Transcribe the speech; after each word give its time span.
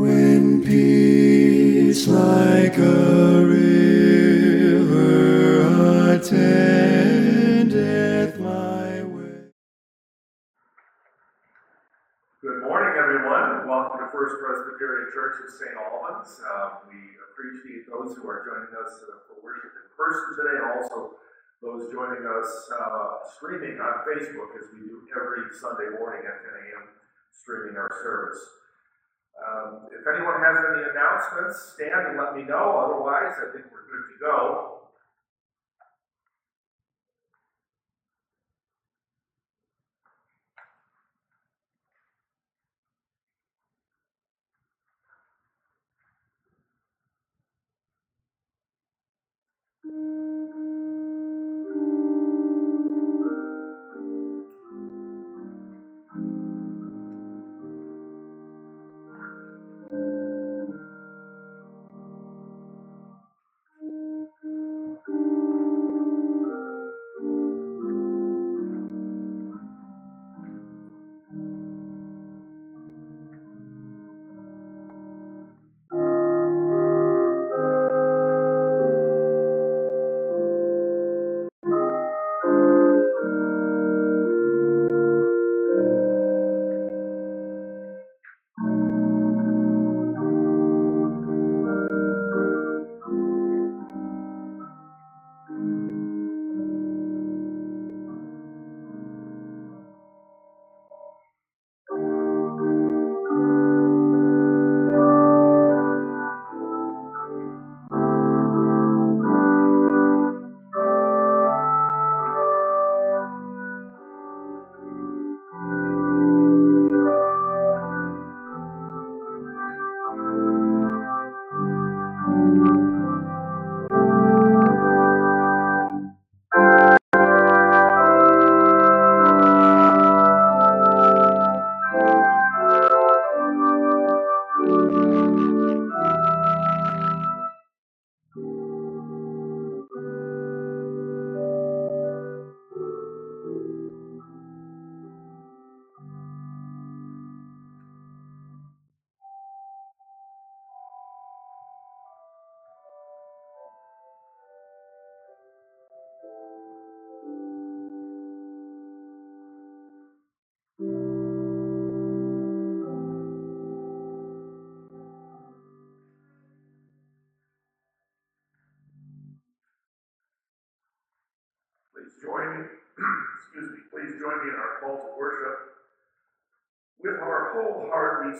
When 0.00 0.64
peace 0.64 2.08
like 2.08 2.72
a 2.78 3.44
river 3.44 4.88
attendeth 6.16 7.60
my 8.40 9.04
way. 9.04 9.52
Good 12.40 12.64
morning, 12.64 12.96
everyone. 12.96 13.68
Welcome 13.68 14.00
to 14.00 14.08
First 14.08 14.40
Presbyterian 14.40 15.12
Church 15.12 15.36
of 15.44 15.52
St. 15.52 15.76
Albans. 15.76 16.40
Uh, 16.48 16.80
we 16.88 16.96
appreciate 17.28 17.84
those 17.92 18.16
who 18.16 18.24
are 18.24 18.40
joining 18.48 18.72
us 18.80 19.04
uh, 19.04 19.20
for 19.28 19.36
worship 19.44 19.68
in 19.76 19.84
person 20.00 20.32
today 20.32 20.64
and 20.64 20.80
also 20.80 21.20
those 21.60 21.92
joining 21.92 22.24
us 22.24 22.48
uh, 22.72 23.20
streaming 23.36 23.76
on 23.76 24.00
Facebook 24.08 24.56
as 24.56 24.64
we 24.72 24.80
do 24.80 25.04
every 25.12 25.52
Sunday 25.60 25.92
morning 26.00 26.24
at 26.24 26.40
10 26.40 26.56
a.m. 26.56 26.88
streaming 27.36 27.76
our 27.76 27.92
service. 28.00 28.59
Um, 29.38 29.86
if 29.92 30.02
anyone 30.06 30.42
has 30.42 30.56
any 30.74 30.82
announcements, 30.90 31.74
stand 31.74 32.12
and 32.12 32.16
let 32.18 32.34
me 32.36 32.42
know. 32.42 32.76
Otherwise, 32.76 33.38
I 33.38 33.52
think 33.52 33.70
we're 33.70 33.86
good 33.88 34.04
to 34.10 34.16
go. 34.20 34.79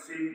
Heart 0.08 0.29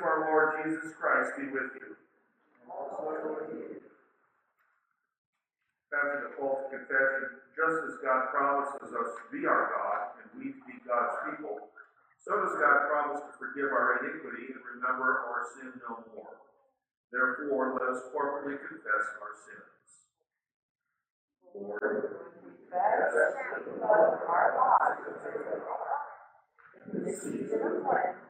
of 0.00 0.08
our 0.08 0.24
Lord 0.32 0.64
Jesus 0.64 0.96
Christ 0.96 1.36
be 1.36 1.52
with 1.52 1.76
you. 1.76 1.92
Also 2.72 3.04
with 3.04 3.52
you. 3.52 3.84
After 5.92 6.24
the 6.24 6.32
call 6.40 6.72
confession, 6.72 7.44
just 7.52 7.76
as 7.84 8.00
God 8.00 8.32
promises 8.32 8.88
us 8.96 9.10
to 9.20 9.24
be 9.28 9.44
our 9.44 9.68
God 9.68 10.16
and 10.16 10.26
we 10.40 10.56
to 10.56 10.62
be 10.64 10.80
God's 10.88 11.20
people, 11.28 11.68
so 12.24 12.32
does 12.40 12.56
God 12.56 12.88
promise 12.88 13.20
to 13.28 13.32
forgive 13.36 13.68
our 13.68 14.00
iniquity 14.00 14.56
and 14.56 14.62
remember 14.64 15.28
our 15.28 15.44
sin 15.52 15.76
no 15.84 16.00
more. 16.16 16.40
Therefore, 17.12 17.76
let 17.76 17.90
us 17.92 18.08
corporately 18.14 18.56
confess 18.56 19.04
our 19.20 19.34
sins. 19.44 19.84
Lord, 21.52 22.24
confess 22.70 23.34
the 23.66 23.76
blood 23.76 24.14
of 24.14 24.24
our 24.24 24.50
in 26.94 27.04
the 27.04 27.12
season 27.12 27.60
of 27.60 27.84
Lent, 27.84 28.16
we 28.16 28.29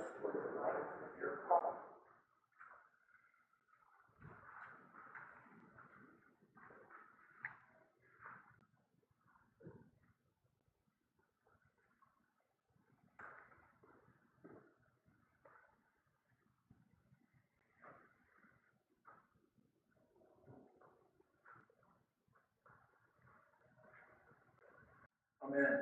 Amen. 25.43 25.81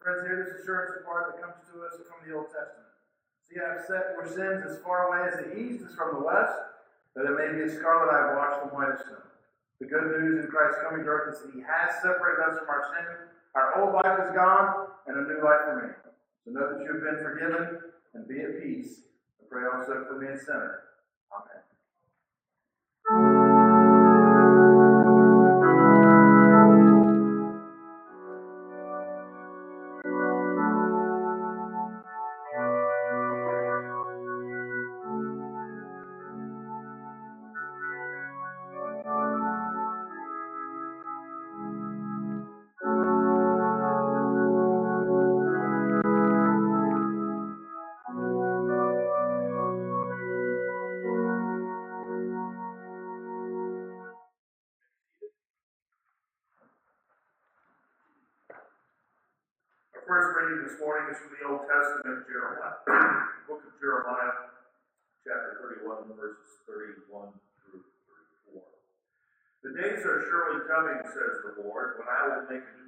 Friends, 0.00 0.20
hear 0.28 0.44
this 0.44 0.60
assurance 0.60 0.92
of 1.00 1.08
part 1.08 1.32
that 1.32 1.40
comes 1.40 1.56
to 1.72 1.80
us 1.88 1.96
from 2.04 2.20
the 2.28 2.36
Old 2.36 2.52
Testament. 2.52 2.92
See, 3.48 3.56
I 3.56 3.76
have 3.76 3.84
set 3.88 4.12
your 4.16 4.28
sins 4.28 4.60
as 4.68 4.84
far 4.84 5.08
away 5.08 5.24
as 5.28 5.40
the 5.40 5.56
east 5.56 5.80
is 5.80 5.96
from 5.96 6.16
the 6.16 6.24
west, 6.24 6.52
that 7.16 7.24
it 7.24 7.36
may 7.36 7.56
be 7.56 7.64
as 7.64 7.76
scarlet 7.80 8.12
I 8.12 8.28
have 8.28 8.36
washed 8.36 8.60
them 8.60 8.76
white 8.76 8.92
as 8.92 9.00
snow. 9.08 9.24
The 9.80 9.88
good 9.88 10.20
news 10.20 10.44
in 10.44 10.50
Christ's 10.52 10.84
coming 10.84 11.04
to 11.04 11.10
earth 11.10 11.34
is 11.34 11.40
that 11.42 11.52
He 11.56 11.64
has 11.64 11.96
separated 12.04 12.44
us 12.44 12.60
from 12.60 12.68
our 12.68 12.84
sin. 12.92 13.08
Our 13.56 13.68
old 13.80 13.92
life 13.96 14.18
is 14.28 14.30
gone, 14.36 14.92
and 15.08 15.16
a 15.16 15.24
new 15.24 15.40
life 15.40 15.64
remains. 15.72 16.00
So 16.44 16.52
know 16.52 16.76
that 16.76 16.84
you 16.84 16.92
have 16.92 17.02
been 17.02 17.20
forgiven, 17.24 17.80
and 18.12 18.28
be 18.28 18.40
at 18.40 18.60
peace. 18.60 19.08
I 19.40 19.48
pray 19.48 19.64
also 19.64 20.04
for 20.04 20.20
me 20.20 20.28
a 20.28 20.38
sinner. 20.38 20.93
This 60.74 60.82
morning 60.82 61.06
is 61.06 61.22
from 61.22 61.30
the 61.38 61.42
Old 61.46 61.62
Testament, 61.70 62.26
Jeremiah, 62.26 62.74
book 63.46 63.62
of 63.62 63.78
Jeremiah, 63.78 64.50
chapter 65.22 65.62
31, 65.86 66.10
verses 66.18 66.50
31 66.66 67.30
through 67.62 67.86
34. 68.50 68.58
The 69.62 69.70
days 69.78 70.02
are 70.02 70.26
surely 70.26 70.66
coming, 70.66 70.98
says 71.14 71.46
the 71.46 71.62
Lord, 71.62 72.02
when 72.02 72.10
I 72.10 72.26
will 72.26 72.50
make 72.50 72.66
a 72.66 72.74
new 72.74 72.83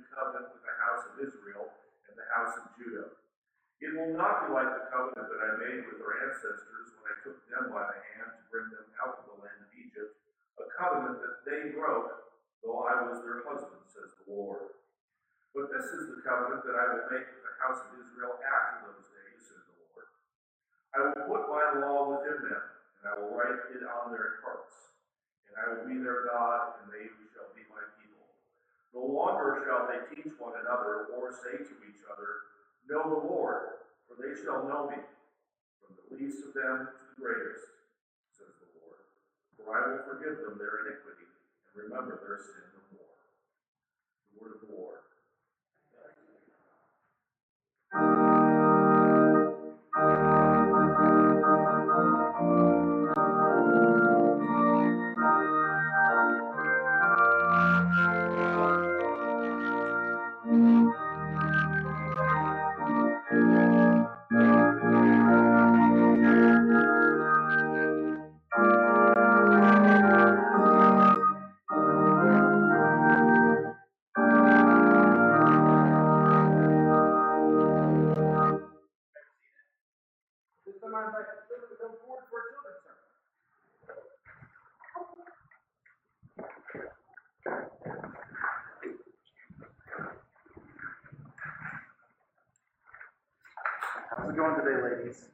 it 94.37 94.45
going 94.45 94.57
today, 94.61 94.77
ladies? 94.85 95.33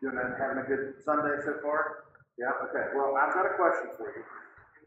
Doing 0.00 0.16
a, 0.16 0.24
having 0.40 0.64
a 0.64 0.66
good 0.66 0.96
Sunday 1.04 1.36
so 1.44 1.60
far? 1.60 2.08
Yeah, 2.40 2.48
okay. 2.64 2.96
Well, 2.96 3.12
I've 3.12 3.36
got 3.36 3.44
a 3.44 3.54
question 3.60 3.92
for 4.00 4.08
you. 4.08 4.24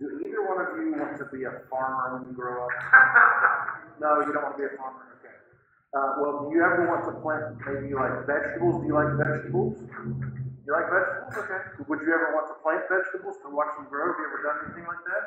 Do 0.01 0.05
either 0.25 0.41
one 0.49 0.59
of 0.65 0.73
you 0.75 0.97
want 0.97 1.13
to 1.21 1.29
be 1.29 1.45
a 1.45 1.61
farmer 1.69 2.17
when 2.17 2.25
you 2.27 2.33
grow 2.33 2.65
up? 2.65 2.73
No, 3.95 4.11
you 4.27 4.35
don't 4.35 4.43
want 4.43 4.59
to 4.59 4.59
be 4.59 4.67
a 4.67 4.75
farmer? 4.75 5.07
Okay. 5.23 5.31
Uh, 5.95 6.19
well, 6.19 6.43
do 6.43 6.51
you 6.51 6.59
ever 6.59 6.83
want 6.83 7.07
to 7.07 7.15
plant 7.23 7.55
maybe 7.63 7.95
like 7.95 8.27
vegetables? 8.27 8.83
Do 8.83 8.91
you 8.91 8.95
like 8.97 9.07
vegetables? 9.15 9.79
You 9.79 10.71
like 10.75 10.91
vegetables? 10.91 11.31
Okay. 11.39 11.61
Would 11.87 12.03
you 12.03 12.11
ever 12.11 12.35
want 12.35 12.51
to 12.51 12.59
plant 12.59 12.83
vegetables 12.91 13.39
to 13.39 13.55
watch 13.55 13.71
them 13.79 13.87
grow? 13.87 14.11
Have 14.11 14.19
you 14.19 14.27
ever 14.27 14.39
done 14.43 14.57
anything 14.67 14.83
like 14.83 14.99
that? 15.07 15.23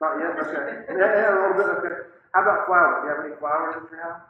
Not 0.00 0.12
yet? 0.24 0.32
Okay. 0.40 0.64
Yeah, 1.04 1.10
yeah, 1.20 1.28
a 1.28 1.36
little 1.36 1.58
bit. 1.60 1.68
Okay. 1.84 1.96
How 2.32 2.48
about 2.48 2.64
flowers? 2.64 2.96
Do 2.96 3.04
you 3.04 3.12
have 3.12 3.22
any 3.28 3.36
flowers 3.36 3.76
at 3.76 3.84
your 3.92 4.00
house? 4.00 4.29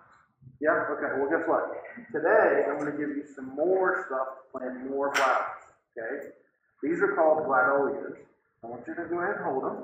Yeah? 0.60 0.84
Okay. 0.92 1.16
Well, 1.16 1.28
guess 1.32 1.48
what? 1.48 1.72
Today, 2.12 2.68
I'm 2.68 2.78
going 2.78 2.92
to 2.92 2.98
give 2.98 3.16
you 3.16 3.24
some 3.34 3.56
more 3.56 4.04
stuff 4.06 4.44
to 4.44 4.58
plant 4.58 4.88
more 4.88 5.12
flowers. 5.14 5.64
Okay? 5.96 6.36
These 6.82 7.00
are 7.00 7.16
called 7.16 7.48
gladiolus. 7.48 8.20
I 8.62 8.66
want 8.68 8.84
you 8.86 8.94
to 8.94 9.04
go 9.08 9.20
ahead 9.20 9.40
and 9.40 9.44
hold 9.44 9.64
them. 9.64 9.78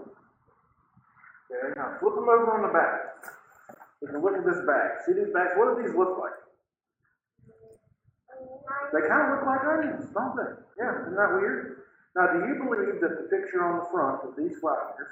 Okay. 1.48 1.72
Now 1.76 1.96
flip 2.00 2.14
them 2.14 2.28
over 2.28 2.52
on 2.52 2.62
the 2.68 2.72
back. 2.72 3.16
Can 4.04 4.22
look 4.22 4.38
at 4.38 4.46
this 4.46 4.62
bag. 4.62 5.02
See 5.02 5.18
these 5.18 5.32
bags? 5.34 5.58
What 5.58 5.74
do 5.74 5.82
these 5.82 5.96
look 5.96 6.20
like? 6.20 6.38
They 8.94 9.02
kind 9.08 9.32
of 9.32 9.40
look 9.40 9.46
like 9.50 9.64
onions, 9.66 10.12
don't 10.14 10.36
they? 10.36 10.52
Yeah, 10.78 11.02
isn't 11.02 11.16
that 11.16 11.32
weird? 11.34 11.82
Now, 12.14 12.30
do 12.32 12.46
you 12.46 12.54
believe 12.54 13.00
that 13.02 13.18
the 13.18 13.26
picture 13.28 13.64
on 13.64 13.82
the 13.82 13.86
front 13.90 14.22
of 14.22 14.36
these 14.38 14.58
flowers 14.60 15.10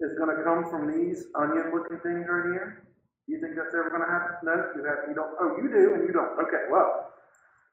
is 0.00 0.12
going 0.18 0.36
to 0.36 0.42
come 0.44 0.68
from 0.68 0.90
these 0.92 1.26
onion 1.34 1.72
looking 1.72 1.98
things 2.04 2.26
right 2.28 2.52
here? 2.52 2.84
You 3.26 3.38
think 3.40 3.54
that's 3.54 3.74
ever 3.74 3.90
gonna 3.90 4.08
happen? 4.08 4.40
No, 4.42 4.54
you 4.74 4.82
have, 4.84 5.06
you 5.08 5.14
don't, 5.14 5.32
oh, 5.40 5.56
you 5.60 5.68
do 5.68 5.94
and 5.94 6.02
you 6.06 6.12
don't. 6.12 6.34
Okay, 6.40 6.66
well, 6.70 7.12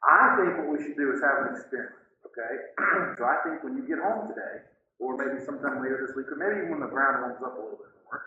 I 0.03 0.37
think 0.37 0.57
what 0.59 0.69
we 0.69 0.83
should 0.83 0.97
do 0.97 1.11
is 1.13 1.19
have 1.21 1.47
an 1.47 1.55
experiment, 1.55 1.97
okay? 2.27 2.53
So 3.17 3.25
I 3.25 3.41
think 3.41 3.63
when 3.65 3.73
you 3.73 3.83
get 3.87 3.97
home 3.97 4.29
today, 4.29 4.67
or 4.99 5.17
maybe 5.17 5.41
sometime 5.41 5.81
later 5.81 6.05
this 6.05 6.13
week, 6.13 6.29
or 6.29 6.37
maybe 6.37 6.65
even 6.65 6.77
when 6.77 6.83
the 6.85 6.91
ground 6.93 7.25
warms 7.25 7.41
up 7.41 7.57
a 7.57 7.61
little 7.61 7.81
bit 7.81 7.93
more, 8.05 8.21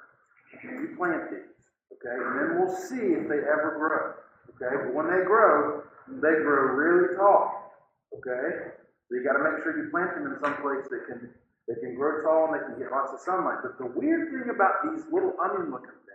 you 0.66 0.94
plant 0.98 1.30
these, 1.30 1.54
okay? 1.94 2.16
And 2.18 2.32
then 2.34 2.48
we'll 2.58 2.74
see 2.74 3.14
if 3.14 3.30
they 3.30 3.42
ever 3.46 3.78
grow, 3.78 4.18
okay? 4.58 4.74
But 4.74 4.90
when 4.94 5.06
they 5.06 5.22
grow, 5.22 5.86
they 6.10 6.34
grow 6.42 6.74
really 6.74 7.14
tall, 7.14 7.70
okay? 8.18 8.74
So 9.06 9.14
you 9.14 9.22
gotta 9.22 9.42
make 9.42 9.62
sure 9.62 9.78
you 9.78 9.90
plant 9.94 10.18
them 10.18 10.26
in 10.26 10.34
some 10.42 10.58
place 10.58 10.86
that 10.90 11.06
can, 11.06 11.30
they 11.70 11.78
can 11.78 11.94
grow 11.94 12.22
tall 12.26 12.50
and 12.50 12.58
they 12.58 12.62
can 12.66 12.74
get 12.78 12.90
lots 12.90 13.14
of 13.14 13.22
sunlight. 13.22 13.62
But 13.62 13.78
the 13.78 13.86
weird 13.86 14.34
thing 14.34 14.50
about 14.50 14.82
these 14.90 15.06
little 15.14 15.34
onion 15.38 15.70
looking 15.70 15.94
things 16.02 16.09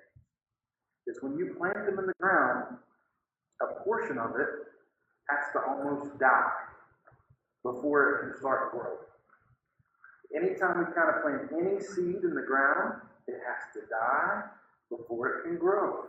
is 1.07 1.17
when 1.21 1.37
you 1.37 1.55
plant 1.57 1.85
them 1.85 1.99
in 1.99 2.05
the 2.07 2.13
ground, 2.19 2.77
a 3.61 3.83
portion 3.83 4.17
of 4.17 4.31
it 4.35 4.49
has 5.29 5.39
to 5.53 5.59
almost 5.67 6.17
die 6.19 6.51
before 7.63 8.09
it 8.09 8.21
can 8.21 8.39
start 8.39 8.71
growing. 8.71 8.97
Anytime 10.35 10.79
we 10.79 10.85
kind 10.93 11.09
of 11.15 11.21
plant 11.21 11.49
any 11.53 11.79
seed 11.79 12.23
in 12.23 12.35
the 12.35 12.45
ground, 12.45 13.01
it 13.27 13.39
has 13.45 13.73
to 13.73 13.81
die 13.89 14.43
before 14.89 15.29
it 15.29 15.43
can 15.43 15.57
grow. 15.57 16.05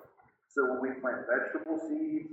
So 0.48 0.64
when 0.70 0.80
we 0.80 1.00
plant 1.00 1.26
vegetable 1.28 1.78
seeds 1.88 2.32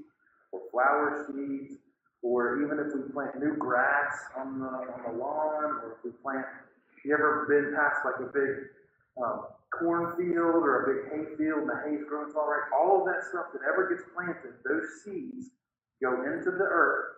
or 0.52 0.62
flower 0.72 1.26
seeds, 1.28 1.76
or 2.22 2.64
even 2.64 2.80
if 2.80 2.96
we 2.96 3.12
plant 3.12 3.38
new 3.40 3.56
grass 3.58 4.16
on 4.38 4.60
the 4.60 4.66
on 4.66 5.02
the 5.06 5.18
lawn, 5.20 5.66
or 5.66 5.98
if 5.98 6.06
we 6.06 6.12
plant, 6.24 6.46
you 7.04 7.14
ever 7.14 7.46
been 7.50 7.76
past 7.76 8.00
like 8.06 8.16
a 8.20 8.32
big 8.32 8.72
um, 9.22 9.46
cornfield 9.74 10.64
or 10.64 10.84
a 10.84 10.84
big 10.88 11.02
hay 11.12 11.26
field 11.38 11.66
and 11.66 11.70
the 11.70 11.80
hay's 11.86 12.06
growing 12.08 12.32
tall, 12.34 12.48
right? 12.48 12.70
All 12.74 13.02
of 13.02 13.06
that 13.06 13.26
stuff 13.30 13.54
that 13.54 13.62
ever 13.68 13.90
gets 13.90 14.04
planted, 14.14 14.54
those 14.66 15.04
seeds 15.04 15.50
go 16.02 16.24
into 16.24 16.52
the 16.52 16.68
earth 16.70 17.14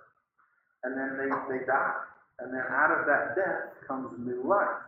and 0.84 0.98
then 0.98 1.18
they, 1.18 1.30
they 1.60 1.66
die. 1.66 2.00
And 2.40 2.54
then 2.54 2.64
out 2.70 2.92
of 2.92 3.08
that 3.08 3.36
death 3.36 3.74
comes 3.88 4.12
new 4.20 4.44
life. 4.48 4.84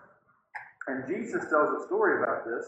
And 0.87 1.07
Jesus 1.07 1.49
tells 1.49 1.81
a 1.81 1.85
story 1.87 2.21
about 2.23 2.45
this 2.45 2.65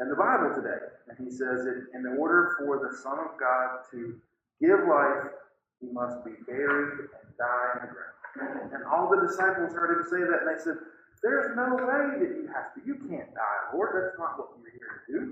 in 0.00 0.08
the 0.08 0.16
Bible 0.16 0.52
today. 0.54 0.80
And 1.08 1.16
he 1.18 1.30
says, 1.30 1.66
in, 1.68 1.86
in 1.94 2.18
order 2.18 2.56
for 2.58 2.80
the 2.80 2.96
Son 2.96 3.18
of 3.18 3.38
God 3.38 3.84
to 3.92 4.16
give 4.60 4.80
life, 4.88 5.32
he 5.80 5.88
must 5.92 6.24
be 6.24 6.32
buried 6.46 7.08
and 7.08 7.28
die 7.38 7.68
in 7.76 7.88
the 7.88 7.92
ground. 7.92 8.72
And 8.72 8.84
all 8.84 9.08
the 9.10 9.26
disciples 9.26 9.72
heard 9.72 9.96
him 9.96 10.04
say 10.08 10.20
that, 10.20 10.44
and 10.44 10.48
they 10.48 10.60
said, 10.62 10.76
There's 11.22 11.52
no 11.56 11.76
way 11.76 12.16
that 12.16 12.32
you 12.32 12.48
have 12.54 12.72
to. 12.74 12.80
You 12.84 12.96
can't 13.08 13.32
die, 13.34 13.60
Lord. 13.74 13.92
That's 13.92 14.18
not 14.18 14.38
what 14.40 14.56
you're 14.56 14.72
here 14.72 14.92
to 15.04 15.12
do. 15.12 15.22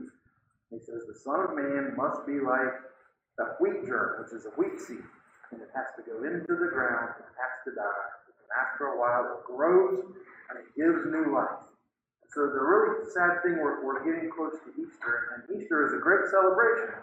He 0.71 0.79
says, 0.85 1.09
The 1.09 1.17
Son 1.17 1.41
of 1.41 1.57
Man 1.57 1.97
must 1.97 2.27
be 2.27 2.41
like 2.41 2.77
a 3.41 3.57
wheat 3.61 3.87
germ, 3.89 4.21
which 4.21 4.33
is 4.37 4.45
a 4.45 4.53
wheat 4.61 4.77
seed. 4.81 5.05
And 5.51 5.65
it 5.65 5.73
has 5.73 5.89
to 5.97 6.05
go 6.05 6.21
into 6.29 6.53
the 6.53 6.69
ground, 6.69 7.17
and 7.17 7.25
it 7.25 7.37
has 7.41 7.55
to 7.65 7.73
die. 7.73 8.09
And 8.29 8.51
after 8.53 8.93
a 8.93 8.97
while, 9.01 9.41
it 9.41 9.49
grows 9.49 10.05
and 10.53 10.61
it 10.61 10.69
gives 10.77 11.09
new 11.09 11.33
life. 11.33 11.65
So 12.29 12.45
the 12.53 12.61
really 12.61 13.09
sad 13.09 13.41
thing, 13.41 13.57
we're, 13.57 13.81
we're 13.81 14.05
getting 14.05 14.29
close 14.29 14.61
to 14.61 14.71
Easter, 14.77 15.33
and 15.33 15.41
Easter 15.57 15.89
is 15.89 15.97
a 15.97 16.01
great 16.05 16.29
celebration. 16.29 17.01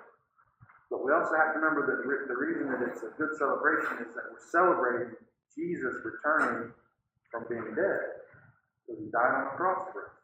But 0.93 1.01
we 1.03 1.09
also 1.11 1.33
have 1.33 1.53
to 1.53 1.59
remember 1.59 1.89
that 1.89 2.05
the 2.05 2.37
reason 2.37 2.69
that 2.69 2.85
it's 2.85 3.01
a 3.01 3.09
good 3.17 3.33
celebration 3.37 4.05
is 4.05 4.13
that 4.13 4.29
we're 4.29 4.45
celebrating 4.53 5.17
Jesus 5.57 5.97
returning 6.05 6.69
from 7.31 7.49
being 7.49 7.73
dead. 7.73 8.24
Because 8.85 9.03
he 9.03 9.09
died 9.11 9.33
on 9.33 9.43
the 9.45 9.57
cross 9.57 9.89
for 9.91 10.05
us. 10.05 10.15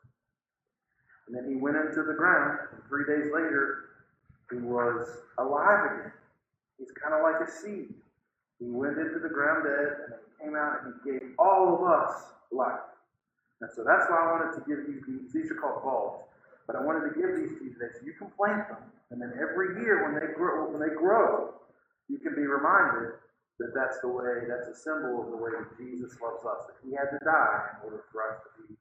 And 1.28 1.36
then 1.36 1.50
he 1.50 1.56
went 1.56 1.78
into 1.78 2.04
the 2.04 2.14
ground, 2.14 2.60
and 2.74 2.82
three 2.88 3.06
days 3.06 3.32
later, 3.34 3.90
he 4.52 4.58
was 4.58 5.08
alive 5.38 5.92
again. 5.92 6.12
He's 6.78 6.92
kind 7.02 7.14
of 7.14 7.22
like 7.22 7.48
a 7.48 7.50
seed. 7.50 7.94
He 8.60 8.66
went 8.70 8.98
into 8.98 9.20
the 9.20 9.30
ground 9.30 9.64
dead, 9.64 9.88
and 10.06 10.14
then 10.14 10.20
he 10.20 10.46
came 10.46 10.56
out 10.56 10.84
and 10.84 10.94
he 10.94 11.12
gave 11.12 11.34
all 11.40 11.74
of 11.74 11.82
us 11.84 12.24
life. 12.52 12.84
And 13.62 13.70
so 13.76 13.84
that's 13.84 14.10
why 14.10 14.18
I 14.18 14.32
wanted 14.32 14.54
to 14.58 14.62
give 14.68 14.86
you 14.90 15.02
these. 15.08 15.32
These 15.32 15.52
are 15.52 15.56
called 15.56 15.84
bulbs. 15.84 16.26
But 16.68 16.76
I 16.76 16.82
wanted 16.82 17.10
to 17.10 17.16
give 17.16 17.36
these 17.38 17.58
to 17.58 17.64
you 17.66 17.74
today 17.74 17.94
so 17.94 18.06
you 18.06 18.14
can 18.14 18.30
plant 18.32 18.68
them. 18.68 18.78
And 19.10 19.22
then 19.22 19.34
every 19.40 19.82
year 19.82 20.04
when 20.04 20.16
they 20.16 20.34
grow, 20.34 20.70
when 20.70 20.82
they 20.82 20.94
grow, 20.94 21.54
you 22.10 22.18
can 22.18 22.36
be 22.36 22.46
reminded 22.46 23.14
that 23.62 23.78
that's 23.78 24.02
the 24.02 24.10
way, 24.10 24.50
that's 24.50 24.66
a 24.68 24.76
symbol 24.76 25.22
of 25.22 25.30
the 25.30 25.38
way 25.38 25.54
that 25.54 25.70
Jesus 25.78 26.18
loves 26.18 26.42
us. 26.42 26.66
That 26.66 26.82
he 26.82 26.98
had 26.98 27.14
to 27.14 27.20
die 27.22 27.78
in 27.78 27.86
order 27.86 28.10
for 28.10 28.26
us 28.26 28.42
to 28.42 28.50
be 28.58 28.74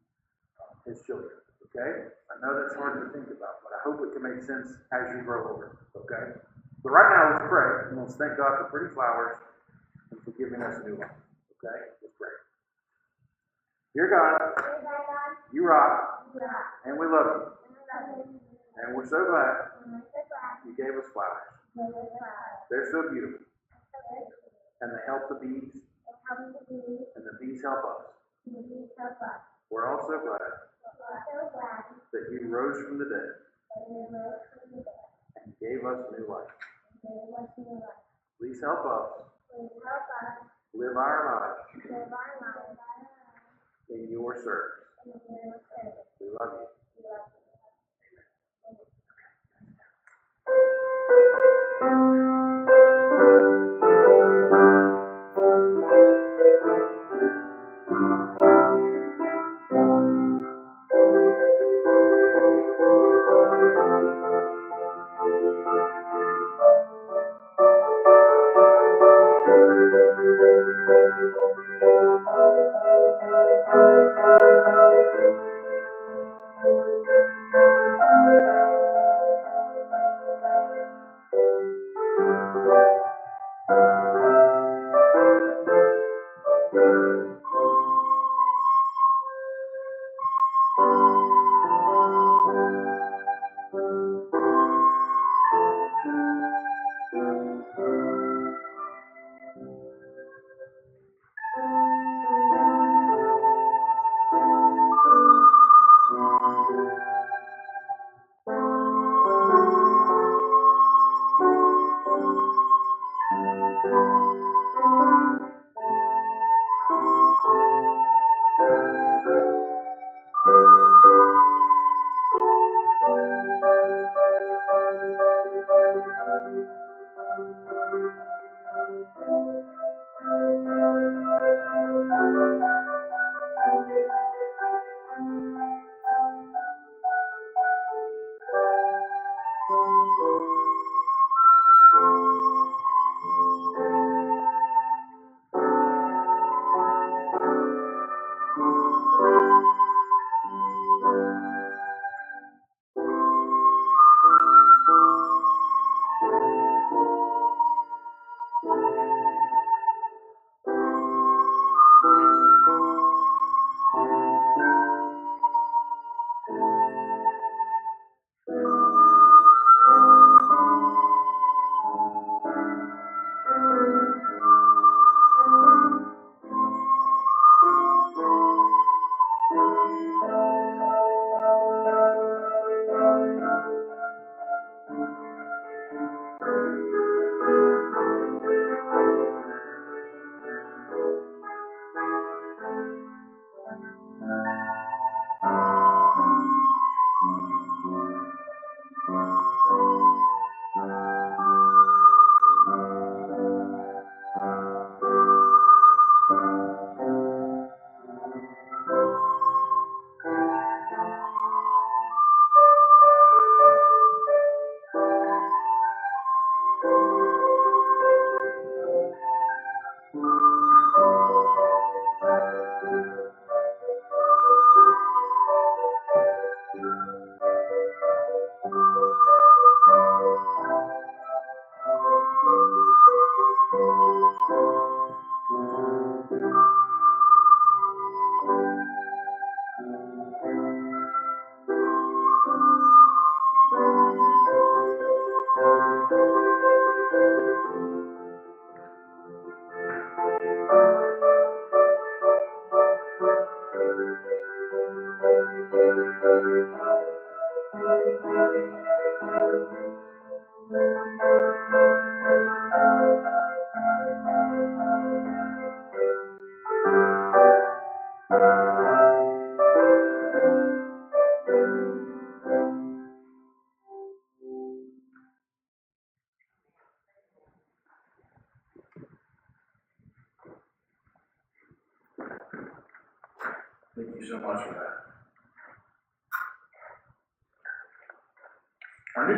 um, 0.56 0.72
his 0.88 1.04
children. 1.04 1.36
Okay? 1.68 2.08
I 2.32 2.34
know 2.40 2.56
that's 2.56 2.74
hard 2.74 2.96
to 3.04 3.12
think 3.12 3.28
about, 3.28 3.60
but 3.60 3.76
I 3.76 3.80
hope 3.84 4.00
it 4.00 4.16
can 4.16 4.24
make 4.24 4.40
sense 4.42 4.72
as 4.90 5.12
you 5.12 5.20
grow 5.22 5.52
older. 5.52 5.84
Okay? 5.92 6.40
But 6.82 6.90
right 6.96 7.10
now, 7.12 7.36
let's 7.36 7.44
pray. 7.46 7.92
And 7.92 8.00
let's 8.00 8.16
thank 8.16 8.40
God 8.40 8.56
for 8.56 8.66
pretty 8.72 8.94
flowers 8.96 9.36
and 10.10 10.18
for 10.24 10.32
giving 10.40 10.64
us 10.64 10.80
a 10.80 10.88
new 10.88 10.96
life. 10.96 11.12
Okay? 11.60 11.78
Let's 12.00 12.16
pray. 12.16 12.32
Dear 13.92 14.08
God, 14.08 14.40
you 15.52 15.66
rock, 15.66 16.24
and 16.86 16.98
we 16.98 17.06
love 17.06 17.26
you. 17.26 18.40
And 18.80 18.96
we're 18.96 19.04
so 19.04 19.26
glad 19.28 19.76
you 20.64 20.72
gave 20.76 20.96
us 20.96 21.10
flowers. 21.12 21.50
They're 22.70 22.88
so 22.90 23.10
beautiful 23.12 23.44
and 24.80 24.92
they 24.92 25.02
help 25.06 25.28
the 25.28 25.36
bees, 25.36 25.68
and, 25.72 26.54
the 26.54 26.64
bees, 26.68 27.04
and 27.16 27.24
the 27.24 27.34
bees 27.40 27.60
help 27.62 27.84
us. 27.84 28.02
The 28.46 28.62
bees 28.64 28.88
help 28.96 29.20
us. 29.20 29.40
We're 29.70 29.86
all 29.86 30.00
so 30.02 30.18
glad, 30.20 30.40
glad 31.52 31.84
that 32.12 32.24
you 32.32 32.48
rose 32.48 32.84
from 32.86 32.98
the 32.98 33.04
dead 33.04 33.44
and, 33.76 34.08
from 34.08 34.66
the 34.72 34.82
dead 34.82 35.10
and 35.44 35.54
gave 35.60 35.84
us 35.84 36.00
new 36.16 36.26
life. 36.26 36.48
Us 37.04 37.48
new 37.56 37.74
life. 37.76 38.00
Please 38.40 38.60
help 38.62 38.84
us, 38.86 39.30
Please 39.52 39.70
help 39.84 40.08
us 40.24 40.48
live, 40.74 40.96
our 40.96 41.20
lives 41.28 41.84
live 41.84 42.08
our 42.08 42.40
lives 42.40 42.80
in 43.90 44.08
your 44.10 44.34
service. 44.36 44.80
In 45.04 45.12
your 45.28 45.60
service. 45.76 46.08
We 46.20 46.26
love 46.38 46.52
you. 46.56 46.66
We 46.96 47.02
love 47.10 47.28
you. 47.28 47.40
Amen. 51.82 52.39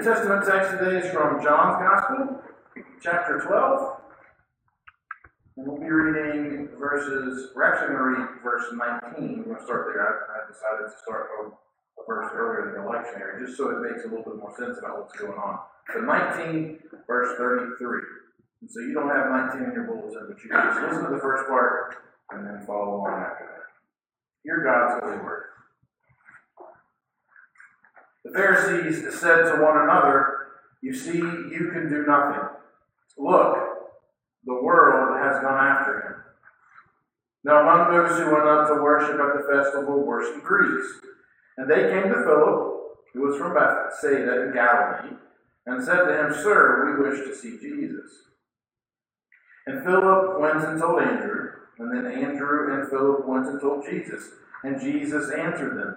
Testament 0.03 0.43
text 0.43 0.75
today 0.75 0.99
is 0.99 1.15
from 1.15 1.38
John's 1.38 1.79
Gospel, 1.79 2.43
chapter 3.01 3.38
12. 3.38 4.03
And 5.55 5.62
we'll 5.62 5.79
be 5.79 5.87
reading 5.87 6.75
verses, 6.75 7.55
we're 7.55 7.62
actually 7.62 7.95
going 7.95 8.03
to 8.03 8.19
read 8.19 8.43
verse 8.43 8.67
19. 8.75 9.38
We're 9.38 9.55
going 9.55 9.59
to 9.59 9.62
start 9.62 9.95
there. 9.95 10.03
I, 10.03 10.11
I 10.27 10.51
decided 10.51 10.91
to 10.91 10.99
start 11.07 11.31
a, 11.38 11.55
a 11.55 12.03
verse 12.03 12.35
earlier 12.35 12.75
in 12.75 12.83
the 12.83 12.91
lectionary, 12.91 13.47
just 13.47 13.57
so 13.57 13.71
it 13.71 13.79
makes 13.79 14.03
a 14.03 14.09
little 14.11 14.27
bit 14.27 14.43
more 14.43 14.51
sense 14.59 14.75
about 14.83 14.99
what's 14.99 15.15
going 15.15 15.38
on. 15.38 15.62
So 15.95 16.03
19, 16.03 16.83
verse 17.07 17.38
33. 17.38 17.79
And 18.59 18.71
so 18.75 18.81
you 18.83 18.95
don't 18.99 19.07
have 19.07 19.31
19 19.55 19.71
in 19.71 19.71
your 19.71 19.87
bulletin, 19.87 20.27
but 20.27 20.43
you 20.43 20.51
can 20.51 20.67
just 20.67 20.83
listen 20.83 21.05
to 21.07 21.15
the 21.15 21.23
first 21.23 21.47
part 21.47 21.95
and 22.35 22.43
then 22.43 22.67
follow 22.67 23.07
along 23.07 23.23
after 23.23 23.47
that. 23.47 23.71
Hear 24.43 24.67
God's 24.67 24.99
holy 24.99 25.23
word. 25.23 25.52
The 28.25 28.33
Pharisees 28.33 29.19
said 29.19 29.45
to 29.45 29.63
one 29.63 29.81
another, 29.83 30.49
You 30.81 30.95
see, 30.95 31.19
you 31.19 31.71
can 31.73 31.89
do 31.89 32.05
nothing. 32.07 32.49
Look, 33.19 33.57
the 34.45 34.63
world 34.63 35.19
has 35.19 35.41
gone 35.43 35.65
after 35.65 36.01
him. 36.01 36.23
Now, 37.45 37.63
among 37.63 37.93
those 37.93 38.19
who 38.19 38.33
went 38.33 38.47
up 38.47 38.69
to 38.69 38.83
worship 38.83 39.21
at 39.21 39.37
the 39.37 39.49
festival 39.53 40.05
were 40.05 40.25
some 40.25 40.41
Greeks. 40.41 40.87
And 41.57 41.69
they 41.69 41.91
came 41.91 42.09
to 42.09 42.23
Philip, 42.25 42.73
who 43.13 43.21
was 43.23 43.37
from 43.37 43.55
Bethsaida 43.55 44.43
in 44.43 44.53
Galilee, 44.53 45.17
and 45.67 45.85
said 45.85 46.05
to 46.05 46.27
him, 46.27 46.33
Sir, 46.33 46.97
we 46.97 47.09
wish 47.09 47.27
to 47.27 47.35
see 47.35 47.59
Jesus. 47.59 48.11
And 49.67 49.85
Philip 49.85 50.41
went 50.41 50.65
and 50.65 50.81
told 50.81 51.03
Andrew, 51.03 51.51
and 51.79 51.93
then 51.93 52.13
Andrew 52.13 52.75
and 52.75 52.89
Philip 52.89 53.27
went 53.27 53.47
and 53.47 53.61
told 53.61 53.85
Jesus. 53.85 54.31
And 54.65 54.81
Jesus 54.81 55.31
answered 55.31 55.77
them, 55.77 55.97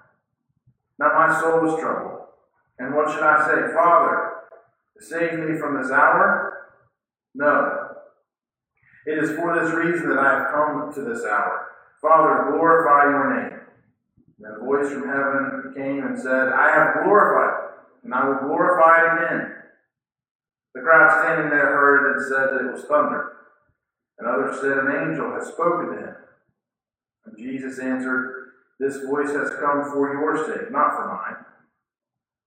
Now 1.01 1.17
my 1.17 1.41
soul 1.41 1.67
is 1.67 1.81
troubled. 1.81 2.19
And 2.77 2.93
what 2.93 3.09
should 3.09 3.23
I 3.23 3.41
say? 3.47 3.73
Father, 3.73 4.33
save 4.99 5.39
me 5.39 5.57
from 5.57 5.81
this 5.81 5.91
hour? 5.91 6.77
No. 7.33 7.87
It 9.07 9.17
is 9.17 9.31
for 9.31 9.59
this 9.59 9.73
reason 9.73 10.09
that 10.09 10.19
I 10.19 10.31
have 10.31 10.51
come 10.51 10.93
to 10.93 11.01
this 11.01 11.25
hour. 11.25 11.69
Father, 12.03 12.51
glorify 12.51 13.09
your 13.09 13.33
name. 13.33 13.59
And 14.43 14.57
a 14.57 14.59
voice 14.63 14.93
from 14.93 15.07
heaven 15.07 15.73
came 15.75 16.05
and 16.05 16.19
said, 16.19 16.53
I 16.53 16.69
have 16.69 17.03
glorified 17.03 17.49
it, 17.49 18.05
and 18.05 18.13
I 18.13 18.27
will 18.27 18.47
glorify 18.47 19.01
it 19.01 19.23
again. 19.23 19.53
The 20.75 20.81
crowd 20.81 21.23
standing 21.23 21.49
there 21.49 21.65
heard 21.65 22.11
it 22.11 22.17
and 22.17 22.27
said 22.27 22.47
that 22.53 22.69
it 22.69 22.73
was 22.73 22.85
thunder. 22.85 23.37
And 24.19 24.27
others 24.27 24.61
said, 24.61 24.77
An 24.77 25.09
angel 25.09 25.33
has 25.33 25.47
spoken 25.47 25.95
to 25.95 25.97
him. 25.97 26.15
And 27.25 27.37
Jesus 27.37 27.79
answered, 27.79 28.40
This 28.81 28.97
voice 29.05 29.29
has 29.29 29.53
come 29.61 29.85
for 29.93 30.09
your 30.09 30.41
sake, 30.41 30.71
not 30.71 30.97
for 30.97 31.05
mine. 31.05 31.45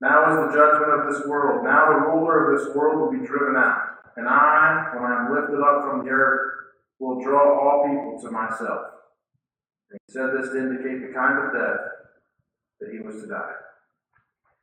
Now 0.02 0.26
is 0.26 0.50
the 0.50 0.58
judgment 0.58 0.90
of 0.90 1.06
this 1.06 1.24
world. 1.28 1.62
Now 1.62 1.94
the 1.94 2.10
ruler 2.10 2.50
of 2.50 2.58
this 2.58 2.74
world 2.74 2.98
will 2.98 3.12
be 3.16 3.24
driven 3.24 3.54
out. 3.54 4.02
And 4.16 4.26
I, 4.26 4.90
when 4.98 5.04
I 5.04 5.22
am 5.22 5.32
lifted 5.32 5.62
up 5.62 5.86
from 5.86 6.04
the 6.04 6.10
earth, 6.10 6.74
will 6.98 7.22
draw 7.22 7.38
all 7.38 7.86
people 7.86 8.18
to 8.20 8.34
myself. 8.34 8.82
And 9.90 10.00
he 10.06 10.12
said 10.12 10.30
this 10.34 10.50
to 10.50 10.58
indicate 10.58 11.06
the 11.06 11.14
kind 11.14 11.38
of 11.38 11.54
death 11.54 11.80
that 12.80 12.90
he 12.90 12.98
was 12.98 13.22
to 13.22 13.28
die. 13.28 13.54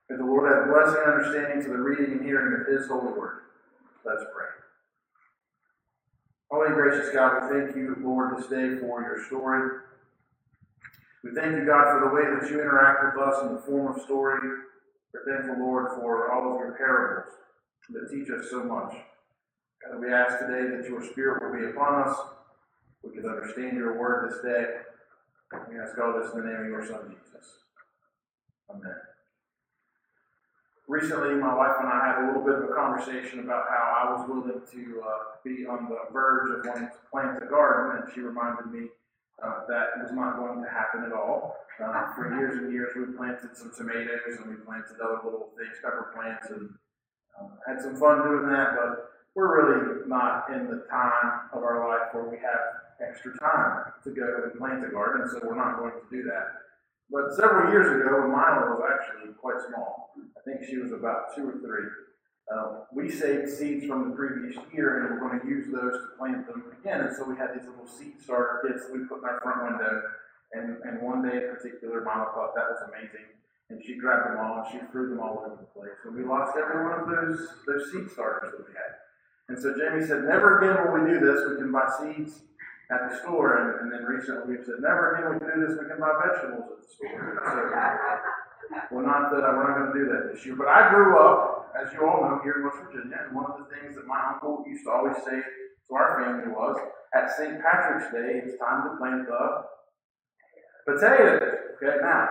May 0.10 0.18
the 0.18 0.26
Lord 0.26 0.52
have 0.52 0.68
blessing 0.68 1.00
and 1.06 1.14
understanding 1.14 1.64
to 1.64 1.70
the 1.70 1.80
reading 1.80 2.20
and 2.20 2.26
hearing 2.26 2.60
of 2.60 2.68
his 2.68 2.90
holy 2.90 3.14
word. 3.14 3.48
Let's 4.04 4.24
pray. 4.36 4.52
Holy 6.52 6.76
gracious 6.76 7.14
God, 7.14 7.48
we 7.48 7.48
thank 7.48 7.78
you, 7.78 7.96
Lord, 8.04 8.38
this 8.38 8.48
day 8.48 8.76
for 8.84 9.02
your 9.02 9.24
story. 9.26 9.88
We 11.24 11.32
thank 11.36 11.54
you, 11.54 11.66
God, 11.66 11.94
for 11.94 12.10
the 12.10 12.16
way 12.16 12.26
that 12.26 12.50
you 12.50 12.60
interact 12.62 13.14
with 13.14 13.24
us 13.24 13.44
in 13.44 13.54
the 13.54 13.62
form 13.62 13.94
of 13.96 14.02
story. 14.02 14.40
We're 15.14 15.26
thankful, 15.26 15.64
Lord, 15.64 15.90
for 15.94 16.32
all 16.32 16.54
of 16.54 16.60
your 16.60 16.74
parables 16.74 17.34
that 17.90 18.10
teach 18.10 18.30
us 18.32 18.50
so 18.50 18.64
much. 18.64 18.96
God, 19.86 20.02
we 20.02 20.12
ask 20.12 20.40
today 20.40 20.76
that 20.76 20.90
your 20.90 21.04
Spirit 21.04 21.44
will 21.44 21.60
be 21.60 21.66
upon 21.70 22.08
us. 22.08 22.18
We 23.04 23.12
can 23.12 23.30
understand 23.30 23.78
your 23.78 24.00
word 24.00 24.32
this 24.32 24.42
day. 24.42 24.66
We 25.70 25.80
ask 25.80 25.98
all 26.00 26.20
this 26.20 26.34
in 26.34 26.42
the 26.42 26.48
name 26.48 26.62
of 26.62 26.68
your 26.68 26.86
Son, 26.86 27.14
Jesus. 27.14 27.48
Amen. 28.70 28.96
Recently, 30.88 31.36
my 31.36 31.54
wife 31.54 31.76
and 31.80 31.88
I 31.88 32.08
had 32.08 32.24
a 32.24 32.28
little 32.28 32.44
bit 32.44 32.56
of 32.56 32.64
a 32.70 32.74
conversation 32.74 33.40
about 33.40 33.66
how 33.70 33.84
I 34.02 34.12
was 34.12 34.28
willing 34.28 34.62
to 34.62 35.02
uh, 35.02 35.24
be 35.44 35.66
on 35.66 35.88
the 35.88 36.12
verge 36.12 36.50
of 36.50 36.66
wanting 36.66 36.88
to 36.90 36.98
plant 37.12 37.44
a 37.44 37.46
garden, 37.46 38.02
and 38.02 38.14
she 38.14 38.22
reminded 38.22 38.72
me 38.72 38.88
uh, 39.44 39.66
that 39.68 39.98
was 40.02 40.12
not 40.14 40.38
going 40.38 40.62
to 40.64 40.70
happen 40.70 41.04
at 41.04 41.12
all. 41.12 41.58
Uh, 41.82 42.14
for 42.14 42.38
years 42.38 42.58
and 42.58 42.72
years, 42.72 42.90
we 42.96 43.18
planted 43.18 43.58
some 43.58 43.72
tomatoes 43.76 44.38
and 44.38 44.50
we 44.50 44.56
planted 44.62 45.02
other 45.04 45.20
little 45.24 45.50
things, 45.58 45.74
pepper 45.82 46.14
plants, 46.14 46.48
and 46.50 46.70
uh, 47.40 47.50
had 47.66 47.82
some 47.82 47.96
fun 47.98 48.22
doing 48.22 48.48
that. 48.50 48.76
But 48.78 49.10
we're 49.34 49.50
really 49.66 50.08
not 50.08 50.50
in 50.54 50.68
the 50.68 50.86
time 50.90 51.50
of 51.54 51.64
our 51.64 51.88
life 51.88 52.14
where 52.14 52.30
we 52.30 52.38
have 52.38 52.62
extra 53.02 53.38
time 53.40 53.94
to 54.04 54.12
go 54.12 54.44
and 54.46 54.54
plant 54.60 54.86
a 54.86 54.90
garden, 54.90 55.28
so 55.32 55.42
we're 55.44 55.56
not 55.56 55.80
going 55.80 55.94
to 55.94 56.06
do 56.16 56.24
that. 56.24 56.62
But 57.10 57.36
several 57.36 57.72
years 57.72 57.90
ago, 57.90 58.22
when 58.22 58.32
Mila 58.32 58.72
was 58.72 58.82
actually 58.88 59.34
quite 59.34 59.60
small, 59.68 60.14
I 60.38 60.40
think 60.46 60.64
she 60.64 60.78
was 60.78 60.92
about 60.92 61.36
two 61.36 61.50
or 61.50 61.58
three, 61.60 61.90
uh, 62.52 62.84
we 62.92 63.10
saved 63.10 63.50
seeds 63.50 63.86
from 63.86 64.10
the 64.10 64.16
previous 64.16 64.56
year 64.74 65.00
and 65.00 65.16
we're 65.16 65.24
going 65.24 65.40
to 65.40 65.48
use 65.48 65.72
those 65.72 65.94
to 65.94 66.08
plant 66.20 66.46
them 66.48 66.64
again. 66.80 67.02
And 67.02 67.16
so 67.16 67.24
we 67.24 67.38
had 67.38 67.56
these 67.56 67.64
little 67.64 67.88
seed 67.88 68.20
starter 68.22 68.60
kits 68.68 68.86
that 68.86 68.94
we 68.94 69.08
put 69.08 69.24
in 69.24 69.26
our 69.26 69.40
front 69.40 69.72
window. 69.72 70.02
And, 70.52 70.84
and 70.84 71.02
one 71.02 71.24
day 71.24 71.48
in 71.48 71.56
particular, 71.56 72.04
Mama 72.04 72.28
thought 72.36 72.52
that 72.56 72.68
was 72.68 72.84
amazing. 72.92 73.24
And 73.70 73.80
she 73.80 73.96
grabbed 73.96 74.36
them 74.36 74.44
all 74.44 74.60
and 74.60 74.68
she 74.68 74.84
threw 74.92 75.16
them 75.16 75.24
all 75.24 75.48
over 75.48 75.56
the 75.56 75.70
place. 75.72 75.96
And 76.04 76.12
we 76.12 76.28
lost 76.28 76.58
every 76.60 76.84
one 76.84 77.00
of 77.00 77.08
those, 77.08 77.40
those 77.64 77.88
seed 77.92 78.12
starters 78.12 78.52
that 78.52 78.68
we 78.68 78.76
had. 78.76 79.00
And 79.48 79.56
so 79.56 79.72
Jamie 79.72 80.04
said, 80.04 80.28
Never 80.28 80.60
again 80.60 80.76
will 80.84 81.00
we 81.00 81.08
do 81.08 81.24
this. 81.24 81.48
We 81.48 81.56
can 81.56 81.72
buy 81.72 81.88
seeds 81.88 82.44
at 82.92 83.08
the 83.08 83.16
store. 83.24 83.64
And, 83.64 83.68
and 83.80 83.88
then 83.96 84.04
recently 84.04 84.56
we've 84.56 84.66
said, 84.66 84.84
Never 84.84 85.16
again 85.16 85.32
will 85.32 85.40
we 85.40 85.48
do 85.48 85.60
this. 85.64 85.80
We 85.80 85.88
can 85.88 86.04
buy 86.04 86.12
vegetables 86.20 86.68
at 86.68 86.78
the 86.84 86.88
store. 86.92 87.40
So, 87.48 88.92
well, 88.92 89.06
not 89.06 89.32
that 89.32 89.40
we're 89.40 89.68
not 89.68 89.78
going 89.78 89.92
to 89.92 89.98
do 90.00 90.06
that 90.12 90.32
this 90.34 90.46
year, 90.46 90.56
but 90.56 90.68
I 90.68 90.90
grew 90.92 91.20
up, 91.20 91.61
as 91.78 91.94
you 91.94 92.08
all 92.08 92.22
know, 92.22 92.40
here 92.44 92.60
in 92.60 92.64
West 92.64 92.78
Virginia, 92.84 93.28
and 93.28 93.36
one 93.36 93.46
of 93.46 93.58
the 93.58 93.68
things 93.74 93.96
that 93.96 94.08
my 94.08 94.34
uncle 94.34 94.64
used 94.68 94.84
to 94.86 94.92
always 94.92 95.18
say 95.24 95.40
to 95.42 95.92
our 95.96 96.22
family 96.22 96.52
was, 96.52 96.78
at 97.14 97.30
St. 97.36 97.60
Patrick's 97.62 98.12
Day, 98.12 98.42
it's 98.44 98.58
time 98.60 98.88
to 98.88 98.98
plant 98.98 99.28
the 99.28 99.68
potatoes. 100.88 101.76
Okay, 101.76 101.98
now, 102.02 102.30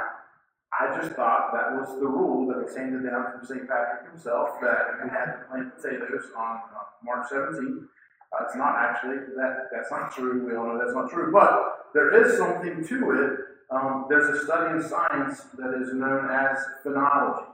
I 0.73 0.97
just 0.97 1.13
thought 1.13 1.53
that 1.53 1.77
was 1.77 1.89
the 2.01 2.07
rule 2.07 2.47
that 2.49 2.65
was 2.65 2.75
handed 2.75 3.05
down 3.05 3.33
from 3.33 3.45
St. 3.45 3.69
Patrick 3.69 4.11
himself, 4.11 4.61
that 4.63 5.03
we 5.03 5.11
had 5.11 5.37
to 5.37 5.45
plant 5.51 5.77
potatoes 5.77 6.33
on 6.37 6.57
uh, 6.73 6.89
March 7.05 7.29
17th. 7.29 7.85
Uh, 8.33 8.45
it's 8.47 8.57
not 8.57 8.77
actually, 8.79 9.17
that, 9.37 9.69
that's 9.73 9.91
not 9.91 10.13
true, 10.13 10.47
we 10.47 10.57
all 10.57 10.67
know 10.67 10.79
that's 10.79 10.95
not 10.95 11.11
true, 11.11 11.33
but 11.33 11.91
there 11.93 12.15
is 12.23 12.39
something 12.39 12.87
to 12.87 13.11
it 13.11 13.51
um, 13.71 14.07
there's 14.09 14.29
a 14.37 14.45
study 14.45 14.77
in 14.77 14.83
science 14.83 15.43
that 15.57 15.81
is 15.81 15.95
known 15.95 16.29
as 16.29 16.59
phenology. 16.85 17.47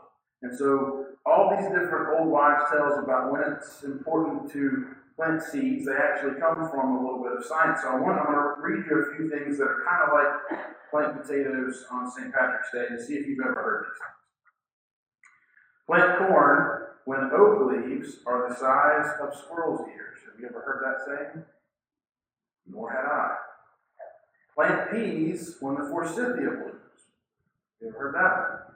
And 0.42 0.56
so 0.56 1.06
all 1.24 1.56
these 1.56 1.66
different 1.66 2.18
old 2.18 2.28
wives' 2.28 2.70
tales 2.70 2.98
about 3.02 3.32
when 3.32 3.42
it's 3.52 3.82
important 3.82 4.50
to 4.52 4.94
plant 5.16 5.42
seeds, 5.42 5.86
they 5.86 5.96
actually 5.96 6.38
come 6.38 6.68
from 6.70 6.96
a 6.96 7.00
little 7.02 7.22
bit 7.22 7.38
of 7.38 7.44
science. 7.44 7.80
So 7.82 7.88
I 7.88 8.00
want, 8.00 8.20
I'm 8.20 8.26
going 8.26 8.36
to 8.36 8.60
read 8.60 8.84
you 8.88 8.96
a 9.00 9.16
few 9.16 9.30
things 9.30 9.58
that 9.58 9.64
are 9.64 9.82
kind 9.88 10.02
of 10.04 10.10
like 10.12 10.60
plant 10.90 11.22
potatoes 11.22 11.84
on 11.90 12.10
St. 12.10 12.32
Patrick's 12.32 12.70
Day 12.72 12.86
and 12.90 13.00
see 13.00 13.14
if 13.14 13.26
you've 13.26 13.40
ever 13.40 13.54
heard 13.54 13.84
these 13.86 13.98
things. 13.98 14.16
Plant 15.86 16.18
corn 16.18 16.82
when 17.06 17.30
oak 17.32 17.70
leaves 17.70 18.18
are 18.26 18.48
the 18.48 18.54
size 18.54 19.06
of 19.22 19.34
squirrel's 19.38 19.88
ears. 19.88 20.18
Have 20.26 20.40
you 20.40 20.48
ever 20.48 20.60
heard 20.60 20.82
that 20.84 21.06
saying? 21.06 21.44
Nor 22.66 22.90
had 22.90 23.06
I. 23.06 23.36
Plant 24.54 24.90
peas 24.90 25.56
when 25.60 25.76
the 25.76 25.88
forsythia 25.88 26.50
blooms. 26.50 26.82
You 27.80 27.88
ever 27.88 27.98
heard 27.98 28.14
that? 28.14 28.75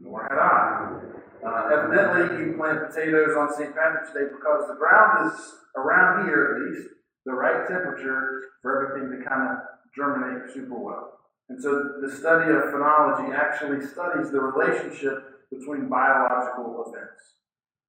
Nor 0.00 0.24
had 0.24 0.38
I. 0.38 1.00
Uh, 1.40 1.68
evidently, 1.72 2.36
you 2.40 2.56
plant 2.56 2.88
potatoes 2.88 3.36
on 3.36 3.52
St. 3.52 3.74
Patrick's 3.74 4.12
Day 4.12 4.28
because 4.32 4.68
the 4.68 4.76
ground 4.76 5.32
is, 5.32 5.40
around 5.76 6.26
here 6.26 6.56
at 6.56 6.72
least, 6.72 6.88
the 7.24 7.32
right 7.32 7.68
temperature 7.68 8.50
for 8.62 8.90
everything 8.90 9.12
to 9.12 9.28
kind 9.28 9.48
of 9.48 9.56
germinate 9.94 10.52
super 10.52 10.78
well. 10.78 11.20
And 11.48 11.60
so 11.60 12.00
the 12.00 12.10
study 12.10 12.50
of 12.50 12.72
phenology 12.72 13.34
actually 13.34 13.84
studies 13.86 14.30
the 14.30 14.40
relationship 14.40 15.50
between 15.50 15.88
biological 15.88 16.84
events. 16.86 17.40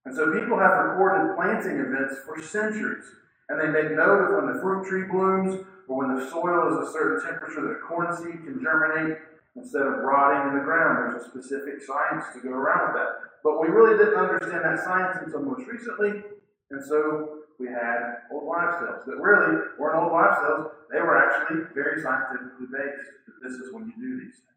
And 0.05 0.15
so 0.15 0.33
people 0.33 0.57
have 0.57 0.85
recorded 0.85 1.35
planting 1.35 1.77
events 1.77 2.15
for 2.25 2.41
centuries. 2.41 3.05
And 3.49 3.59
they 3.59 3.67
make 3.67 3.91
note 3.91 4.25
of 4.25 4.43
when 4.43 4.53
the 4.53 4.59
fruit 4.61 4.87
tree 4.87 5.05
blooms 5.11 5.61
or 5.87 5.97
when 5.97 6.15
the 6.15 6.29
soil 6.31 6.71
is 6.71 6.89
a 6.89 6.91
certain 6.91 7.21
temperature 7.21 7.67
that 7.67 7.85
corn 7.87 8.15
seed 8.15 8.43
can 8.43 8.59
germinate 8.63 9.17
instead 9.55 9.83
of 9.83 9.99
rotting 9.99 10.51
in 10.51 10.57
the 10.59 10.63
ground. 10.63 10.97
There's 10.97 11.25
a 11.25 11.29
specific 11.29 11.81
science 11.83 12.25
to 12.33 12.39
go 12.39 12.55
around 12.55 12.93
with 12.93 13.01
that. 13.01 13.11
But 13.43 13.59
we 13.59 13.67
really 13.67 13.97
didn't 13.97 14.19
understand 14.19 14.63
that 14.63 14.83
science 14.83 15.17
until 15.25 15.41
most 15.41 15.67
recently. 15.67 16.23
And 16.71 16.83
so 16.83 17.43
we 17.59 17.67
had 17.67 18.25
old 18.31 18.47
wives' 18.47 18.77
tales 18.79 19.03
that 19.05 19.17
really 19.17 19.75
weren't 19.77 19.99
old 19.99 20.11
wives' 20.11 20.37
tales. 20.39 20.71
They 20.91 21.01
were 21.01 21.17
actually 21.17 21.67
very 21.73 22.01
scientifically 22.01 22.67
based. 22.71 23.11
This 23.43 23.53
is 23.53 23.73
when 23.73 23.91
you 23.91 23.95
do 23.99 24.23
these 24.23 24.39
things. 24.39 24.51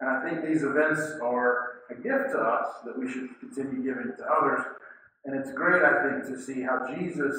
And 0.00 0.08
I 0.08 0.16
think 0.24 0.46
these 0.46 0.62
events 0.62 1.00
are 1.22 1.84
a 1.90 1.94
gift 1.94 2.32
to 2.32 2.38
us 2.38 2.66
that 2.84 2.98
we 2.98 3.10
should 3.10 3.28
continue 3.40 3.82
giving 3.82 4.12
to 4.16 4.24
others. 4.24 4.64
And 5.24 5.38
it's 5.38 5.52
great, 5.52 5.82
I 5.82 6.08
think, 6.08 6.24
to 6.32 6.40
see 6.40 6.62
how 6.62 6.86
Jesus 6.94 7.34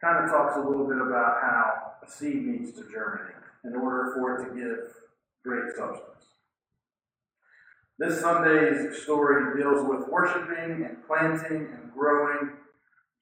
kind 0.00 0.24
of 0.24 0.30
talks 0.30 0.56
a 0.56 0.60
little 0.60 0.86
bit 0.86 0.98
about 0.98 1.38
how 1.42 1.92
a 2.02 2.10
seed 2.10 2.46
needs 2.46 2.72
to 2.72 2.82
germinate 2.90 3.36
in 3.64 3.74
order 3.74 4.12
for 4.16 4.36
it 4.36 4.48
to 4.48 4.54
give 4.54 5.03
great 5.44 5.76
substance. 5.76 6.10
This 7.98 8.20
Sunday's 8.20 9.02
story 9.02 9.60
deals 9.60 9.86
with 9.88 10.08
worshiping 10.08 10.84
and 10.84 11.06
planting 11.06 11.68
and 11.72 11.92
growing. 11.92 12.50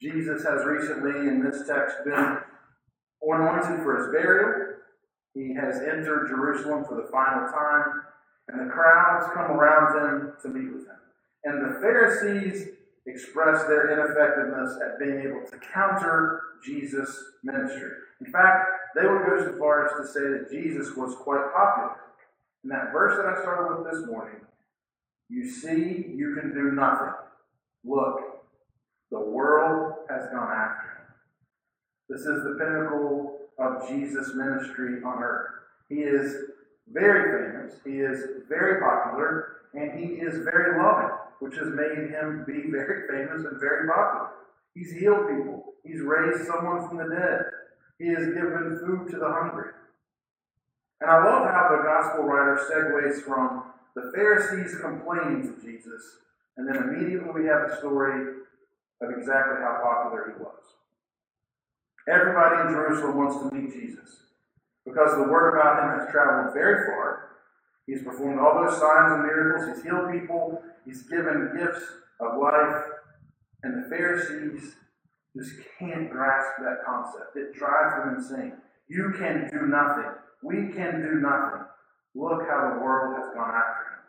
Jesus 0.01 0.43
has 0.45 0.65
recently, 0.65 1.29
in 1.29 1.43
this 1.43 1.67
text, 1.67 1.97
been 2.05 2.39
anointed 3.23 3.83
for 3.83 3.99
his 3.99 4.13
burial. 4.13 4.77
He 5.35 5.55
has 5.55 5.77
entered 5.77 6.29
Jerusalem 6.29 6.85
for 6.85 6.97
the 6.97 7.09
final 7.13 7.49
time 7.53 8.03
and 8.49 8.61
the 8.61 8.73
crowds 8.73 9.27
come 9.35 9.51
around 9.53 9.97
him 9.97 10.33
to 10.43 10.49
meet 10.49 10.73
with 10.73 10.87
him. 10.87 10.97
And 11.45 11.65
the 11.65 11.81
Pharisees 11.81 12.69
express 13.07 13.65
their 13.65 13.91
ineffectiveness 13.93 14.79
at 14.85 14.99
being 14.99 15.21
able 15.21 15.45
to 15.51 15.59
counter 15.73 16.41
Jesus' 16.65 17.17
ministry. 17.43 17.91
In 18.25 18.33
fact, 18.33 18.67
they 18.95 19.07
would 19.07 19.27
go 19.27 19.43
so 19.45 19.59
far 19.59 19.87
as 19.87 19.93
to 20.01 20.13
say 20.13 20.21
that 20.21 20.51
Jesus 20.51 20.95
was 20.97 21.17
quite 21.17 21.53
popular. 21.55 21.97
In 22.65 22.71
that 22.71 22.93
verse 22.93 23.17
that 23.17 23.27
I 23.27 23.43
started 23.43 23.83
with 23.83 23.93
this 23.93 24.07
morning, 24.07 24.41
you 25.29 25.49
see, 25.49 26.13
you 26.15 26.37
can 26.39 26.55
do 26.55 26.73
nothing. 26.73 27.15
Look, 27.85 28.21
the 29.11 29.21
world 29.21 29.95
has 30.09 30.29
gone 30.31 30.53
after 30.53 30.89
him. 30.89 31.15
This 32.09 32.21
is 32.21 32.45
the 32.45 32.57
pinnacle 32.59 33.39
of 33.59 33.89
Jesus' 33.89 34.35
ministry 34.35 35.03
on 35.05 35.23
earth. 35.23 35.51
He 35.89 35.97
is 35.97 36.37
very 36.89 37.53
famous, 37.53 37.81
he 37.85 37.99
is 37.99 38.25
very 38.49 38.81
popular, 38.81 39.57
and 39.75 39.99
he 39.99 40.15
is 40.15 40.45
very 40.45 40.79
loving, 40.83 41.17
which 41.41 41.57
has 41.57 41.69
made 41.69 42.11
him 42.11 42.45
be 42.47 42.71
very 42.71 43.09
famous 43.09 43.45
and 43.45 43.61
very 43.61 43.89
popular. 43.89 44.31
He's 44.75 44.93
healed 44.93 45.29
people, 45.29 45.75
he's 45.85 46.01
raised 46.01 46.47
someone 46.47 46.89
from 46.89 46.99
the 46.99 47.15
dead, 47.15 47.45
he 47.99 48.09
has 48.09 48.27
given 48.27 48.79
food 48.85 49.11
to 49.11 49.19
the 49.19 49.31
hungry. 49.31 49.73
And 51.03 51.11
I 51.11 51.25
love 51.25 51.51
how 51.51 51.69
the 51.75 51.83
gospel 51.83 52.25
writer 52.25 52.63
segues 52.71 53.23
from 53.23 53.65
the 53.97 54.13
Pharisees 54.15 54.79
complaining 54.81 55.43
to 55.43 55.61
Jesus, 55.61 56.01
and 56.57 56.69
then 56.69 56.77
immediately 56.77 57.29
we 57.35 57.47
have 57.47 57.69
the 57.69 57.77
story 57.79 58.39
of 59.03 59.11
exactly 59.11 59.59
how 59.59 59.81
popular 59.83 60.33
he 60.33 60.41
was. 60.41 60.63
Everybody 62.09 62.69
in 62.69 62.75
Jerusalem 62.75 63.17
wants 63.19 63.37
to 63.39 63.55
meet 63.55 63.73
Jesus 63.73 64.17
because 64.87 65.17
the 65.17 65.25
word 65.25 65.59
about 65.59 65.83
him 65.83 65.99
has 65.99 66.13
traveled 66.13 66.55
very 66.55 66.87
far. 66.87 67.31
He's 67.87 68.03
performed 68.05 68.39
all 68.39 68.65
those 68.65 68.79
signs 68.79 69.13
and 69.13 69.23
miracles. 69.23 69.75
He's 69.75 69.85
healed 69.85 70.13
people. 70.13 70.63
He's 70.87 71.03
given 71.03 71.53
gifts 71.59 71.83
of 72.21 72.39
life. 72.41 72.85
And 73.65 73.85
the 73.85 73.89
Pharisees 73.89 74.77
just 75.37 75.53
can't 75.79 76.11
grasp 76.11 76.63
that 76.63 76.79
concept. 76.87 77.35
It 77.35 77.55
drives 77.55 77.97
them 77.97 78.15
insane. 78.17 78.53
You 78.89 79.13
can 79.19 79.49
do 79.51 79.67
nothing. 79.67 80.13
We 80.43 80.73
can 80.73 81.03
do 81.03 81.21
nothing. 81.21 81.67
Look 82.15 82.43
how 82.49 82.75
the 82.75 82.81
world 82.81 83.17
has 83.17 83.33
gone 83.35 83.55
after 83.55 83.85
him. 83.89 84.03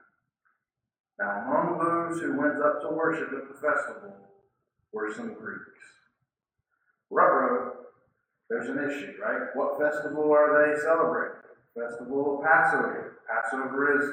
Now, 1.19 1.43
among 1.46 1.78
those 1.80 2.22
who 2.22 2.38
went 2.38 2.62
up 2.62 2.82
to 2.82 2.89
worship 2.89 3.30
at 3.32 3.48
the 3.48 3.54
festival 3.54 4.13
were 4.91 5.13
some 5.13 5.34
Greeks. 5.34 5.69
Ruh 7.10 7.74
there's 8.50 8.69
an 8.69 8.78
issue, 8.78 9.13
right? 9.19 9.50
What 9.56 9.80
festival 9.80 10.32
are 10.32 10.54
they 10.54 10.80
celebrating? 10.82 11.41
Festival 11.74 12.38
of 12.38 12.46
Passover. 12.46 13.17
Passover 13.28 14.00
is 14.00 14.10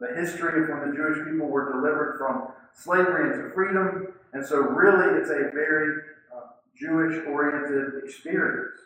the 0.00 0.20
history 0.20 0.64
of 0.64 0.68
when 0.68 0.90
the 0.90 0.96
Jewish 0.96 1.18
people 1.30 1.46
were 1.46 1.70
delivered 1.70 2.18
from 2.18 2.48
slavery 2.74 3.32
into 3.32 3.54
freedom. 3.54 4.14
And 4.32 4.44
so, 4.44 4.56
really, 4.62 5.20
it's 5.20 5.30
a 5.30 5.54
very 5.54 6.02
uh, 6.34 6.58
Jewish 6.76 7.24
oriented 7.28 8.02
experience. 8.02 8.80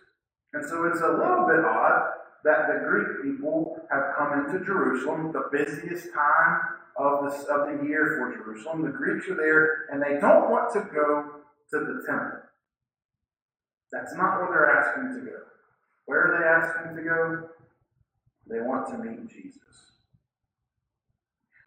And 0.52 0.66
so, 0.68 0.84
it's 0.84 1.00
a 1.00 1.08
little 1.08 1.46
bit 1.46 1.64
odd 1.64 2.10
that 2.46 2.68
the 2.68 2.86
Greek 2.86 3.24
people 3.24 3.76
have 3.90 4.14
come 4.16 4.38
into 4.38 4.64
Jerusalem, 4.64 5.32
the 5.32 5.50
busiest 5.50 6.14
time 6.14 6.60
of 6.96 7.24
the, 7.24 7.52
of 7.52 7.66
the 7.66 7.84
year 7.84 8.16
for 8.16 8.32
Jerusalem. 8.38 8.82
The 8.82 8.96
Greeks 8.96 9.28
are 9.28 9.34
there, 9.34 9.86
and 9.90 10.00
they 10.00 10.20
don't 10.20 10.48
want 10.48 10.72
to 10.74 10.80
go 10.94 11.42
to 11.72 11.78
the 11.78 12.04
temple. 12.06 12.38
That's 13.90 14.14
not 14.14 14.38
where 14.38 14.48
they're 14.48 14.70
asking 14.70 15.20
to 15.20 15.26
go. 15.26 15.38
Where 16.06 16.22
are 16.22 16.38
they 16.38 16.46
asking 16.46 16.96
to 16.96 17.02
go? 17.02 17.48
They 18.48 18.60
want 18.60 18.86
to 18.90 18.98
meet 18.98 19.28
Jesus. 19.28 19.60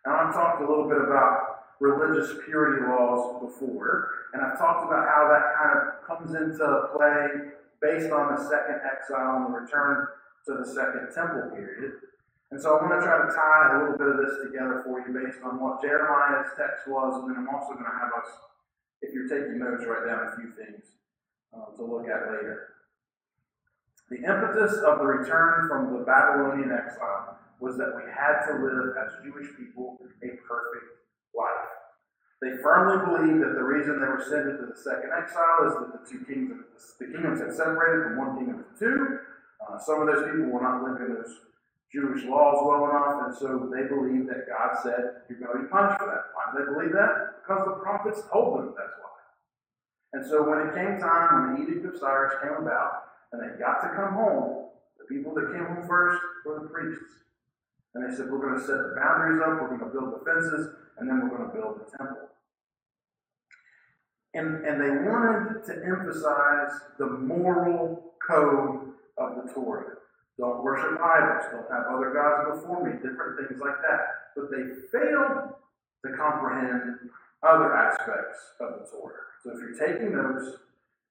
Now, 0.06 0.28
I've 0.28 0.34
talked 0.34 0.62
a 0.62 0.66
little 0.66 0.88
bit 0.88 1.02
about 1.02 1.66
religious 1.82 2.38
purity 2.46 2.86
laws 2.88 3.42
before, 3.42 4.12
and 4.34 4.42
I've 4.42 4.58
talked 4.58 4.88
about 4.88 5.06
how 5.10 5.28
that 5.28 5.44
kind 5.60 5.78
of 5.78 6.08
comes 6.08 6.36
into 6.36 6.88
play 6.96 7.52
based 7.82 8.14
on 8.14 8.34
the 8.34 8.42
second 8.42 8.80
exile 8.88 9.44
and 9.44 9.54
the 9.54 9.60
return 9.60 10.08
to 10.50 10.58
the 10.58 10.68
second 10.68 11.14
temple 11.14 11.54
period. 11.54 12.02
And 12.50 12.58
so 12.58 12.74
I 12.74 12.82
want 12.82 12.98
to 12.98 13.06
try 13.06 13.22
to 13.22 13.30
tie 13.30 13.64
a 13.70 13.86
little 13.86 13.98
bit 13.98 14.10
of 14.10 14.18
this 14.18 14.42
together 14.50 14.82
for 14.82 15.06
you 15.06 15.14
based 15.14 15.38
on 15.46 15.62
what 15.62 15.86
Jeremiah's 15.86 16.50
text 16.58 16.90
was, 16.90 17.22
and 17.22 17.30
then 17.30 17.38
I'm 17.38 17.54
also 17.54 17.78
going 17.78 17.86
to 17.86 17.94
have 18.02 18.10
us, 18.18 18.30
if 19.06 19.14
you're 19.14 19.30
taking 19.30 19.62
notes, 19.62 19.86
write 19.86 20.10
down 20.10 20.26
a 20.26 20.34
few 20.34 20.50
things 20.58 20.98
uh, 21.54 21.70
to 21.78 21.82
look 21.86 22.10
at 22.10 22.34
later. 22.34 22.74
The 24.10 24.26
impetus 24.26 24.82
of 24.82 24.98
the 24.98 25.06
return 25.06 25.70
from 25.70 25.94
the 25.94 26.02
Babylonian 26.02 26.74
exile 26.74 27.38
was 27.62 27.78
that 27.78 27.94
we 27.94 28.10
had 28.10 28.42
to 28.50 28.58
live 28.58 28.98
as 28.98 29.14
Jewish 29.22 29.54
people 29.54 30.02
a 30.26 30.34
perfect 30.42 31.06
life. 31.38 31.70
They 32.42 32.58
firmly 32.64 32.98
believed 33.06 33.46
that 33.46 33.54
the 33.54 33.68
reason 33.68 34.02
they 34.02 34.08
were 34.08 34.26
sent 34.26 34.50
into 34.50 34.66
the 34.66 34.80
second 34.80 35.12
exile 35.14 35.70
is 35.70 35.74
that 35.78 35.92
the 35.94 36.02
two 36.10 36.26
kingdoms, 36.26 36.98
the 36.98 37.14
kingdoms 37.14 37.42
had 37.46 37.54
separated 37.54 38.10
from 38.10 38.18
one 38.18 38.38
kingdom 38.40 38.66
to 38.66 38.74
two. 38.80 39.20
Uh, 39.70 39.80
some 39.80 40.02
of 40.02 40.08
those 40.08 40.26
people 40.26 40.50
were 40.50 40.62
not 40.62 40.82
living 40.84 41.14
those 41.16 41.38
Jewish 41.94 42.26
laws 42.26 42.62
well 42.66 42.90
enough, 42.90 43.26
and 43.26 43.34
so 43.36 43.70
they 43.70 43.88
believed 43.88 44.30
that 44.30 44.50
God 44.50 44.78
said, 44.82 45.26
You're 45.30 45.40
going 45.40 45.58
to 45.58 45.64
be 45.64 45.70
punished 45.70 46.00
for 46.02 46.10
that. 46.10 46.34
Why 46.34 46.44
do 46.50 46.54
they 46.58 46.68
believe 46.74 46.94
that? 46.94 47.42
Because 47.42 47.66
the 47.66 47.82
prophets 47.82 48.22
told 48.32 48.60
them 48.60 48.74
that's 48.78 48.94
why. 49.02 49.10
And 50.14 50.26
so 50.26 50.42
when 50.46 50.70
it 50.70 50.74
came 50.74 50.98
time, 51.02 51.54
when 51.54 51.66
the 51.66 51.72
Edict 51.72 51.86
of 51.86 52.00
Cyrus 52.00 52.34
came 52.42 52.58
about, 52.62 53.10
and 53.32 53.42
they 53.42 53.58
got 53.58 53.82
to 53.82 53.90
come 53.94 54.14
home, 54.14 54.70
the 54.98 55.06
people 55.06 55.34
that 55.34 55.54
came 55.54 55.66
home 55.66 55.86
first 55.88 56.22
were 56.46 56.62
the 56.62 56.70
priests. 56.70 57.26
And 57.94 58.06
they 58.06 58.16
said, 58.16 58.30
We're 58.30 58.42
going 58.42 58.58
to 58.58 58.66
set 58.66 58.78
the 58.78 58.94
boundaries 58.98 59.42
up, 59.42 59.62
we're 59.62 59.78
going 59.78 59.86
to 59.86 59.94
build 59.94 60.14
the 60.14 60.26
fences, 60.26 60.78
and 60.98 61.10
then 61.10 61.22
we're 61.22 61.38
going 61.38 61.50
to 61.50 61.54
build 61.54 61.82
the 61.82 61.98
temple. 61.98 62.30
And, 64.34 64.62
and 64.66 64.78
they 64.78 65.10
wanted 65.10 65.66
to 65.66 65.74
emphasize 65.86 66.70
the 67.00 67.10
moral 67.10 68.14
code 68.22 68.94
of 69.20 69.36
the 69.36 69.54
Torah. 69.54 70.00
Don't 70.38 70.64
worship 70.64 71.00
idols, 71.00 71.46
don't 71.52 71.70
have 71.70 71.92
other 71.92 72.16
gods 72.16 72.62
before 72.62 72.84
me, 72.84 72.94
different 73.04 73.36
things 73.38 73.60
like 73.60 73.76
that. 73.84 74.32
But 74.36 74.50
they 74.50 74.64
failed 74.88 75.54
to 76.06 76.18
comprehend 76.18 77.12
other 77.44 77.76
aspects 77.76 78.40
of 78.60 78.80
the 78.80 78.88
Torah. 78.90 79.28
So 79.44 79.52
if 79.52 79.60
you're 79.60 79.76
taking 79.76 80.16
notes, 80.16 80.58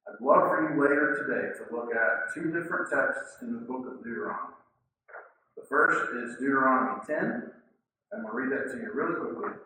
I'd 0.08 0.24
love 0.24 0.48
for 0.48 0.64
you 0.64 0.80
later 0.80 1.20
today 1.20 1.52
to 1.60 1.76
look 1.76 1.94
at 1.94 2.32
two 2.34 2.50
different 2.50 2.88
texts 2.90 3.42
in 3.42 3.52
the 3.52 3.60
book 3.60 3.86
of 3.86 4.02
Deuteronomy. 4.02 4.56
The 5.56 5.64
first 5.68 6.00
is 6.16 6.38
Deuteronomy 6.40 7.00
10, 7.06 7.52
I'm 8.12 8.22
going 8.22 8.32
to 8.32 8.36
read 8.36 8.58
that 8.58 8.72
to 8.72 8.78
you 8.78 8.90
really 8.92 9.20
quickly. 9.20 9.58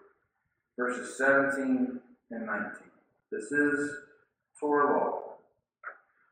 Verses 0.76 1.16
17 1.16 2.00
and 2.31 2.46
19. 2.46 2.70
This 3.31 3.52
is 3.52 3.90
Torah 4.59 4.98
law. 4.98 5.21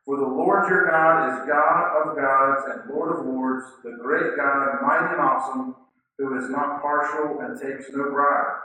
For 0.05 0.17
the 0.17 0.25
Lord 0.25 0.67
your 0.67 0.89
God 0.89 1.29
is 1.29 1.47
God 1.47 2.01
of 2.01 2.15
gods 2.15 2.63
and 2.71 2.93
Lord 2.93 3.19
of 3.19 3.25
lords, 3.25 3.65
the 3.83 3.97
great 4.01 4.35
God, 4.35 4.81
mighty 4.81 5.13
and 5.13 5.21
awesome, 5.21 5.75
who 6.17 6.37
is 6.37 6.49
not 6.49 6.81
partial 6.81 7.39
and 7.41 7.59
takes 7.59 7.85
no 7.91 8.09
bribe 8.09 8.61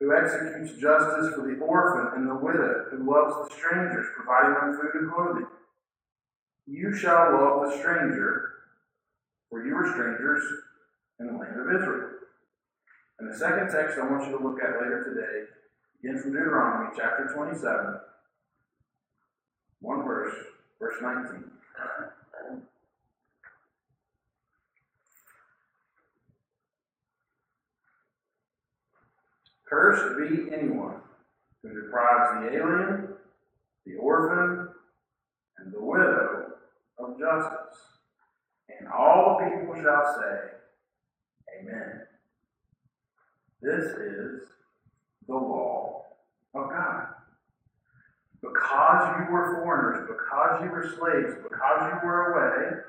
who 0.00 0.16
executes 0.16 0.80
justice 0.80 1.34
for 1.34 1.44
the 1.46 1.60
orphan 1.60 2.18
and 2.18 2.28
the 2.28 2.34
widow, 2.34 2.86
who 2.90 3.04
loves 3.04 3.36
the 3.36 3.54
strangers, 3.54 4.06
providing 4.16 4.54
them 4.54 4.80
food 4.80 5.00
and 5.00 5.12
clothing. 5.12 5.46
You 6.66 6.96
shall 6.96 7.32
love 7.32 7.68
the 7.68 7.78
stranger, 7.78 8.48
for 9.50 9.64
you 9.64 9.76
are 9.76 9.92
strangers 9.92 10.42
in 11.20 11.26
the 11.26 11.32
land 11.34 11.60
of 11.60 11.68
Israel. 11.68 12.10
And 13.18 13.30
the 13.30 13.36
second 13.36 13.68
text 13.68 13.98
I 13.98 14.08
want 14.10 14.24
you 14.24 14.38
to 14.38 14.42
look 14.42 14.58
at 14.62 14.80
later 14.80 15.04
today, 15.04 15.52
again 16.00 16.22
from 16.22 16.32
Deuteronomy 16.32 16.96
chapter 16.96 17.30
27, 17.34 18.00
one 19.80 20.04
verse, 20.04 20.34
verse 20.78 20.96
19. 21.02 21.44
Cursed 29.70 30.18
be 30.18 30.52
anyone 30.52 30.96
who 31.62 31.68
deprives 31.68 32.42
the 32.42 32.56
alien, 32.58 33.08
the 33.86 33.94
orphan, 33.96 34.68
and 35.58 35.72
the 35.72 35.80
widow 35.80 36.54
of 36.98 37.18
justice. 37.18 37.78
And 38.80 38.88
all 38.88 39.38
the 39.38 39.44
people 39.44 39.76
shall 39.76 40.16
say, 40.18 41.60
Amen. 41.60 42.00
This 43.62 43.84
is 43.84 44.48
the 45.28 45.34
law 45.34 46.06
of 46.54 46.70
God. 46.70 47.06
You 49.30 49.36
were 49.36 49.62
foreigners, 49.62 50.08
because 50.08 50.60
you 50.60 50.70
were 50.70 50.82
slaves, 50.82 51.36
because 51.40 51.92
you 51.92 52.08
were 52.08 52.32
away, 52.32 52.80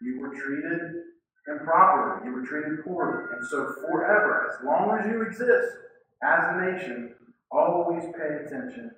you 0.00 0.18
were 0.18 0.34
treated 0.34 1.02
improperly, 1.46 2.24
you 2.24 2.32
were 2.32 2.46
treated 2.46 2.82
poorly. 2.82 3.36
And 3.36 3.46
so, 3.46 3.74
forever, 3.82 4.50
as 4.50 4.64
long 4.64 4.98
as 4.98 5.06
you 5.06 5.20
exist 5.20 5.76
as 6.22 6.56
a 6.56 6.72
nation, 6.72 7.14
always 7.50 8.04
pay 8.16 8.46
attention 8.46 8.92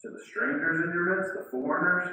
to 0.00 0.08
the 0.08 0.18
strangers 0.28 0.82
in 0.82 0.90
your 0.92 1.14
midst, 1.14 1.32
the 1.32 1.48
foreigners, 1.48 2.10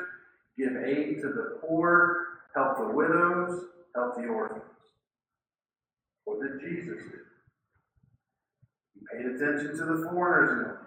give 0.60 0.78
aid 0.78 1.22
to 1.22 1.30
the 1.30 1.60
poor, 1.66 2.28
help 2.54 2.78
the 2.78 2.94
widows, 2.94 3.66
help 3.96 4.16
the 4.16 4.28
orphans. 4.28 4.62
What 6.26 6.38
did 6.40 6.62
Jesus 6.62 7.00
do? 7.02 7.20
He 8.94 9.02
paid 9.12 9.26
attention 9.26 9.76
to 9.76 9.86
the 9.86 10.08
foreigners. 10.12 10.78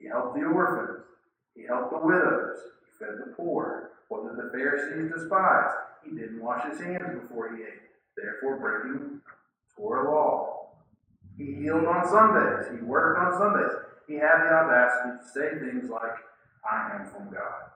He 0.00 0.08
helped 0.08 0.34
the 0.34 0.46
orphans. 0.46 1.04
He 1.60 1.66
helped 1.66 1.92
the 1.92 1.98
widows. 1.98 2.58
He 2.86 3.04
fed 3.04 3.18
the 3.18 3.32
poor. 3.34 3.90
What 4.08 4.22
did 4.24 4.42
the 4.42 4.50
Pharisees 4.50 5.12
despise? 5.12 5.70
He 6.04 6.16
didn't 6.16 6.42
wash 6.42 6.64
his 6.66 6.80
hands 6.80 7.20
before 7.20 7.54
he 7.54 7.62
ate, 7.62 7.82
therefore 8.16 8.58
breaking 8.58 9.20
Torah 9.76 10.10
law. 10.10 10.70
He 11.36 11.54
healed 11.54 11.84
on 11.84 12.08
Sundays. 12.08 12.66
He 12.72 12.84
worked 12.84 13.18
on 13.18 13.38
Sundays. 13.38 13.76
He 14.08 14.14
had 14.14 14.42
the 14.42 14.52
audacity 14.52 15.18
to 15.20 15.28
say 15.32 15.58
things 15.58 15.90
like, 15.90 16.16
I 16.68 16.96
am 16.96 17.10
from 17.10 17.32
God. 17.32 17.70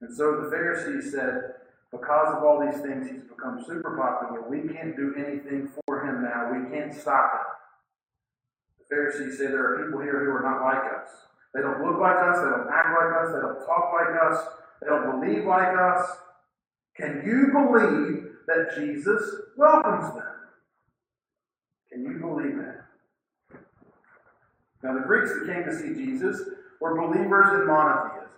And 0.00 0.14
so 0.14 0.42
the 0.42 0.50
Pharisees 0.50 1.12
said, 1.12 1.54
because 1.90 2.36
of 2.36 2.44
all 2.44 2.60
these 2.60 2.80
things, 2.82 3.08
he's 3.10 3.22
become 3.22 3.64
super 3.66 3.96
popular. 3.96 4.46
We 4.48 4.68
can't 4.68 4.96
do 4.96 5.14
anything 5.16 5.70
for 5.86 6.04
him 6.04 6.22
now. 6.22 6.52
We 6.52 6.68
can't 6.76 6.92
stop 6.92 7.32
him. 7.32 7.46
The 8.80 8.84
Pharisees 8.94 9.38
say 9.38 9.46
there 9.46 9.64
are 9.64 9.84
people 9.84 10.00
here 10.00 10.24
who 10.24 10.30
are 10.30 10.42
not 10.42 10.62
like 10.62 10.84
us. 10.92 11.10
They 11.54 11.60
don't 11.62 11.80
look 11.84 12.00
like 12.00 12.16
us. 12.16 12.36
They 12.38 12.50
don't 12.50 12.68
act 12.72 12.88
like 12.98 13.12
us. 13.22 13.28
They 13.32 13.40
don't 13.40 13.66
talk 13.66 13.92
like 13.94 14.14
us. 14.22 14.46
They 14.82 14.88
don't 14.88 15.20
believe 15.20 15.46
like 15.46 15.76
us. 15.78 16.18
Can 16.96 17.22
you 17.24 17.50
believe 17.52 18.24
that 18.46 18.74
Jesus 18.76 19.22
welcomes 19.56 20.14
them? 20.14 20.34
Can 21.92 22.02
you 22.02 22.18
believe 22.18 22.56
that? 22.56 22.84
Now, 24.82 24.94
the 24.94 25.06
Greeks 25.06 25.30
that 25.30 25.46
came 25.46 25.64
to 25.64 25.74
see 25.74 25.94
Jesus 25.94 26.42
were 26.80 27.00
believers 27.00 27.60
in 27.60 27.66
monotheism. 27.66 28.28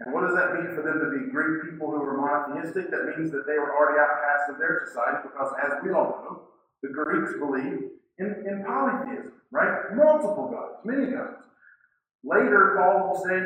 And 0.00 0.12
what 0.12 0.20
does 0.28 0.36
that 0.36 0.52
mean 0.54 0.76
for 0.76 0.82
them 0.82 1.00
to 1.00 1.08
be 1.08 1.32
Greek 1.32 1.72
people 1.72 1.90
who 1.90 1.98
were 1.98 2.20
monotheistic? 2.20 2.90
That 2.90 3.16
means 3.16 3.32
that 3.32 3.46
they 3.46 3.56
were 3.58 3.74
already 3.74 3.98
outcast 3.98 4.52
of 4.52 4.58
their 4.58 4.84
society 4.86 5.24
because, 5.24 5.52
as 5.64 5.72
we 5.82 5.92
all 5.92 6.20
know, 6.22 6.42
the 6.82 6.92
Greeks 6.92 7.32
believed 7.40 7.96
in, 8.18 8.44
in 8.46 8.64
polytheism, 8.64 9.32
right? 9.50 9.96
Multiple 9.96 10.52
gods, 10.52 10.84
many 10.84 11.10
gods. 11.10 11.45
Later, 12.26 12.74
Paul 12.76 13.08
will 13.08 13.22
say 13.22 13.38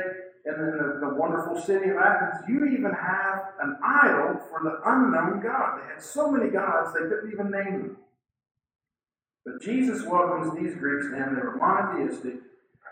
in 0.48 0.56
the, 0.56 1.06
the, 1.06 1.14
wonderful 1.14 1.60
city 1.60 1.90
of 1.90 1.98
Athens, 1.98 2.48
you 2.48 2.64
even 2.64 2.90
have 2.90 3.52
an 3.60 3.76
idol 3.84 4.40
for 4.48 4.64
the 4.64 4.80
unknown 4.88 5.42
God. 5.42 5.76
They 5.76 5.92
had 5.92 6.02
so 6.02 6.30
many 6.30 6.50
gods 6.50 6.94
they 6.94 7.00
couldn't 7.00 7.30
even 7.30 7.50
name 7.50 7.82
them. 7.82 7.96
But 9.44 9.60
Jesus 9.60 10.04
welcomes 10.06 10.56
these 10.56 10.74
Greeks 10.76 11.08
to 11.10 11.16
him. 11.16 11.34
They 11.34 11.42
were 11.42 11.56
monotheistic. 11.56 12.40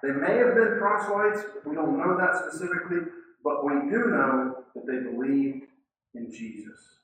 They 0.03 0.13
may 0.13 0.37
have 0.37 0.55
been 0.55 0.77
proselytes. 0.79 1.41
We 1.65 1.75
don't 1.75 1.97
know 1.97 2.17
that 2.19 2.37
specifically. 2.37 3.09
But 3.43 3.65
we 3.65 3.89
do 3.89 4.13
know 4.13 4.65
that 4.75 4.87
they 4.87 5.11
believed 5.11 5.65
in 6.15 6.31
Jesus. 6.31 6.99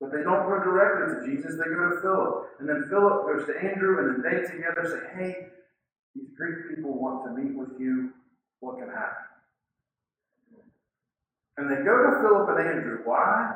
But 0.00 0.12
they 0.12 0.22
don't 0.22 0.44
go 0.44 0.60
directly 0.60 1.16
to 1.16 1.24
Jesus, 1.24 1.56
they 1.56 1.72
go 1.72 1.88
to 1.88 2.00
Philip. 2.02 2.60
And 2.60 2.68
then 2.68 2.84
Philip 2.90 3.24
goes 3.24 3.46
to 3.46 3.56
Andrew, 3.56 3.98
and 4.04 4.22
then 4.22 4.22
they 4.22 4.44
together 4.44 4.84
say, 4.84 5.16
Hey, 5.16 5.48
these 6.16 6.30
Greek 6.36 6.74
people 6.74 6.98
want 6.98 7.24
to 7.26 7.42
meet 7.42 7.56
with 7.56 7.78
you. 7.78 8.12
What 8.60 8.78
can 8.78 8.88
happen? 8.88 9.26
And 11.58 11.70
they 11.70 11.84
go 11.84 11.96
to 12.04 12.20
Philip 12.20 12.48
and 12.50 12.68
Andrew. 12.68 12.98
Why? 13.04 13.54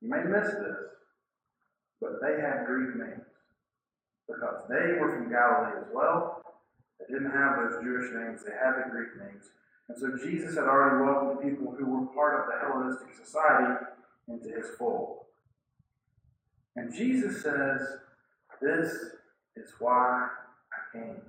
You 0.00 0.10
may 0.10 0.24
miss 0.24 0.48
this, 0.48 0.76
but 2.00 2.20
they 2.20 2.40
had 2.40 2.66
Greek 2.66 2.96
names 2.96 3.24
because 4.28 4.62
they 4.68 4.98
were 5.00 5.16
from 5.16 5.30
Galilee 5.30 5.80
as 5.80 5.86
well. 5.92 6.42
They 6.98 7.12
didn't 7.12 7.32
have 7.32 7.56
those 7.56 7.82
Jewish 7.82 8.12
names, 8.14 8.42
they 8.44 8.52
had 8.52 8.76
the 8.76 8.90
Greek 8.90 9.16
names. 9.18 9.44
And 9.88 9.98
so 9.98 10.16
Jesus 10.24 10.54
had 10.54 10.64
already 10.64 11.04
welcomed 11.04 11.42
people 11.42 11.74
who 11.74 11.86
were 11.86 12.06
part 12.14 12.40
of 12.40 12.46
the 12.46 12.66
Hellenistic 12.66 13.14
society 13.14 13.84
into 14.28 14.48
his 14.48 14.70
fold. 14.78 15.24
And 16.76 16.94
Jesus 16.94 17.42
says, 17.42 17.80
This 18.60 18.92
is 19.56 19.70
why 19.78 20.28
I 20.72 20.96
came. 20.98 21.20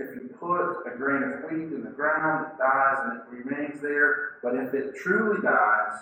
If 0.00 0.14
you 0.14 0.30
put 0.40 0.88
a 0.90 0.96
grain 0.96 1.22
of 1.22 1.44
wheat 1.44 1.74
in 1.76 1.84
the 1.84 1.90
ground, 1.90 2.46
it 2.46 2.58
dies 2.58 2.96
and 3.04 3.20
it 3.20 3.44
remains 3.44 3.82
there. 3.82 4.40
But 4.42 4.54
if 4.54 4.72
it 4.72 4.96
truly 4.96 5.42
dies, 5.42 5.92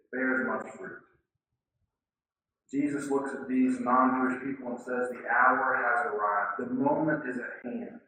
it 0.00 0.16
bears 0.16 0.46
much 0.46 0.72
fruit. 0.78 0.96
Jesus 2.70 3.10
looks 3.10 3.34
at 3.34 3.46
these 3.46 3.78
non 3.80 4.16
Jewish 4.16 4.42
people 4.42 4.72
and 4.72 4.78
says, 4.78 5.12
The 5.12 5.28
hour 5.28 5.76
has 5.76 6.06
arrived. 6.06 6.56
The 6.58 6.74
moment 6.74 7.28
is 7.28 7.36
at 7.36 7.62
hand. 7.62 8.00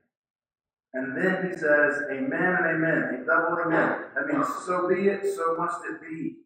And 0.95 1.15
then 1.15 1.51
he 1.51 1.53
says, 1.55 2.01
Amen 2.11 2.57
and 2.57 2.67
amen. 2.67 3.21
A 3.21 3.27
double 3.27 3.59
amen. 3.67 4.07
That 4.15 4.29
means, 4.33 4.47
so 4.65 4.89
be 4.89 5.09
it, 5.09 5.21
so 5.37 5.55
must 5.59 5.81
it 5.85 6.01
be. 6.01 6.37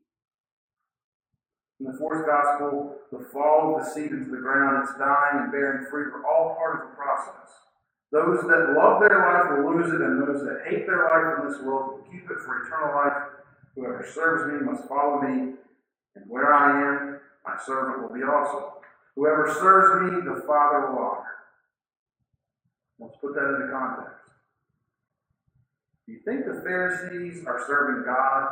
In 1.79 1.87
the 1.87 1.97
fourth 1.97 2.27
gospel, 2.27 2.97
the 3.13 3.25
fall 3.33 3.77
of 3.77 3.85
the 3.85 3.91
seed 3.91 4.11
into 4.11 4.31
the 4.31 4.43
ground, 4.43 4.83
its 4.83 4.99
dying 4.99 5.45
and 5.45 5.53
bearing 5.53 5.87
fruit 5.89 6.13
are 6.13 6.27
all 6.27 6.57
part 6.57 6.83
of 6.83 6.91
the 6.91 6.97
process. 6.97 7.70
Those 8.13 8.43
that 8.43 8.75
love 8.77 9.01
their 9.01 9.19
life 9.23 9.59
will 9.59 9.77
lose 9.77 9.93
it, 9.93 10.01
and 10.01 10.21
those 10.21 10.43
that 10.43 10.63
hate 10.67 10.87
their 10.87 11.09
life 11.09 11.39
in 11.39 11.49
this 11.49 11.63
world 11.63 11.93
will 11.93 12.05
keep 12.11 12.25
it 12.25 12.39
for 12.45 12.67
eternal 12.67 12.97
life. 12.97 13.23
Whoever 13.77 14.05
serves 14.13 14.53
me 14.53 14.69
must 14.69 14.89
follow 14.89 15.23
me, 15.23 15.55
and 16.17 16.25
where 16.29 16.53
I 16.53 16.71
am, 16.71 17.21
my 17.47 17.57
servant 17.65 18.03
will 18.03 18.15
be 18.15 18.25
also. 18.25 18.83
Whoever 19.15 19.55
serves 19.55 20.13
me, 20.13 20.21
the 20.23 20.43
Father 20.47 20.91
will 20.91 20.99
honor. 20.99 21.27
Let's 22.99 23.17
put 23.21 23.35
that 23.35 23.55
into 23.55 23.73
context. 23.73 24.17
Do 26.07 26.13
you 26.13 26.21
think 26.25 26.47
the 26.47 26.61
Pharisees 26.63 27.47
are 27.47 27.65
serving 27.65 28.05
God, 28.05 28.49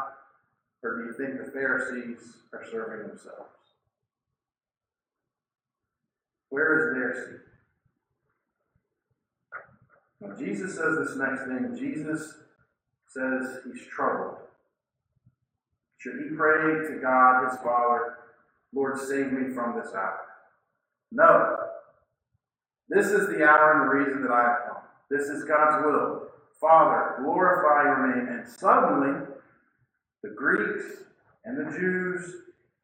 or 0.85 1.01
do 1.01 1.07
you 1.07 1.13
think 1.15 1.45
the 1.45 1.51
Pharisees 1.51 2.37
are 2.53 2.65
serving 2.71 3.09
themselves? 3.09 3.51
Where 6.51 6.79
is 6.79 6.95
their 6.95 7.27
seat? 7.27 7.48
When 10.21 10.37
Jesus 10.37 10.75
says 10.75 10.99
this 10.99 11.17
next 11.17 11.45
thing, 11.45 11.77
Jesus 11.79 12.35
says 13.09 13.61
he's 13.65 13.87
troubled. 13.87 14.37
Should 15.99 16.21
he 16.23 16.37
pray 16.37 16.89
to 16.89 17.01
God, 17.01 17.49
his 17.49 17.59
Father, 17.61 18.19
Lord, 18.73 18.99
save 18.99 19.33
me 19.33 19.55
from 19.55 19.79
this 19.79 19.95
hour? 19.95 20.21
No. 21.11 21.57
This 22.89 23.07
is 23.07 23.29
the 23.29 23.45
hour 23.45 23.73
and 23.73 23.83
the 23.83 23.95
reason 23.95 24.23
that 24.23 24.33
I 24.33 24.43
have 24.43 24.59
come. 24.69 24.83
This 25.11 25.29
is 25.29 25.45
God's 25.45 25.85
will. 25.85 26.29
Father, 26.61 27.23
glorify 27.23 27.85
your 27.85 28.17
name. 28.17 28.29
And 28.29 28.49
suddenly, 28.49 29.27
the 30.23 30.31
Greeks 30.31 30.85
and 31.45 31.59
the 31.59 31.79
Jews 31.79 32.35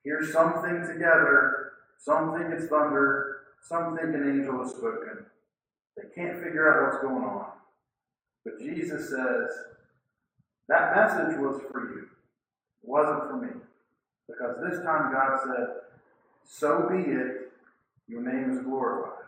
hear 0.02 0.24
something 0.32 0.86
together. 0.86 1.72
Some 1.98 2.36
think 2.36 2.52
it's 2.52 2.66
thunder. 2.66 3.40
Some 3.62 3.96
think 3.96 4.14
an 4.14 4.28
angel 4.28 4.62
has 4.62 4.72
spoken. 4.72 5.26
They 5.96 6.09
can't 6.14 6.42
figure 6.42 6.68
out 6.68 6.92
what's 6.92 7.02
going 7.02 7.24
on. 7.24 7.46
But 8.44 8.59
Jesus 8.59 9.09
says, 9.09 9.50
that 10.68 10.94
message 10.94 11.38
was 11.38 11.61
for 11.70 11.94
you. 11.94 12.09
It 12.83 12.88
wasn't 12.88 13.30
for 13.30 13.37
me. 13.37 13.61
Because 14.28 14.57
this 14.62 14.83
time 14.85 15.12
God 15.12 15.38
said, 15.44 15.66
so 16.44 16.88
be 16.88 16.98
it, 16.98 17.52
your 18.09 18.22
name 18.22 18.50
is 18.50 18.64
glorified. 18.64 19.24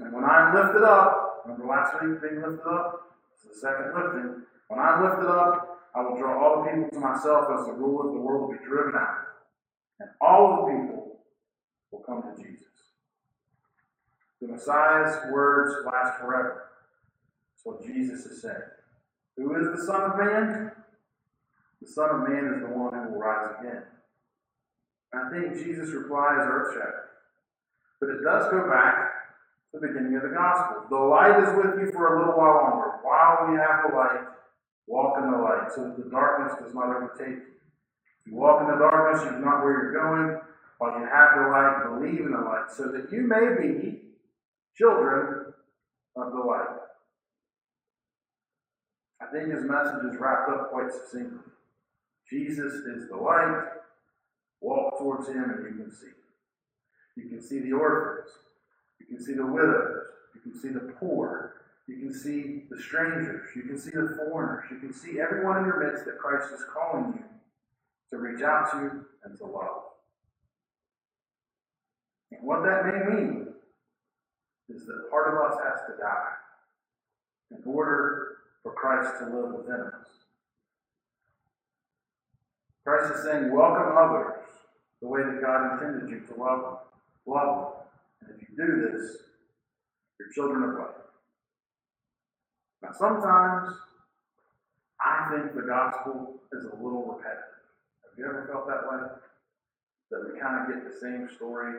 And 0.00 0.12
when 0.12 0.24
I'm 0.24 0.54
lifted 0.54 0.82
up, 0.82 1.32
Remember 1.44 1.66
last 1.66 1.94
week 2.02 2.22
being 2.22 2.40
lifted 2.40 2.66
up? 2.66 3.16
It's 3.34 3.54
the 3.54 3.60
second 3.60 3.94
lifting. 3.94 4.42
When 4.68 4.78
I'm 4.78 5.02
lifted 5.02 5.28
up, 5.28 5.80
I 5.94 6.02
will 6.02 6.16
draw 6.16 6.42
all 6.42 6.62
the 6.62 6.70
people 6.70 6.90
to 6.90 7.00
myself 7.00 7.46
as 7.58 7.66
the 7.66 7.72
ruler 7.72 8.08
of 8.08 8.14
the 8.14 8.20
world 8.20 8.48
will 8.48 8.58
be 8.58 8.64
driven 8.64 8.94
out. 8.94 9.18
And 10.00 10.10
all 10.20 10.56
the 10.56 10.72
people 10.72 11.20
will 11.90 12.00
come 12.00 12.22
to 12.22 12.42
Jesus. 12.42 12.71
The 14.42 14.48
Messiah's 14.48 15.32
words 15.32 15.86
last 15.86 16.18
forever. 16.18 16.64
That's 17.54 17.62
what 17.62 17.86
Jesus 17.86 18.26
is 18.26 18.42
saying. 18.42 18.56
Who 19.36 19.54
is 19.54 19.78
the 19.78 19.86
Son 19.86 20.02
of 20.02 20.18
Man? 20.18 20.72
The 21.80 21.86
Son 21.86 22.10
of 22.10 22.28
Man 22.28 22.52
is 22.52 22.60
the 22.60 22.74
one 22.74 22.92
who 22.92 23.12
will 23.12 23.20
rise 23.20 23.54
again. 23.60 23.82
I 25.14 25.30
think 25.30 25.54
Jesus' 25.54 25.90
reply 25.90 26.42
is 26.42 26.46
earth 26.50 26.74
shattering. 26.74 27.06
But 28.00 28.08
it 28.10 28.24
does 28.24 28.50
go 28.50 28.68
back 28.68 29.14
to 29.70 29.78
the 29.78 29.86
beginning 29.86 30.16
of 30.16 30.22
the 30.22 30.34
gospel. 30.34 30.90
The 30.90 30.98
light 30.98 31.38
is 31.38 31.54
with 31.54 31.78
you 31.78 31.92
for 31.92 32.16
a 32.16 32.18
little 32.18 32.34
while 32.34 32.66
longer. 32.66 32.98
While 33.06 33.46
we 33.46 33.56
have 33.58 33.86
the 33.86 33.94
light, 33.94 34.26
walk 34.88 35.18
in 35.22 35.30
the 35.30 35.38
light, 35.38 35.70
so 35.70 35.84
that 35.84 36.02
the 36.02 36.10
darkness 36.10 36.58
does 36.58 36.74
not 36.74 36.90
overtake 36.90 37.46
you. 37.46 37.54
If 38.26 38.32
you 38.32 38.34
walk 38.34 38.60
in 38.62 38.66
the 38.66 38.74
darkness, 38.74 39.22
you 39.22 39.38
are 39.38 39.38
not 39.38 39.62
where 39.62 39.70
you're 39.70 39.94
going. 39.94 40.40
While 40.78 40.98
you 40.98 41.06
have 41.06 41.30
the 41.38 41.46
light, 41.46 41.94
believe 41.94 42.26
in 42.26 42.32
the 42.32 42.42
light, 42.42 42.72
so 42.74 42.90
that 42.90 43.12
you 43.12 43.22
may 43.22 43.54
be 43.54 44.02
children 44.76 45.52
of 46.16 46.32
the 46.32 46.38
light. 46.38 46.78
I 49.20 49.26
think 49.32 49.52
his 49.52 49.64
message 49.64 50.12
is 50.12 50.18
wrapped 50.18 50.50
up 50.50 50.70
quite 50.70 50.92
succinctly. 50.92 51.38
Jesus 52.28 52.72
is 52.72 53.08
the 53.08 53.16
light. 53.16 53.64
Walk 54.60 54.98
towards 54.98 55.28
him 55.28 55.44
and 55.44 55.64
you 55.64 55.84
can 55.84 55.92
see. 55.92 56.06
You 57.16 57.28
can 57.28 57.40
see 57.40 57.60
the 57.60 57.72
orphans. 57.72 58.30
You 58.98 59.06
can 59.06 59.24
see 59.24 59.34
the 59.34 59.46
widows. 59.46 60.06
You 60.34 60.40
can 60.40 60.60
see 60.60 60.68
the 60.68 60.92
poor. 60.98 61.54
You 61.86 61.96
can 61.96 62.14
see 62.14 62.64
the 62.70 62.80
strangers. 62.80 63.48
You 63.54 63.62
can 63.62 63.78
see 63.78 63.90
the 63.90 64.16
foreigners. 64.16 64.64
You 64.70 64.78
can 64.78 64.92
see 64.92 65.20
everyone 65.20 65.58
in 65.58 65.64
your 65.66 65.84
midst 65.84 66.04
that 66.06 66.18
Christ 66.18 66.52
is 66.54 66.64
calling 66.72 67.14
you 67.14 67.24
to 68.10 68.18
reach 68.18 68.42
out 68.42 68.70
to 68.72 69.04
and 69.24 69.36
to 69.38 69.44
love. 69.44 69.82
And 72.30 72.42
what 72.42 72.62
that 72.62 72.86
may 72.86 73.14
mean 73.14 73.51
is 74.68 74.86
that 74.86 75.10
part 75.10 75.34
of 75.34 75.50
us 75.50 75.58
has 75.64 75.80
to 75.88 76.00
die 76.00 76.32
in 77.50 77.62
order 77.72 78.36
for 78.62 78.72
Christ 78.72 79.18
to 79.18 79.24
live 79.26 79.54
within 79.54 79.80
us. 79.80 80.06
Christ 82.84 83.14
is 83.14 83.24
saying, 83.24 83.52
welcome 83.52 83.96
others 83.96 84.42
the 85.00 85.08
way 85.08 85.22
that 85.22 85.42
God 85.42 85.74
intended 85.74 86.10
you 86.10 86.20
to 86.26 86.40
love 86.40 86.60
them. 86.62 86.76
Love 87.26 87.74
them. 88.20 88.28
And 88.28 88.40
if 88.40 88.48
you 88.48 88.56
do 88.56 88.90
this, 88.90 89.16
you're 90.18 90.32
children 90.32 90.70
of 90.70 90.78
light. 90.78 90.88
Now, 92.82 92.90
sometimes 92.98 93.76
I 95.00 95.30
think 95.30 95.54
the 95.54 95.62
gospel 95.62 96.40
is 96.52 96.64
a 96.64 96.74
little 96.76 97.04
repetitive. 97.04 97.44
Have 98.04 98.18
you 98.18 98.24
ever 98.26 98.48
felt 98.50 98.66
that 98.66 98.90
way? 98.90 99.08
That 100.10 100.32
we 100.32 100.40
kind 100.40 100.60
of 100.60 100.68
get 100.68 100.84
the 100.84 100.98
same 101.00 101.28
story 101.34 101.74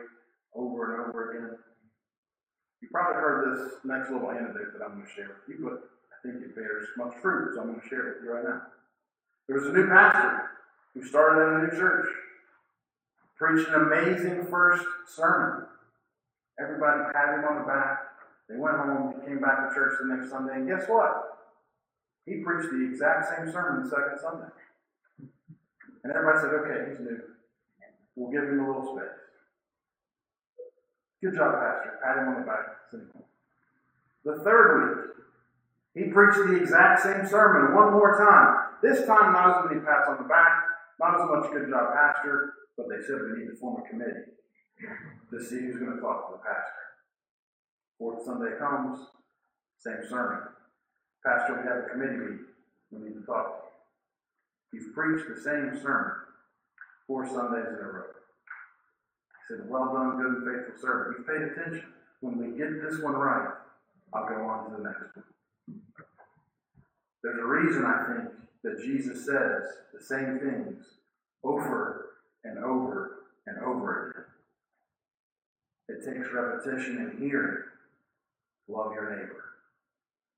over 0.54 0.94
and 0.94 1.08
over 1.08 1.30
again? 1.30 1.58
You 2.84 2.90
probably 2.92 3.16
heard 3.16 3.56
this 3.56 3.72
next 3.82 4.10
little 4.10 4.30
anecdote 4.30 4.76
that 4.76 4.84
I'm 4.84 5.00
going 5.00 5.06
to 5.06 5.12
share 5.16 5.40
with 5.40 5.48
you, 5.48 5.64
but 5.64 5.88
I 6.12 6.16
think 6.20 6.44
it 6.44 6.54
bears 6.54 6.86
much 6.98 7.14
fruit, 7.22 7.54
so 7.54 7.62
I'm 7.62 7.68
going 7.68 7.80
to 7.80 7.88
share 7.88 8.12
it 8.12 8.16
with 8.20 8.24
you 8.24 8.32
right 8.32 8.44
now. 8.44 8.60
There 9.48 9.56
was 9.56 9.68
a 9.68 9.72
new 9.72 9.88
pastor 9.88 10.50
who 10.92 11.02
started 11.02 11.40
in 11.40 11.48
a 11.48 11.58
new 11.64 11.80
church, 11.80 12.12
preached 13.38 13.70
an 13.70 13.88
amazing 13.88 14.44
first 14.50 14.84
sermon. 15.16 15.64
Everybody 16.60 17.10
patted 17.14 17.40
him 17.40 17.48
on 17.48 17.62
the 17.62 17.66
back. 17.66 18.04
They 18.50 18.56
went 18.60 18.76
home, 18.76 19.14
he 19.16 19.28
came 19.28 19.40
back 19.40 19.66
to 19.66 19.74
church 19.74 19.96
the 20.02 20.14
next 20.14 20.28
Sunday, 20.28 20.52
and 20.52 20.68
guess 20.68 20.84
what? 20.86 21.40
He 22.26 22.44
preached 22.44 22.68
the 22.68 22.84
exact 22.84 23.32
same 23.32 23.50
sermon 23.50 23.84
the 23.84 23.88
second 23.88 24.20
Sunday. 24.20 24.52
And 26.04 26.12
everybody 26.12 26.36
said, 26.36 26.52
okay, 26.52 26.90
he's 26.90 27.00
new. 27.00 27.16
We'll 28.14 28.30
give 28.30 28.44
him 28.44 28.60
a 28.60 28.66
little 28.68 28.94
space. 28.94 29.23
Good 31.24 31.36
job, 31.36 31.56
Pastor. 31.56 31.96
Pat 32.04 32.18
him 32.18 32.28
on 32.28 32.40
the 32.40 32.46
back. 32.46 32.84
The 34.28 34.44
third 34.44 34.68
week, 34.76 36.04
he 36.04 36.12
preached 36.12 36.36
the 36.36 36.60
exact 36.60 37.00
same 37.00 37.26
sermon 37.26 37.74
one 37.74 37.92
more 37.92 38.18
time. 38.18 38.76
This 38.82 39.06
time, 39.06 39.32
not 39.32 39.64
as 39.64 39.70
many 39.70 39.80
pats 39.80 40.04
on 40.06 40.18
the 40.20 40.28
back, 40.28 40.52
not 41.00 41.14
as 41.16 41.24
much 41.30 41.50
good 41.50 41.70
job, 41.70 41.94
Pastor, 41.94 42.52
but 42.76 42.90
they 42.90 43.00
said 43.06 43.24
we 43.24 43.40
need 43.40 43.48
to 43.48 43.56
form 43.56 43.80
a 43.82 43.88
committee 43.88 44.36
to 45.30 45.42
see 45.42 45.64
who's 45.64 45.80
going 45.80 45.96
to 45.96 46.00
talk 46.02 46.28
to 46.28 46.36
the 46.36 46.44
pastor. 46.44 46.84
Fourth 47.98 48.22
Sunday 48.26 48.58
comes, 48.58 49.00
same 49.78 50.04
sermon. 50.10 50.40
Pastor, 51.24 51.56
we 51.56 51.66
have 51.66 51.86
a 51.86 51.88
committee 51.88 52.20
meeting. 52.20 52.44
We 52.92 53.08
need 53.08 53.14
to 53.14 53.24
talk 53.24 53.46
to 53.48 54.76
you. 54.76 54.84
You've 54.84 54.94
preached 54.94 55.24
the 55.34 55.40
same 55.40 55.80
sermon 55.80 56.12
four 57.06 57.26
Sundays 57.26 57.68
in 57.68 57.80
a 57.80 57.88
row. 57.88 58.23
He 59.48 59.54
said, 59.54 59.68
Well 59.68 59.92
done, 59.92 60.16
good 60.16 60.42
and 60.42 60.46
faithful 60.46 60.80
servant. 60.80 61.16
You've 61.18 61.26
paid 61.26 61.42
attention. 61.42 61.92
When 62.20 62.38
we 62.38 62.56
get 62.56 62.82
this 62.82 63.00
one 63.00 63.14
right, 63.14 63.48
I'll 64.12 64.28
go 64.28 64.46
on 64.46 64.70
to 64.70 64.76
the 64.76 64.82
next 64.82 65.14
one. 65.14 65.24
There's 67.22 67.38
a 67.38 67.44
reason 67.44 67.84
I 67.84 68.04
think 68.06 68.30
that 68.62 68.82
Jesus 68.82 69.24
says 69.24 69.62
the 69.92 70.02
same 70.02 70.38
things 70.38 70.84
over 71.42 72.06
and 72.44 72.64
over 72.64 73.24
and 73.46 73.58
over 73.64 74.10
again. 74.10 74.24
It 75.88 76.04
takes 76.04 76.32
repetition 76.32 76.98
and 76.98 77.18
hearing, 77.18 77.64
love 78.68 78.92
your 78.94 79.10
neighbor. 79.10 79.44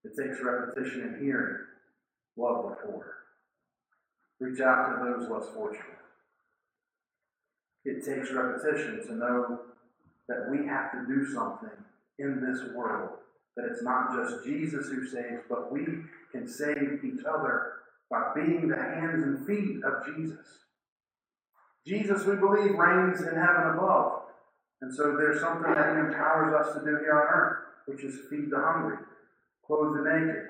It 0.05 0.17
takes 0.21 0.43
repetition 0.43 1.03
and 1.03 1.23
hearing, 1.23 1.59
love 2.37 2.65
the 2.65 2.77
poor. 2.87 3.15
Reach 4.41 4.61
out 4.61 4.99
to 4.99 5.05
those 5.05 5.31
less 5.31 5.55
fortunate. 5.55 5.96
It 7.87 8.05
takes 8.05 8.33
repetition 8.33 9.01
to 9.07 9.15
know 9.15 9.61
that 10.29 10.49
we 10.51 10.67
have 10.67 10.91
to 10.91 11.07
do 11.07 11.25
something 11.33 11.71
in 12.19 12.41
this 12.45 12.75
world. 12.75 13.11
That 13.57 13.67
it's 13.71 13.83
not 13.83 14.13
just 14.13 14.45
Jesus 14.45 14.89
who 14.89 15.07
saves, 15.07 15.45
but 15.49 15.73
we 15.73 15.87
can 16.33 16.49
save 16.49 17.05
each 17.05 17.25
other 17.25 17.75
by 18.11 18.33
being 18.35 18.67
the 18.67 18.77
hands 18.77 19.23
and 19.23 19.47
feet 19.47 19.85
of 19.85 20.05
Jesus. 20.05 20.45
Jesus, 21.87 22.27
we 22.27 22.35
believe, 22.35 22.77
reigns 22.77 23.21
in 23.21 23.37
heaven 23.37 23.75
above. 23.75 24.23
And 24.83 24.93
so 24.93 25.17
there's 25.17 25.41
something 25.41 25.73
that 25.73 25.95
He 25.95 26.01
empowers 26.01 26.55
us 26.55 26.75
to 26.75 26.81
do 26.81 26.99
here 26.99 27.15
on 27.15 27.29
earth, 27.33 27.59
which 27.87 28.03
is 28.03 28.19
feed 28.29 28.51
the 28.51 28.59
hungry, 28.59 28.99
clothe 29.65 29.97
the 29.97 30.03
naked, 30.03 30.49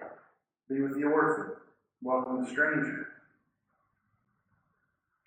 be 0.70 0.80
with 0.80 0.98
the 0.98 1.06
orphan, 1.06 1.52
welcome 2.02 2.42
the 2.42 2.50
stranger. 2.50 3.08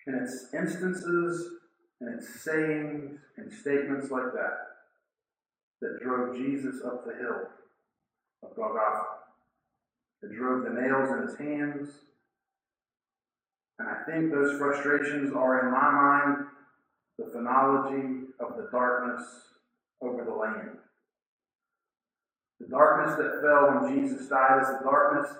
And 0.06 0.20
it's 0.20 0.52
instances 0.52 1.59
and 2.00 2.18
it's 2.18 2.42
sayings 2.42 3.18
and 3.36 3.52
statements 3.52 4.10
like 4.10 4.32
that 4.32 4.70
that 5.80 6.00
drove 6.02 6.36
Jesus 6.36 6.76
up 6.84 7.04
the 7.04 7.14
hill 7.14 7.48
of 8.42 8.56
Golgotha. 8.56 9.04
That 10.22 10.32
drove 10.34 10.64
the 10.64 10.80
nails 10.80 11.10
in 11.10 11.28
his 11.28 11.38
hands. 11.38 11.88
And 13.78 13.88
I 13.88 14.02
think 14.04 14.30
those 14.30 14.58
frustrations 14.58 15.32
are, 15.34 15.66
in 15.66 15.72
my 15.72 15.90
mind, 15.90 16.46
the 17.18 17.24
phenology 17.24 18.24
of 18.38 18.56
the 18.56 18.68
darkness 18.70 19.26
over 20.02 20.24
the 20.24 20.30
land. 20.30 20.76
The 22.60 22.68
darkness 22.68 23.16
that 23.16 23.40
fell 23.42 23.82
when 23.82 24.04
Jesus 24.04 24.28
died 24.28 24.60
is 24.60 24.68
the 24.68 24.84
darkness 24.84 25.32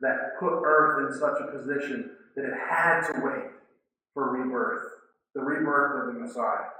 that 0.00 0.38
put 0.40 0.62
earth 0.64 1.12
in 1.12 1.18
such 1.20 1.40
a 1.40 1.56
position 1.56 2.10
that 2.34 2.44
it 2.44 2.54
had 2.68 3.02
to 3.12 3.20
wait 3.24 3.50
for 4.12 4.32
rebirth 4.32 4.82
the 5.34 5.40
rebirth 5.40 6.08
of 6.08 6.14
the 6.14 6.20
Messiah. 6.20 6.70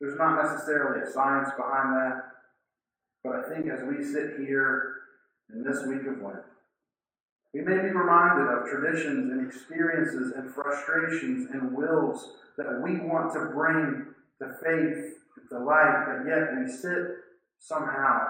There's 0.00 0.18
not 0.18 0.42
necessarily 0.42 1.02
a 1.02 1.10
science 1.10 1.48
behind 1.56 1.96
that, 1.96 2.22
but 3.22 3.36
I 3.36 3.48
think 3.48 3.70
as 3.70 3.80
we 3.84 4.04
sit 4.04 4.38
here 4.38 4.94
in 5.52 5.64
this 5.64 5.86
week 5.86 6.06
of 6.06 6.22
Lent, 6.22 6.44
we 7.54 7.60
may 7.60 7.76
be 7.76 7.90
reminded 7.90 8.52
of 8.52 8.68
traditions 8.68 9.30
and 9.30 9.46
experiences 9.46 10.32
and 10.36 10.52
frustrations 10.52 11.48
and 11.52 11.72
wills 11.72 12.32
that 12.58 12.82
we 12.82 13.00
want 13.00 13.32
to 13.32 13.46
bring 13.54 14.06
to 14.40 14.54
faith, 14.62 15.14
to 15.50 15.58
life, 15.60 16.06
but 16.06 16.28
yet 16.28 16.48
we 16.58 16.70
sit 16.70 17.00
somehow 17.60 18.26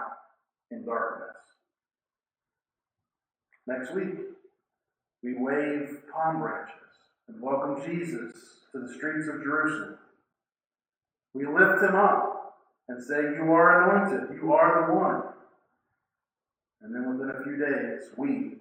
in 0.71 0.85
darkness. 0.85 1.37
Next 3.67 3.95
week, 3.95 4.15
we 5.23 5.35
wave 5.39 6.03
palm 6.13 6.41
branches 6.41 6.84
and 7.29 7.41
welcome 7.41 7.83
Jesus 7.85 8.33
to 8.73 8.81
the 8.81 8.93
streets 8.93 9.29
of 9.29 9.43
Jerusalem. 9.43 9.97
We 11.33 11.47
lift 11.47 11.83
him 11.83 11.95
up 11.95 12.57
and 12.89 13.03
say, 13.03 13.17
You 13.17 13.53
are 13.53 14.09
anointed, 14.09 14.37
you 14.41 14.53
are 14.53 14.87
the 14.87 14.95
one. 14.95 15.23
And 16.83 16.95
then 16.95 17.11
within 17.11 17.35
a 17.35 17.43
few 17.45 17.57
days, 17.57 18.11
we 18.17 18.59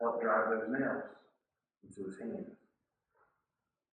help 0.00 0.20
drive 0.20 0.50
those 0.50 0.68
nails 0.68 1.04
into 1.84 2.08
his 2.08 2.18
hands. 2.18 2.48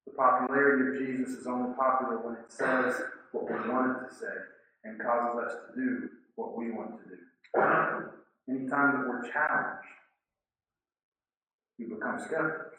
The 0.05 0.13
popularity 0.13 0.89
of 0.89 1.07
Jesus 1.07 1.35
is 1.35 1.47
only 1.47 1.73
popular 1.75 2.17
when 2.17 2.35
it 2.35 2.51
says 2.51 3.01
what 3.31 3.45
we 3.45 3.69
want 3.69 3.97
it 3.97 4.09
to 4.09 4.15
say 4.15 4.35
and 4.83 4.99
causes 4.99 5.45
us 5.45 5.53
to 5.53 5.81
do 5.81 6.09
what 6.35 6.57
we 6.57 6.71
want 6.71 6.91
to 6.97 7.09
do. 7.09 8.09
Anytime 8.49 8.97
that 8.97 9.07
we're 9.07 9.31
challenged 9.31 9.85
we 11.79 11.85
become 11.85 12.19
skeptics. 12.19 12.78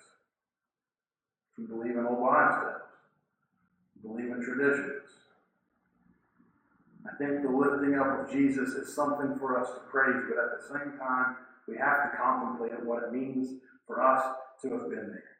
Believe 1.68 1.96
in 1.96 2.06
old 2.06 2.20
wives' 2.20 2.56
tales. 2.56 2.82
Believe 4.02 4.32
in 4.32 4.42
traditions. 4.42 5.02
I 7.06 7.16
think 7.16 7.42
the 7.42 7.50
lifting 7.50 7.98
up 7.98 8.20
of 8.20 8.32
Jesus 8.32 8.70
is 8.70 8.94
something 8.94 9.38
for 9.38 9.58
us 9.58 9.68
to 9.70 9.80
praise, 9.90 10.22
but 10.28 10.38
at 10.38 10.50
the 10.56 10.68
same 10.68 10.98
time, 10.98 11.36
we 11.66 11.76
have 11.76 12.10
to 12.10 12.16
contemplate 12.16 12.84
what 12.84 13.04
it 13.04 13.12
means 13.12 13.60
for 13.86 14.02
us 14.02 14.22
to 14.62 14.70
have 14.70 14.90
been 14.90 15.08
there. 15.08 15.36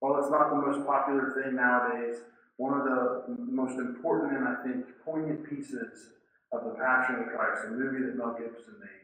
While 0.00 0.18
it's 0.20 0.30
not 0.30 0.50
the 0.50 0.56
most 0.56 0.86
popular 0.86 1.32
thing 1.42 1.56
nowadays, 1.56 2.18
one 2.56 2.78
of 2.78 2.84
the 2.84 3.24
most 3.28 3.78
important 3.78 4.36
and 4.36 4.48
I 4.48 4.62
think 4.62 4.86
poignant 5.04 5.48
pieces 5.48 6.10
of 6.52 6.64
The 6.64 6.70
Passion 6.70 7.16
of 7.16 7.26
Christ, 7.26 7.62
the 7.64 7.70
movie 7.76 8.04
that 8.04 8.16
Mel 8.16 8.36
Gibson 8.38 8.74
made, 8.80 8.97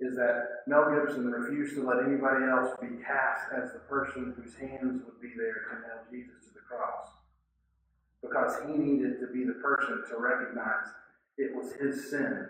is 0.00 0.14
that 0.14 0.62
Mel 0.66 0.94
Gibson 0.94 1.26
refused 1.26 1.74
to 1.74 1.82
let 1.82 2.06
anybody 2.06 2.46
else 2.46 2.70
be 2.80 3.02
cast 3.02 3.50
as 3.50 3.72
the 3.72 3.82
person 3.90 4.34
whose 4.38 4.54
hands 4.54 5.02
would 5.04 5.20
be 5.20 5.34
there 5.36 5.66
to 5.66 5.82
nail 5.82 6.02
Jesus 6.10 6.46
to 6.46 6.54
the 6.54 6.62
cross. 6.62 7.10
Because 8.22 8.62
he 8.66 8.78
needed 8.78 9.18
to 9.20 9.26
be 9.32 9.44
the 9.44 9.58
person 9.58 10.04
to 10.10 10.16
recognize 10.18 10.86
it 11.36 11.54
was 11.54 11.72
his 11.74 12.10
sin 12.10 12.48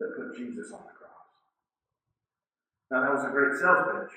that 0.00 0.16
put 0.16 0.36
Jesus 0.36 0.72
on 0.72 0.82
the 0.86 0.94
cross. 0.94 1.30
Now, 2.90 3.02
that 3.02 3.14
was 3.14 3.24
a 3.24 3.30
great 3.30 3.58
sales 3.58 3.86
pitch, 3.86 4.14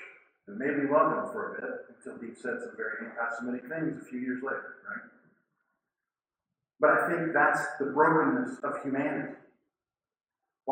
and 0.48 0.58
made 0.58 0.78
me 0.78 0.90
love 0.90 1.12
him 1.12 1.30
for 1.30 1.54
a 1.54 1.60
bit 1.60 1.74
until 1.94 2.18
he 2.18 2.34
said 2.34 2.58
some 2.62 2.74
very 2.76 3.06
anti 3.06 3.26
Semitic 3.38 3.68
things 3.68 4.02
a 4.02 4.04
few 4.04 4.18
years 4.18 4.42
later, 4.42 4.82
right? 4.90 5.06
But 6.80 6.90
I 6.90 7.08
think 7.10 7.32
that's 7.32 7.62
the 7.78 7.86
brokenness 7.86 8.58
of 8.64 8.82
humanity. 8.82 9.38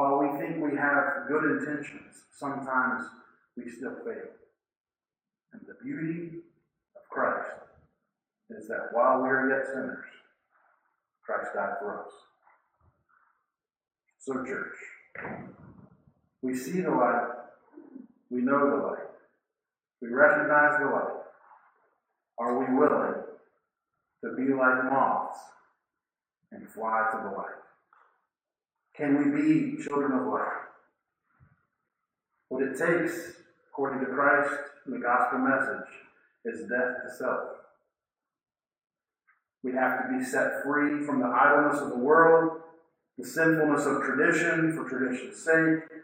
While 0.01 0.21
we 0.21 0.39
think 0.39 0.65
we 0.65 0.79
have 0.79 1.29
good 1.29 1.59
intentions, 1.59 2.23
sometimes 2.35 3.05
we 3.55 3.71
still 3.71 3.97
fail. 3.97 4.31
And 5.53 5.61
the 5.69 5.75
beauty 5.85 6.39
of 6.97 7.03
Christ 7.11 7.51
is 8.49 8.67
that 8.69 8.89
while 8.93 9.21
we 9.21 9.29
are 9.29 9.51
yet 9.51 9.67
sinners, 9.67 10.07
Christ 11.23 11.51
died 11.55 11.75
for 11.81 12.07
us. 12.07 12.13
So, 14.21 14.43
church, 14.43 14.75
we 16.41 16.55
see 16.55 16.81
the 16.81 16.93
light, 16.93 17.33
we 18.31 18.41
know 18.41 18.71
the 18.71 18.77
light, 18.87 19.07
we 20.01 20.09
recognize 20.09 20.81
the 20.81 20.87
light. 20.87 21.25
Are 22.39 22.59
we 22.59 22.75
willing 22.75 23.23
to 24.25 24.35
be 24.35 24.55
like 24.55 24.91
moths 24.91 25.41
and 26.53 26.67
fly 26.71 27.07
to 27.13 27.19
the 27.19 27.37
light? 27.37 27.70
Can 28.97 29.17
we 29.19 29.41
be 29.41 29.83
children 29.83 30.13
of 30.13 30.27
light? 30.27 30.67
What 32.49 32.63
it 32.63 32.77
takes, 32.77 33.37
according 33.71 34.01
to 34.01 34.13
Christ 34.13 34.53
and 34.85 34.95
the 34.95 34.99
gospel 34.99 35.39
message, 35.39 35.89
is 36.45 36.69
death 36.69 37.03
to 37.05 37.17
self. 37.17 37.41
We 39.63 39.73
have 39.73 40.03
to 40.03 40.19
be 40.19 40.25
set 40.25 40.63
free 40.65 41.05
from 41.05 41.21
the 41.21 41.27
idleness 41.27 41.81
of 41.81 41.91
the 41.91 41.99
world, 41.99 42.63
the 43.19 43.27
sinfulness 43.27 43.87
of 43.87 44.03
tradition 44.03 44.73
for 44.73 44.89
tradition's 44.89 45.43
sake. 45.43 46.03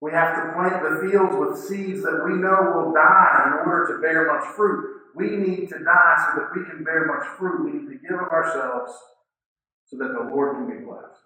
We 0.00 0.12
have 0.12 0.36
to 0.36 0.52
plant 0.52 0.82
the 0.82 1.08
fields 1.08 1.34
with 1.36 1.58
seeds 1.58 2.02
that 2.02 2.24
we 2.26 2.34
know 2.34 2.72
will 2.74 2.92
die 2.92 3.44
in 3.46 3.52
order 3.52 3.86
to 3.88 4.00
bear 4.00 4.26
much 4.32 4.54
fruit. 4.54 5.00
We 5.14 5.36
need 5.36 5.68
to 5.70 5.78
die 5.82 6.30
so 6.30 6.40
that 6.40 6.50
we 6.54 6.64
can 6.64 6.84
bear 6.84 7.06
much 7.06 7.26
fruit. 7.38 7.64
We 7.64 7.78
need 7.78 7.88
to 7.88 7.98
give 8.06 8.18
of 8.18 8.28
ourselves 8.28 8.92
so 9.86 9.96
that 9.98 10.12
the 10.12 10.30
Lord 10.32 10.56
can 10.56 10.78
be 10.78 10.84
blessed. 10.84 11.20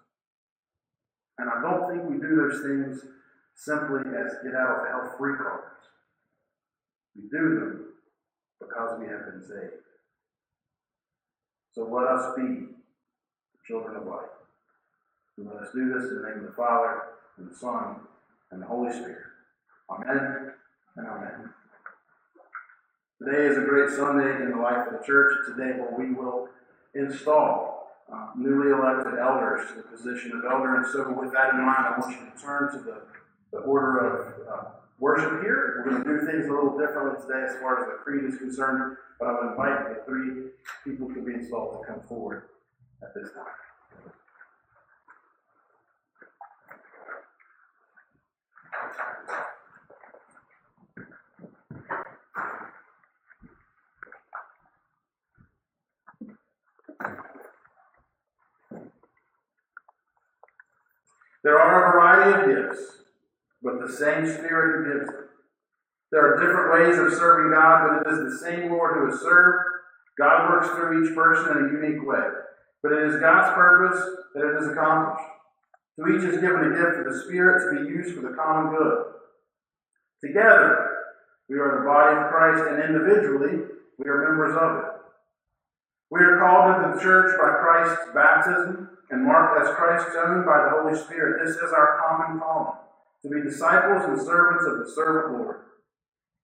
And 1.37 1.49
I 1.49 1.61
don't 1.61 1.89
think 1.89 2.09
we 2.09 2.17
do 2.17 2.35
those 2.35 2.61
things 2.61 3.05
simply 3.55 4.01
as 4.15 4.43
get 4.43 4.55
out 4.55 4.81
of 4.81 4.87
hell 4.87 5.15
free 5.17 5.35
cards. 5.37 5.87
We 7.15 7.23
do 7.23 7.55
them 7.55 7.85
because 8.59 8.99
we 8.99 9.07
have 9.07 9.25
been 9.25 9.41
saved. 9.41 9.83
So 11.73 11.83
let 11.83 12.07
us 12.07 12.35
be 12.35 12.43
the 12.43 13.59
children 13.67 13.97
of 13.97 14.07
light. 14.07 14.31
And 15.37 15.47
let 15.47 15.57
us 15.57 15.69
do 15.73 15.93
this 15.93 16.09
in 16.09 16.21
the 16.21 16.29
name 16.29 16.39
of 16.39 16.45
the 16.45 16.53
Father, 16.53 17.01
and 17.37 17.51
the 17.51 17.55
Son, 17.55 17.97
and 18.51 18.61
the 18.61 18.65
Holy 18.65 18.91
Spirit. 18.91 19.17
Amen 19.89 20.51
and 20.95 21.07
amen. 21.07 21.49
Today 23.19 23.45
is 23.45 23.57
a 23.57 23.61
great 23.61 23.89
Sunday 23.89 24.43
in 24.43 24.51
the 24.51 24.57
life 24.57 24.87
of 24.87 24.93
the 24.99 25.05
church. 25.05 25.35
It's 25.39 25.49
a 25.49 25.57
day 25.57 25.71
where 25.77 25.93
we 25.97 26.13
will 26.13 26.47
install 26.93 27.74
newly 28.37 28.71
elected 28.71 29.19
elders 29.19 29.67
to 29.69 29.75
the 29.77 29.83
position 29.83 30.31
of 30.33 30.51
elder. 30.51 30.75
And 30.75 30.85
so, 30.85 31.11
with 31.19 31.31
that 31.33 31.55
in 31.55 31.61
mind, 31.65 31.85
I 31.85 31.99
want 31.99 32.11
you 32.11 32.25
to 32.25 32.41
turn 32.41 32.71
to 32.71 32.77
the, 32.79 33.01
the 33.51 33.59
order 33.59 33.97
of 33.97 34.47
uh, 34.47 34.63
worship 34.99 35.41
here. 35.41 35.83
We're 35.85 35.91
going 35.91 36.03
to 36.03 36.09
do 36.09 36.25
things 36.25 36.45
a 36.47 36.51
little 36.51 36.77
differently 36.77 37.21
today 37.21 37.45
as 37.47 37.59
far 37.59 37.81
as 37.81 37.87
the 37.87 37.97
creed 38.03 38.25
is 38.25 38.37
concerned, 38.37 38.97
but 39.19 39.27
I 39.27 39.33
would 39.33 39.51
invite 39.51 39.89
the 39.89 40.03
three 40.05 40.51
people 40.83 41.07
to 41.13 41.21
be 41.25 41.33
installed 41.33 41.81
to 41.81 41.87
come 41.87 42.01
forward 42.07 42.43
at 43.01 43.13
this 43.13 43.31
time. 43.33 43.64
There 61.45 61.61
are 61.61 61.77
a 61.77 61.91
variety 61.93 62.31
of 62.33 62.73
gifts, 62.73 62.81
but 63.61 63.79
the 63.79 63.93
same 63.93 64.25
Spirit 64.25 64.81
who 64.81 64.97
gives 64.97 65.11
them. 65.11 65.29
There 66.11 66.25
are 66.25 66.41
different 66.41 66.73
ways 66.73 66.97
of 66.97 67.13
serving 67.19 67.53
God, 67.53 67.85
but 67.85 68.01
it 68.01 68.13
is 68.17 68.33
the 68.33 68.45
same 68.49 68.71
Lord 68.71 68.97
who 68.97 69.13
is 69.13 69.21
served. 69.21 69.61
God 70.17 70.49
works 70.49 70.69
through 70.69 71.05
each 71.05 71.13
person 71.13 71.55
in 71.55 71.65
a 71.65 71.85
unique 71.85 72.01
way. 72.01 72.25
But 72.81 72.93
it 72.93 73.03
is 73.03 73.21
God's 73.21 73.53
purpose 73.53 74.01
that 74.33 74.41
it 74.41 74.63
is 74.63 74.71
accomplished. 74.71 75.29
To 75.99 76.07
each 76.07 76.23
is 76.25 76.41
given 76.41 76.65
a 76.65 76.73
gift 76.81 77.05
of 77.05 77.13
the 77.13 77.21
Spirit 77.25 77.61
to 77.61 77.83
be 77.83 77.93
used 77.93 78.15
for 78.15 78.21
the 78.21 78.35
common 78.35 78.73
good. 78.73 79.05
Together, 80.25 80.97
we 81.47 81.59
are 81.59 81.77
the 81.77 81.85
body 81.85 82.25
of 82.25 82.33
Christ, 82.33 82.73
and 82.73 82.81
individually, 82.81 83.69
we 83.99 84.09
are 84.09 84.25
members 84.25 84.57
of 84.57 84.81
it. 84.81 84.94
We 86.15 86.23
are 86.23 86.39
called 86.39 86.79
to 86.79 86.95
the 86.95 87.03
church 87.03 87.35
by 87.35 87.59
Christ's 87.59 88.07
baptism 88.15 88.87
and 89.11 89.25
marked 89.25 89.59
as 89.59 89.75
Christ's 89.75 90.15
own 90.15 90.45
by 90.45 90.63
the 90.63 90.71
Holy 90.79 90.95
Spirit. 90.95 91.43
This 91.43 91.57
is 91.57 91.73
our 91.75 91.99
common 92.07 92.39
calling 92.39 92.79
to 93.23 93.27
be 93.27 93.43
disciples 93.43 94.07
and 94.07 94.15
servants 94.15 94.63
of 94.63 94.79
the 94.79 94.89
servant 94.95 95.35
Lord. 95.35 95.75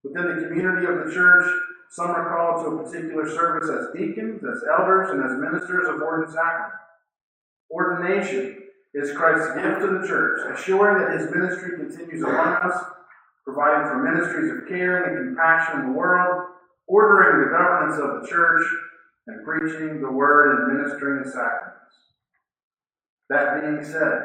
Within 0.03 0.27
the 0.27 0.43
community 0.43 0.87
of 0.91 1.07
the 1.07 1.13
church, 1.13 1.47
some 1.91 2.11
are 2.11 2.35
called 2.35 2.65
to 2.65 2.71
a 2.75 2.83
particular 2.83 3.23
service 3.31 3.71
as 3.71 3.95
deacons, 3.95 4.43
as 4.43 4.59
elders, 4.77 5.11
and 5.11 5.23
as 5.23 5.39
ministers 5.39 5.87
of 5.87 6.03
word 6.03 6.27
and 6.27 6.33
sacrament. 6.33 6.75
Ordination 7.71 8.67
is 8.93 9.15
Christ's 9.15 9.55
gift 9.55 9.79
to 9.79 9.87
the 9.87 10.05
church, 10.05 10.51
assuring 10.51 10.99
that 10.99 11.15
his 11.15 11.31
ministry 11.31 11.79
continues 11.79 12.23
among 12.23 12.59
us, 12.59 12.75
providing 13.45 13.87
for 13.87 14.03
ministries 14.03 14.51
of 14.51 14.67
care 14.67 15.07
and 15.07 15.31
compassion 15.31 15.79
in 15.79 15.85
the 15.87 15.97
world, 15.97 16.59
ordering 16.87 17.47
the 17.47 17.55
governance 17.55 17.95
of 17.95 18.19
the 18.19 18.27
church, 18.27 18.67
and 19.31 19.45
preaching 19.45 20.01
the 20.01 20.11
word 20.11 20.59
and 20.59 20.77
ministering 20.77 21.23
the 21.23 21.29
sacraments. 21.29 22.11
That 23.29 23.61
being 23.61 23.83
said, 23.83 24.23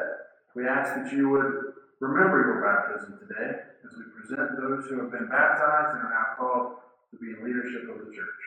we 0.55 0.67
ask 0.67 0.95
that 0.95 1.11
you 1.13 1.29
would 1.29 1.73
remember 2.01 2.43
your 2.43 2.61
baptism 2.61 3.19
today 3.19 3.59
as 3.85 3.91
we 3.97 4.03
present 4.19 4.59
those 4.59 4.85
who 4.89 4.99
have 4.99 5.11
been 5.11 5.29
baptized 5.29 5.95
and 5.95 6.03
are 6.03 6.11
now 6.11 6.35
called 6.37 6.75
to 7.11 7.17
be 7.17 7.31
in 7.31 7.45
leadership 7.45 7.89
of 7.89 8.05
the 8.05 8.11
church. 8.11 8.43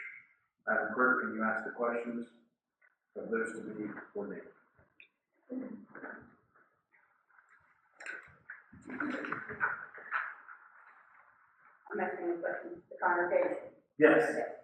Madam 0.68 0.92
Clerk, 0.94 1.22
can 1.22 1.34
you 1.34 1.42
ask 1.42 1.64
the 1.64 1.70
questions 1.70 2.26
of 3.16 3.30
those 3.30 3.52
to 3.56 3.62
be 3.74 3.88
ordained? 4.14 4.42
I'm 11.90 12.00
asking 12.00 12.30
a 12.30 12.34
question 12.36 12.70
to 12.70 12.82
the 12.90 12.96
congregation. 13.02 13.56
Yes. 13.98 14.59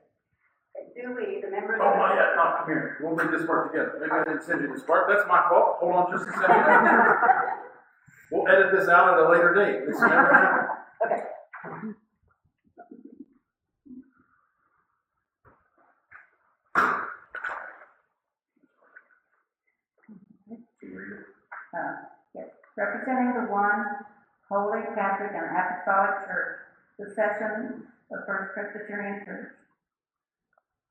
Do 0.97 1.14
we, 1.14 1.41
the 1.41 1.51
members 1.51 1.79
Oh, 1.83 1.89
of 1.93 1.97
not 1.97 2.14
yet. 2.14 2.37
No, 2.37 2.55
come 2.59 2.66
here. 2.68 2.97
We'll 3.01 3.12
read 3.14 3.31
this 3.33 3.47
part 3.47 3.70
together. 3.72 3.99
Maybe 4.01 4.11
I 4.12 4.24
didn't 4.24 4.43
send 4.45 4.62
you 4.62 4.72
this 4.72 4.83
part. 4.85 5.07
That's 5.09 5.27
my 5.29 5.45
fault. 5.49 5.77
Hold 5.81 5.95
on 5.95 6.12
just 6.12 6.29
a 6.29 6.33
second. 6.33 6.53
We'll 8.33 8.49
edit 8.49 8.72
this 8.74 8.89
out 8.89 9.14
at 9.14 9.20
a 9.24 9.31
later 9.31 9.55
date. 9.55 9.87
This 9.87 10.01
never 10.01 10.35
happened. 10.35 10.68
Okay. 11.07 11.22
Can 20.81 20.91
you 20.93 20.99
read? 20.99 21.24
Uh, 21.74 21.93
yes, 22.35 22.49
representing 22.77 23.35
the 23.35 23.51
one 23.53 23.85
holy 24.49 24.83
Catholic 24.95 25.33
and 25.35 25.47
Apostolic 25.51 26.27
Church, 26.27 26.59
the 26.99 27.07
session 27.14 27.85
of 28.12 28.18
First 28.27 28.55
Presbyterian 28.55 29.24
Church. 29.24 29.53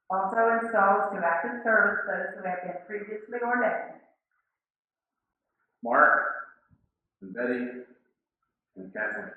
Also 0.10 0.60
installs 0.62 1.12
to 1.14 1.26
active 1.26 1.64
service 1.64 2.06
those 2.06 2.38
who 2.38 2.48
have 2.48 2.62
been 2.64 2.78
previously 2.86 3.40
ordained. 3.42 4.00
Mark 5.84 6.22
and 7.22 7.34
Betty 7.34 7.68
and 8.76 8.94
Kathleen. 8.94 9.32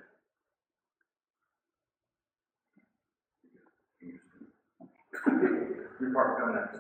Your 6.01 6.13
part 6.13 6.47
will 6.47 6.55
next. 6.55 6.79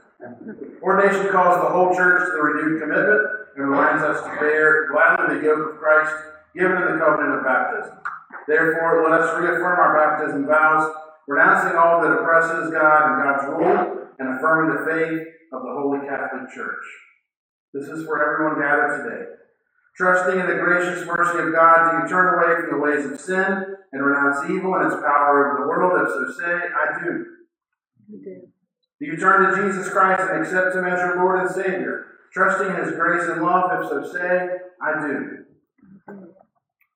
Ordination 0.82 1.30
calls 1.32 1.62
the 1.62 1.70
whole 1.70 1.94
church 1.94 2.26
to 2.26 2.32
the 2.32 2.42
renewed 2.42 2.80
commitment 2.80 3.20
and 3.56 3.68
reminds 3.68 4.02
us 4.02 4.22
to 4.22 4.40
bear 4.40 4.88
gladly 4.88 5.38
the 5.38 5.44
yoke 5.44 5.72
of 5.72 5.78
Christ 5.78 6.14
given 6.54 6.76
in 6.76 6.92
the 6.92 6.98
covenant 6.98 7.38
of 7.38 7.44
baptism. 7.44 7.98
Therefore, 8.46 9.08
let 9.08 9.20
us 9.20 9.38
reaffirm 9.38 9.78
our 9.78 9.94
baptism 9.94 10.46
vows, 10.46 10.94
renouncing 11.28 11.76
all 11.76 12.00
that 12.00 12.10
oppresses 12.10 12.72
God 12.72 13.00
and 13.04 13.22
God's 13.22 13.44
rule, 13.52 14.08
and 14.18 14.34
affirming 14.34 14.72
the 14.72 14.82
faith 14.88 15.28
of 15.52 15.62
the 15.62 15.76
Holy 15.76 16.00
Catholic 16.08 16.50
Church. 16.50 16.84
This 17.74 17.86
is 17.86 18.04
for 18.06 18.16
everyone 18.16 18.58
gathered 18.58 19.04
today. 19.04 19.24
Trusting 19.94 20.40
in 20.40 20.46
the 20.46 20.54
gracious 20.54 21.06
mercy 21.06 21.38
of 21.38 21.52
God, 21.52 21.90
do 21.90 22.02
you 22.02 22.08
turn 22.08 22.34
away 22.34 22.54
from 22.56 22.70
the 22.70 22.82
ways 22.82 23.04
of 23.04 23.20
sin 23.20 23.76
and 23.92 24.04
renounce 24.04 24.48
evil 24.50 24.74
and 24.74 24.90
its 24.90 24.96
power 25.02 25.52
over 25.52 25.62
the 25.62 25.68
world? 25.68 26.00
If 26.00 26.08
so, 26.08 26.40
say, 26.40 26.54
I 26.72 27.04
do. 27.04 27.24
Do 29.00 29.06
you 29.06 29.16
turn 29.16 29.50
to 29.50 29.68
Jesus 29.68 29.92
Christ 29.92 30.22
and 30.32 30.42
accept 30.42 30.74
Him 30.74 30.86
as 30.86 30.98
your 30.98 31.16
Lord 31.16 31.40
and 31.40 31.50
Savior, 31.50 32.06
trusting 32.32 32.68
in 32.68 32.76
His 32.76 32.92
grace 32.92 33.28
and 33.28 33.42
love? 33.42 33.70
If 33.84 33.90
so, 33.90 34.12
say, 34.12 34.48
I 34.80 35.06
do. 35.06 35.44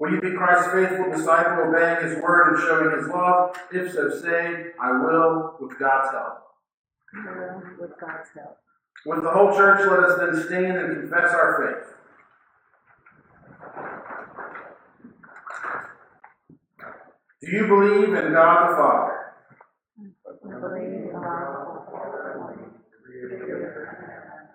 Will 0.03 0.11
you 0.11 0.21
be 0.21 0.33
Christ's 0.33 0.73
faithful 0.73 1.13
disciple, 1.13 1.69
obeying 1.69 2.03
His 2.03 2.21
word 2.21 2.55
and 2.55 2.63
showing 2.65 2.99
His 2.99 3.07
love? 3.07 3.57
If 3.71 3.93
so, 3.93 4.11
say, 4.11 4.73
I 4.83 4.91
will, 5.01 5.55
with 5.61 5.79
God's 5.79 6.11
help. 6.11 6.43
With 7.79 7.93
God's 8.01 8.29
help. 8.35 8.59
With 9.07 9.23
the 9.23 9.31
whole 9.31 9.55
church, 9.55 9.89
let 9.89 10.01
us 10.01 10.19
then 10.19 10.45
stand 10.45 10.77
and 10.77 11.03
confess 11.03 11.33
our 11.33 11.55
faith. 11.63 11.95
Do 17.43 17.53
you 17.53 17.69
believe 17.69 18.13
in 18.13 18.33
God 18.33 18.71
the 18.71 18.75
Father? 18.75 19.19
I 20.01 20.59
believe 20.59 20.95
in 20.95 21.13
God, 21.13 21.47
Almighty, 21.95 22.75
creator 23.07 23.37
of 23.37 23.49
heaven 23.49 24.49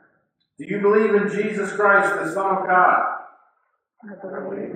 Do 0.60 0.66
you 0.66 0.82
believe 0.82 1.16
in 1.16 1.30
Jesus 1.30 1.72
Christ, 1.72 2.16
the 2.16 2.34
Son 2.34 2.58
of 2.58 2.68
God? 2.68 3.14
I 4.04 4.40
believe 4.44 4.76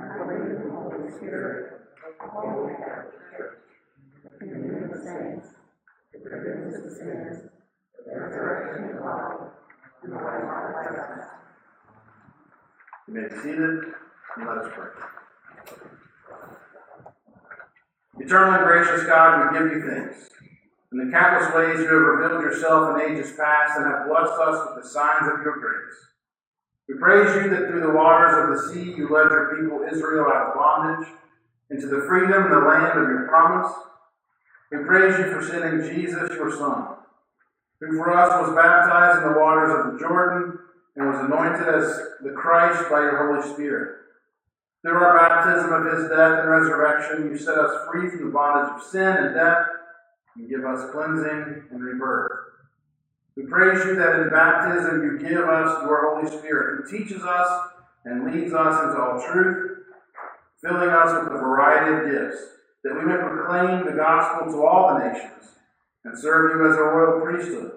Holy 0.00 1.10
Spirit. 1.12 1.80
You 13.06 13.14
may 13.14 13.28
be 13.28 13.34
seated 13.42 13.92
and 14.36 14.46
let 14.46 14.58
us 14.58 14.72
pray. 14.74 14.88
Eternal 18.20 18.54
and 18.54 18.64
gracious 18.64 19.06
God, 19.06 19.52
we 19.52 19.58
give 19.58 19.72
you 19.72 19.90
thanks. 19.90 20.30
In 20.92 20.98
the 20.98 21.12
countless 21.12 21.54
ways 21.54 21.78
you 21.80 21.86
have 21.86 22.02
revealed 22.02 22.42
yourself 22.42 22.94
in 22.94 23.00
ages 23.00 23.32
past 23.36 23.78
and 23.78 23.86
have 23.86 24.08
blessed 24.08 24.32
us 24.32 24.66
with 24.66 24.82
the 24.82 24.88
signs 24.88 25.28
of 25.32 25.42
your 25.42 25.58
grace. 25.58 26.09
We 26.90 26.98
praise 26.98 27.36
you 27.36 27.50
that 27.50 27.68
through 27.68 27.82
the 27.82 27.92
waters 27.92 28.34
of 28.34 28.50
the 28.50 28.74
sea 28.74 28.90
you 28.96 29.08
led 29.08 29.30
your 29.30 29.54
people 29.54 29.86
Israel 29.86 30.26
out 30.26 30.48
of 30.48 30.54
bondage 30.54 31.08
into 31.70 31.86
the 31.86 32.04
freedom 32.08 32.42
and 32.42 32.52
the 32.52 32.66
land 32.66 32.98
of 32.98 33.08
your 33.08 33.28
promise. 33.28 33.72
We 34.72 34.78
praise 34.78 35.16
you 35.16 35.30
for 35.30 35.40
sending 35.40 35.88
Jesus, 35.88 36.30
your 36.32 36.50
Son, 36.50 36.96
who 37.78 37.96
for 37.96 38.10
us 38.10 38.42
was 38.42 38.56
baptized 38.56 39.22
in 39.22 39.32
the 39.32 39.38
waters 39.38 39.70
of 39.70 39.92
the 39.92 39.98
Jordan 40.00 40.58
and 40.96 41.06
was 41.06 41.20
anointed 41.20 41.68
as 41.68 41.96
the 42.24 42.32
Christ 42.32 42.90
by 42.90 43.02
your 43.02 43.38
Holy 43.38 43.54
Spirit. 43.54 43.98
Through 44.82 44.98
our 44.98 45.16
baptism 45.16 45.72
of 45.72 45.84
his 45.94 46.10
death 46.10 46.40
and 46.40 46.50
resurrection, 46.50 47.30
you 47.30 47.38
set 47.38 47.56
us 47.56 47.86
free 47.88 48.10
from 48.10 48.24
the 48.24 48.32
bondage 48.32 48.74
of 48.74 48.90
sin 48.90 49.06
and 49.06 49.34
death 49.34 49.66
and 50.34 50.50
give 50.50 50.64
us 50.64 50.90
cleansing 50.90 51.68
and 51.70 51.84
rebirth. 51.84 52.49
We 53.40 53.46
praise 53.46 53.84
you 53.86 53.96
that 53.96 54.20
in 54.20 54.30
baptism 54.30 55.00
you 55.02 55.18
give 55.18 55.48
us 55.48 55.82
your 55.82 56.12
Holy 56.12 56.28
Spirit, 56.28 56.84
who 56.84 56.98
teaches 56.98 57.22
us 57.22 57.68
and 58.04 58.28
leads 58.28 58.52
us 58.52 58.84
into 58.84 59.00
all 59.00 59.16
truth, 59.32 59.78
filling 60.62 60.90
us 60.90 61.24
with 61.24 61.32
a 61.32 61.40
variety 61.40 61.88
of 61.88 62.12
gifts, 62.12 62.42
that 62.84 62.94
we 62.94 63.04
may 63.04 63.16
proclaim 63.16 63.86
the 63.86 63.96
gospel 63.96 64.52
to 64.52 64.66
all 64.66 64.92
the 64.92 65.08
nations 65.08 65.56
and 66.04 66.18
serve 66.18 66.52
you 66.52 66.70
as 66.70 66.76
a 66.76 66.82
royal 66.82 67.24
priesthood. 67.24 67.72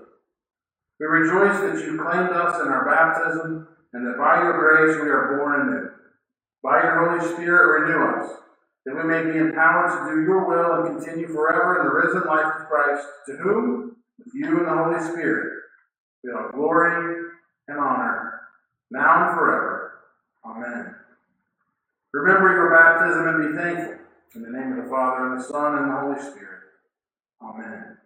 We 1.00 1.06
rejoice 1.06 1.60
that 1.62 1.86
you 1.86 1.98
claimed 1.98 2.32
us 2.32 2.60
in 2.60 2.68
our 2.68 2.84
baptism 2.84 3.68
and 3.94 4.06
that 4.06 4.18
by 4.18 4.44
your 4.44 4.60
grace 4.60 5.02
we 5.02 5.08
are 5.08 5.38
born 5.38 5.62
anew. 5.62 5.90
By 6.62 6.84
your 6.84 7.08
Holy 7.08 7.34
Spirit, 7.34 7.84
renew 7.84 8.20
us, 8.20 8.36
that 8.86 8.96
we 8.96 9.04
may 9.04 9.32
be 9.32 9.40
empowered 9.40 9.92
to 9.92 10.14
do 10.14 10.22
your 10.24 10.44
will 10.44 10.84
and 10.84 10.98
continue 10.98 11.28
forever 11.28 11.80
in 11.80 11.88
the 11.88 11.94
risen 11.94 12.28
life 12.28 12.52
of 12.60 12.68
Christ, 12.68 13.08
to 13.28 13.38
whom, 13.38 13.96
with 14.18 14.34
you 14.34 14.60
and 14.60 14.68
the 14.68 14.84
Holy 14.84 15.02
Spirit, 15.12 15.64
be 16.24 16.32
all 16.32 16.50
glory 16.52 17.26
and 17.68 17.80
honor, 17.80 18.42
now 18.92 19.28
and 19.28 19.38
forever. 19.38 19.94
Amen. 20.46 20.96
Remember 22.14 22.54
your 22.54 22.70
baptism 22.72 23.28
and 23.28 23.54
be 23.54 23.58
thankful. 23.62 24.00
In 24.36 24.42
the 24.42 24.50
name 24.50 24.78
of 24.78 24.84
the 24.84 24.90
Father, 24.90 25.32
and 25.32 25.40
the 25.40 25.44
Son, 25.44 25.78
and 25.78 25.92
the 25.92 25.96
Holy 25.96 26.20
Spirit. 26.20 26.62
Amen. 27.42 27.98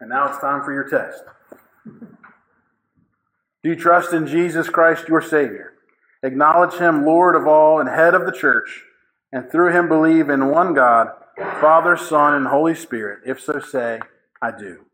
And 0.00 0.10
now 0.10 0.28
it's 0.28 0.38
time 0.38 0.62
for 0.62 0.72
your 0.72 0.88
test. 0.88 1.24
Do 3.62 3.70
you 3.70 3.74
trust 3.76 4.12
in 4.12 4.26
Jesus 4.26 4.68
Christ, 4.68 5.08
your 5.08 5.22
Savior? 5.22 5.72
Acknowledge 6.22 6.74
Him 6.74 7.04
Lord 7.04 7.34
of 7.34 7.46
all 7.46 7.80
and 7.80 7.88
head 7.88 8.14
of 8.14 8.26
the 8.26 8.32
church, 8.32 8.84
and 9.34 9.50
through 9.50 9.72
Him 9.72 9.88
believe 9.88 10.30
in 10.30 10.48
one 10.48 10.74
God, 10.74 11.08
Father, 11.60 11.96
Son, 11.96 12.34
and 12.34 12.46
Holy 12.46 12.74
Spirit. 12.74 13.18
If 13.26 13.40
so, 13.40 13.58
say, 13.58 13.98
I 14.40 14.52
do. 14.52 14.84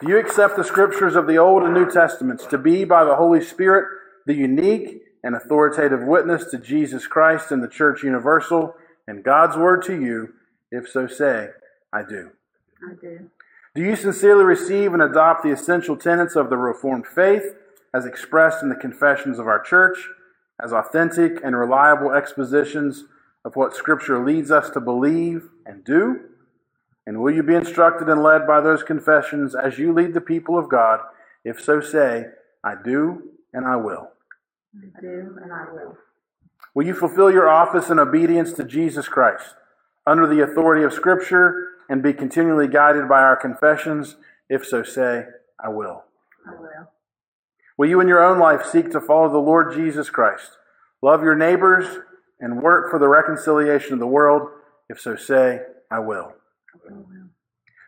Do 0.00 0.08
you 0.08 0.18
accept 0.18 0.56
the 0.56 0.62
scriptures 0.62 1.16
of 1.16 1.26
the 1.26 1.38
Old 1.38 1.64
and 1.64 1.74
New 1.74 1.90
Testaments 1.90 2.46
to 2.46 2.58
be, 2.58 2.84
by 2.84 3.02
the 3.02 3.16
Holy 3.16 3.42
Spirit, 3.42 3.88
the 4.24 4.34
unique 4.34 5.02
and 5.24 5.34
authoritative 5.34 6.04
witness 6.04 6.44
to 6.52 6.58
Jesus 6.58 7.08
Christ 7.08 7.50
and 7.50 7.60
the 7.60 7.68
Church 7.68 8.04
Universal 8.04 8.76
and 9.08 9.24
God's 9.24 9.56
Word 9.56 9.82
to 9.86 10.00
you? 10.00 10.34
If 10.70 10.88
so, 10.88 11.08
say, 11.08 11.48
I 11.92 12.02
do. 12.08 12.30
I 12.88 12.94
do. 13.00 13.30
Do 13.74 13.82
you 13.82 13.96
sincerely 13.96 14.44
receive 14.44 14.94
and 14.94 15.02
adopt 15.02 15.42
the 15.42 15.50
essential 15.50 15.96
tenets 15.96 16.36
of 16.36 16.50
the 16.50 16.56
Reformed 16.56 17.06
faith 17.06 17.56
as 17.92 18.06
expressed 18.06 18.62
in 18.62 18.68
the 18.68 18.76
confessions 18.76 19.40
of 19.40 19.48
our 19.48 19.60
church 19.60 19.98
as 20.62 20.72
authentic 20.72 21.42
and 21.44 21.56
reliable 21.56 22.12
expositions 22.12 23.04
of 23.44 23.56
what 23.56 23.74
Scripture 23.74 24.24
leads 24.24 24.50
us 24.50 24.70
to 24.70 24.80
believe 24.80 25.48
and 25.66 25.84
do? 25.84 26.20
And 27.06 27.20
will 27.20 27.34
you 27.34 27.42
be 27.42 27.54
instructed 27.54 28.08
and 28.08 28.22
led 28.22 28.46
by 28.46 28.60
those 28.60 28.82
confessions 28.82 29.54
as 29.54 29.78
you 29.78 29.92
lead 29.92 30.14
the 30.14 30.20
people 30.20 30.56
of 30.56 30.68
God? 30.68 31.00
If 31.44 31.60
so, 31.60 31.80
say, 31.80 32.26
I 32.62 32.74
do 32.82 33.22
and 33.52 33.66
I 33.66 33.76
will. 33.76 34.10
I 34.74 35.00
do, 35.00 35.38
and 35.42 35.52
I 35.52 35.66
will. 35.72 35.96
Will 36.74 36.86
you 36.86 36.94
fulfill 36.94 37.30
your 37.30 37.48
office 37.48 37.90
in 37.90 37.98
obedience 37.98 38.52
to 38.54 38.64
Jesus 38.64 39.08
Christ 39.08 39.54
under 40.06 40.26
the 40.26 40.42
authority 40.42 40.84
of 40.84 40.92
Scripture 40.92 41.66
and 41.88 42.02
be 42.02 42.12
continually 42.12 42.68
guided 42.68 43.08
by 43.08 43.20
our 43.20 43.36
confessions? 43.36 44.16
If 44.48 44.64
so, 44.64 44.82
say, 44.82 45.24
I 45.62 45.68
will. 45.68 46.04
I 46.46 46.52
will. 46.52 46.88
Will 47.82 47.88
you 47.88 48.00
in 48.00 48.06
your 48.06 48.24
own 48.24 48.38
life 48.38 48.64
seek 48.64 48.92
to 48.92 49.00
follow 49.00 49.28
the 49.28 49.38
Lord 49.38 49.74
Jesus 49.74 50.08
Christ, 50.08 50.52
love 51.02 51.24
your 51.24 51.34
neighbors, 51.34 51.98
and 52.38 52.62
work 52.62 52.88
for 52.92 53.00
the 53.00 53.08
reconciliation 53.08 53.94
of 53.94 53.98
the 53.98 54.06
world? 54.06 54.48
If 54.88 55.00
so, 55.00 55.16
say, 55.16 55.62
I 55.90 55.98
will. 55.98 56.32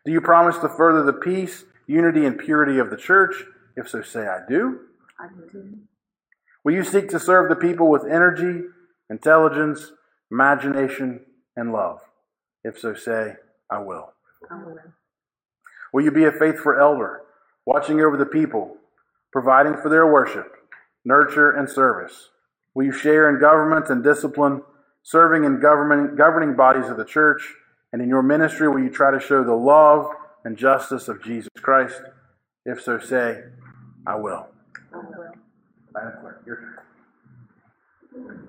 Do 0.05 0.11
you 0.11 0.20
promise 0.20 0.59
to 0.59 0.68
further 0.68 1.05
the 1.05 1.12
peace, 1.12 1.62
unity, 1.86 2.26
and 2.26 2.36
purity 2.36 2.80
of 2.80 2.90
the 2.90 2.97
church? 2.97 3.45
If 3.76 3.88
so, 3.88 4.03
say, 4.03 4.26
I 4.26 4.40
do. 4.49 4.80
I 5.20 5.28
do. 5.53 5.78
Will 6.64 6.74
you 6.74 6.82
seek 6.82 7.09
to 7.11 7.20
serve 7.20 7.49
the 7.49 7.55
people 7.55 7.88
with 7.88 8.03
energy, 8.03 8.66
intelligence, 9.09 9.92
imagination, 10.28 11.20
and 11.55 11.72
love? 11.72 12.01
If 12.64 12.80
so, 12.80 12.95
say, 12.95 13.34
I 13.70 13.78
will. 13.78 14.12
I 14.51 14.57
will. 14.57 14.76
Will 15.92 16.03
you 16.03 16.11
be 16.11 16.24
a 16.24 16.32
faithful 16.32 16.74
elder, 16.76 17.20
watching 17.64 18.01
over 18.01 18.16
the 18.16 18.26
people, 18.26 18.78
providing 19.35 19.76
for 19.76 19.89
their 19.89 20.07
worship, 20.07 20.47
nurture, 21.05 21.51
and 21.51 21.68
service? 21.68 22.30
Will 22.72 22.85
you 22.85 22.93
share 22.93 23.28
in 23.28 23.41
government 23.41 23.91
and 23.91 24.05
discipline, 24.05 24.62
serving 25.03 25.43
in 25.43 25.61
government, 25.61 26.16
governing 26.16 26.55
bodies 26.55 26.89
of 26.89 26.97
the 26.97 27.05
church, 27.05 27.53
and 27.93 28.01
in 28.01 28.09
your 28.09 28.22
ministry 28.22 28.68
will 28.68 28.78
you 28.78 28.91
try 28.91 29.11
to 29.11 29.18
show 29.18 29.43
the 29.43 29.53
love 29.53 30.07
and 30.45 30.57
justice 30.57 31.09
of 31.09 31.20
Jesus 31.20 31.51
Christ? 31.57 32.01
If 32.64 32.80
so, 32.80 33.01
say, 33.01 33.43
I 34.07 34.14
will. 34.14 34.47
I 34.93 34.99
will. 34.99 35.35
Madam 35.93 36.12
Clerk, 36.20 36.43
your 36.47 36.78
turn. 38.12 38.49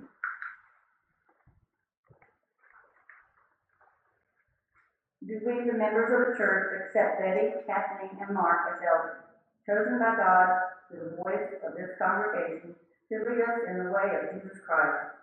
Do 5.28 5.42
we, 5.48 5.66
the 5.66 5.76
members 5.76 6.14
of 6.14 6.32
the 6.32 6.38
church, 6.38 6.86
accept 6.86 7.20
Betty, 7.20 7.50
Kathleen, 7.66 8.22
and 8.22 8.36
Mark 8.36 8.70
as 8.70 8.82
elders, 8.86 9.25
chosen 9.66 10.00
by 10.00 10.16
God 10.16 10.48
through 10.90 11.10
the 11.10 11.16
voice 11.18 11.50
of 11.66 11.74
this 11.76 11.98
congregation 11.98 12.76
to 13.10 13.16
lead 13.26 13.42
us 13.42 13.58
in 13.70 13.84
the 13.84 13.92
way 13.92 14.08
of 14.14 14.34
Jesus 14.34 14.58
Christ? 14.66 15.18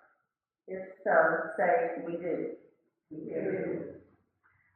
If 0.69 0.83
so, 1.03 1.51
say, 1.57 2.03
we 2.07 2.13
do. 2.19 2.55
We 3.11 3.19
do. 3.31 3.99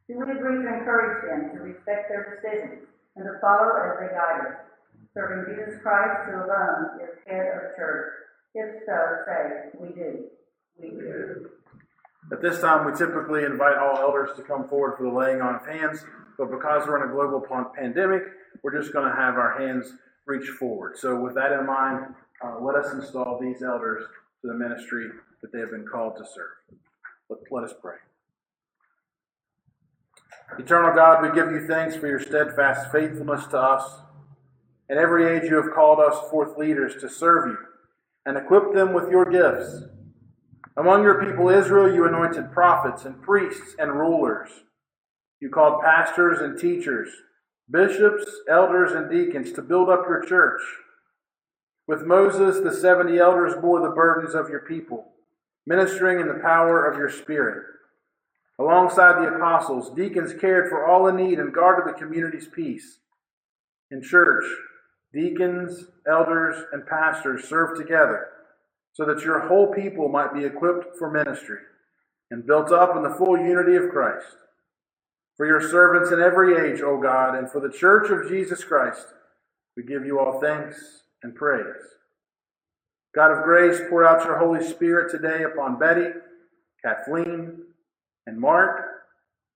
Do 0.09 0.19
we 0.19 0.31
agree 0.31 0.63
to 0.63 0.69
encourage 0.71 1.27
them 1.27 1.57
to 1.57 1.63
respect 1.63 2.09
their 2.09 2.39
decisions 2.39 2.87
and 3.17 3.25
to 3.25 3.41
follow 3.41 3.75
as 3.75 3.99
they 3.99 4.15
guide 4.15 4.47
us, 4.47 4.57
serving 5.15 5.55
Jesus 5.55 5.83
Christ, 5.83 6.31
who 6.31 6.37
alone 6.37 7.03
is 7.03 7.19
head 7.27 7.47
of 7.55 7.63
the 7.63 7.73
church? 7.77 8.13
If 8.55 8.83
so, 8.87 8.99
say, 9.27 9.79
we 9.79 9.89
do. 9.95 10.25
We 10.79 10.91
do. 10.91 11.51
At 12.33 12.43
this 12.43 12.61
time, 12.61 12.87
we 12.87 12.93
typically 12.97 13.45
invite 13.45 13.79
all 13.79 13.99
elders 13.99 14.31
to 14.37 14.43
come 14.43 14.69
forward 14.69 14.97
for 14.97 15.05
the 15.05 15.11
laying 15.11 15.41
on 15.41 15.57
of 15.57 15.67
hands, 15.67 16.05
but 16.39 16.51
because 16.51 16.87
we're 16.87 17.03
in 17.03 17.11
a 17.11 17.13
global 17.13 17.41
pan- 17.41 17.67
pandemic, 17.75 18.23
we're 18.63 18.79
just 18.79 18.93
going 18.93 19.09
to 19.09 19.17
have 19.17 19.35
our 19.37 19.59
hands 19.59 19.93
reach 20.27 20.49
forward. 20.51 20.99
So, 20.99 21.21
with 21.21 21.35
that 21.35 21.53
in 21.53 21.67
mind, 21.67 22.15
uh, 22.45 22.59
let 22.61 22.77
us 22.77 22.93
install 22.93 23.39
these 23.41 23.63
elders 23.63 24.05
to 24.43 24.49
the 24.49 24.55
ministry 24.55 25.09
that 25.43 25.53
they 25.53 25.61
have 25.61 25.71
been 25.71 25.87
called 25.87 26.17
to 26.17 26.25
serve. 26.25 26.79
Let, 27.29 27.41
let 27.51 27.65
us 27.65 27.75
pray. 27.81 27.97
Eternal 30.59 30.95
God, 30.95 31.23
we 31.23 31.35
give 31.35 31.51
you 31.51 31.67
thanks 31.67 31.97
for 31.97 32.07
your 32.07 32.21
steadfast 32.21 32.91
faithfulness 32.93 33.47
to 33.49 33.59
us. 33.59 34.01
In 34.89 34.99
every 34.99 35.27
age, 35.27 35.51
you 35.51 35.57
have 35.57 35.75
called 35.75 35.99
us 35.99 36.31
forth 36.31 36.57
leaders 36.57 37.01
to 37.01 37.09
serve 37.09 37.49
you 37.49 37.59
and 38.25 38.37
equip 38.37 38.73
them 38.73 38.93
with 38.93 39.11
your 39.11 39.25
gifts. 39.25 39.83
Among 40.77 41.03
your 41.03 41.25
people 41.25 41.49
Israel, 41.49 41.93
you 41.93 42.07
anointed 42.07 42.53
prophets 42.53 43.05
and 43.05 43.21
priests 43.23 43.75
and 43.79 43.93
rulers. 43.93 44.51
You 45.41 45.51
called 45.51 45.83
pastors 45.83 46.41
and 46.41 46.59
teachers, 46.59 47.11
bishops, 47.71 48.25
elders, 48.51 48.93
and 48.93 49.11
deacons 49.11 49.53
to 49.53 49.63
build 49.63 49.89
up 49.89 50.05
your 50.09 50.25
church. 50.25 50.63
With 51.87 52.07
Moses, 52.07 52.63
the 52.63 52.75
70 52.75 53.19
elders 53.19 53.55
bore 53.61 53.81
the 53.81 53.95
burdens 53.95 54.35
of 54.35 54.49
your 54.49 54.61
people, 54.61 55.13
ministering 55.67 56.21
in 56.21 56.29
the 56.29 56.43
power 56.43 56.85
of 56.85 56.99
your 56.99 57.11
Spirit. 57.11 57.65
Alongside 58.59 59.21
the 59.21 59.35
apostles, 59.35 59.95
deacons 59.95 60.33
cared 60.33 60.71
for 60.71 60.87
all 60.87 61.07
in 61.09 61.17
need 61.17 61.39
and 61.39 61.53
guarded 61.53 61.87
the 61.87 61.99
community's 61.99 62.49
peace. 62.49 62.99
In 63.91 64.03
church, 64.03 64.45
deacons, 65.13 65.85
elders, 66.09 66.65
and 66.73 66.87
pastors 66.87 67.45
served 67.45 67.79
together 67.79 68.29
so 68.95 69.05
that 69.05 69.23
your 69.23 69.41
whole 69.41 69.73
people 69.75 70.09
might 70.09 70.33
be 70.33 70.45
equipped 70.45 70.97
for 70.99 71.11
ministry 71.11 71.59
and 72.31 72.47
built 72.47 72.73
up 72.73 72.97
in 72.97 73.03
the 73.03 73.15
full 73.15 73.37
unity 73.37 73.77
of 73.77 73.91
Christ. 73.91 74.37
For 75.37 75.47
your 75.47 75.61
servants 75.61 76.13
in 76.13 76.21
every 76.21 76.57
age, 76.57 76.81
O 76.81 77.01
God, 77.01 77.37
and 77.37 77.51
for 77.51 77.61
the 77.61 77.71
church 77.71 78.11
of 78.11 78.29
Jesus 78.29 78.65
Christ, 78.65 79.07
we 79.77 79.83
give 79.83 80.07
you 80.07 80.19
all 80.19 80.41
thanks 80.41 81.03
and 81.23 81.35
praise. 81.35 81.65
God 83.15 83.31
of 83.31 83.45
grace, 83.45 83.81
pour 83.89 84.07
out 84.07 84.25
your 84.25 84.39
Holy 84.39 84.65
Spirit 84.67 85.11
today 85.11 85.45
upon 85.45 85.79
Betty, 85.79 86.11
Kathleen, 86.85 87.63
and 88.27 88.39
Mark, 88.39 88.83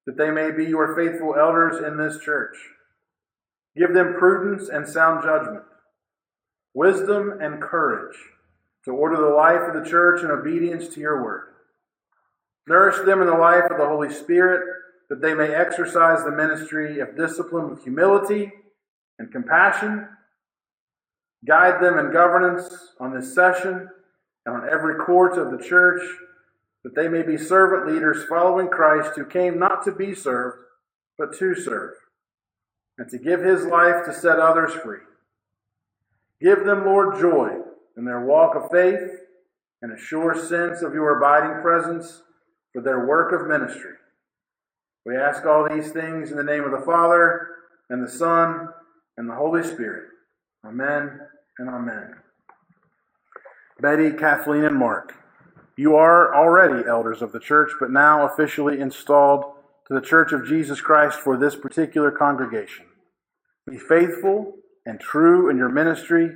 that 0.06 0.16
they 0.16 0.30
may 0.30 0.50
be 0.50 0.64
your 0.64 0.94
faithful 0.94 1.34
elders 1.38 1.82
in 1.84 1.96
this 1.96 2.22
church. 2.22 2.56
Give 3.76 3.92
them 3.94 4.14
prudence 4.18 4.68
and 4.68 4.86
sound 4.86 5.22
judgment, 5.22 5.62
wisdom 6.74 7.38
and 7.40 7.60
courage 7.60 8.16
to 8.84 8.92
order 8.92 9.16
the 9.16 9.34
life 9.34 9.62
of 9.62 9.74
the 9.74 9.88
church 9.88 10.22
in 10.22 10.30
obedience 10.30 10.88
to 10.94 11.00
your 11.00 11.22
word. 11.22 11.48
Nourish 12.66 13.04
them 13.04 13.20
in 13.20 13.26
the 13.26 13.34
life 13.34 13.70
of 13.70 13.78
the 13.78 13.86
Holy 13.86 14.12
Spirit, 14.12 14.66
that 15.10 15.20
they 15.20 15.34
may 15.34 15.52
exercise 15.52 16.24
the 16.24 16.30
ministry 16.30 17.00
of 17.00 17.16
discipline 17.16 17.68
with 17.68 17.82
humility 17.82 18.52
and 19.18 19.32
compassion. 19.32 20.08
Guide 21.46 21.82
them 21.82 21.98
in 21.98 22.12
governance 22.12 22.94
on 23.00 23.12
this 23.12 23.34
session 23.34 23.88
and 24.46 24.54
on 24.54 24.68
every 24.70 24.94
court 25.04 25.36
of 25.36 25.50
the 25.50 25.62
church, 25.62 26.00
that 26.84 26.94
they 26.94 27.08
may 27.08 27.22
be 27.22 27.36
servant 27.36 27.92
leaders 27.92 28.24
following 28.28 28.68
Christ, 28.68 29.12
who 29.16 29.26
came 29.26 29.58
not 29.58 29.82
to 29.84 29.92
be 29.92 30.14
served, 30.14 30.58
but 31.18 31.36
to 31.38 31.54
serve, 31.54 31.92
and 32.96 33.10
to 33.10 33.18
give 33.18 33.40
his 33.40 33.66
life 33.66 34.04
to 34.06 34.14
set 34.14 34.38
others 34.38 34.72
free. 34.72 35.00
Give 36.40 36.64
them, 36.64 36.86
Lord, 36.86 37.20
joy 37.20 37.58
in 37.96 38.04
their 38.04 38.24
walk 38.24 38.54
of 38.54 38.70
faith 38.70 39.10
and 39.82 39.92
a 39.92 40.00
sure 40.00 40.34
sense 40.34 40.82
of 40.82 40.94
your 40.94 41.18
abiding 41.18 41.60
presence 41.62 42.22
for 42.72 42.80
their 42.80 43.06
work 43.06 43.32
of 43.32 43.48
ministry. 43.48 43.94
We 45.06 45.16
ask 45.16 45.44
all 45.46 45.68
these 45.68 45.90
things 45.90 46.30
in 46.30 46.36
the 46.36 46.44
name 46.44 46.64
of 46.64 46.72
the 46.72 46.84
Father, 46.84 47.48
and 47.88 48.04
the 48.04 48.10
Son, 48.10 48.68
and 49.16 49.28
the 49.28 49.34
Holy 49.34 49.62
Spirit. 49.62 50.08
Amen 50.64 51.20
and 51.58 51.68
amen. 51.68 52.16
Betty, 53.80 54.12
Kathleen, 54.12 54.64
and 54.64 54.76
Mark, 54.76 55.14
you 55.76 55.96
are 55.96 56.34
already 56.34 56.86
elders 56.86 57.22
of 57.22 57.32
the 57.32 57.40
church, 57.40 57.72
but 57.80 57.90
now 57.90 58.26
officially 58.26 58.80
installed 58.80 59.44
to 59.88 59.94
the 59.94 60.00
Church 60.06 60.32
of 60.32 60.46
Jesus 60.46 60.80
Christ 60.80 61.18
for 61.18 61.36
this 61.36 61.56
particular 61.56 62.10
congregation. 62.10 62.84
Be 63.68 63.78
faithful 63.78 64.56
and 64.84 65.00
true 65.00 65.48
in 65.48 65.56
your 65.56 65.70
ministry 65.70 66.30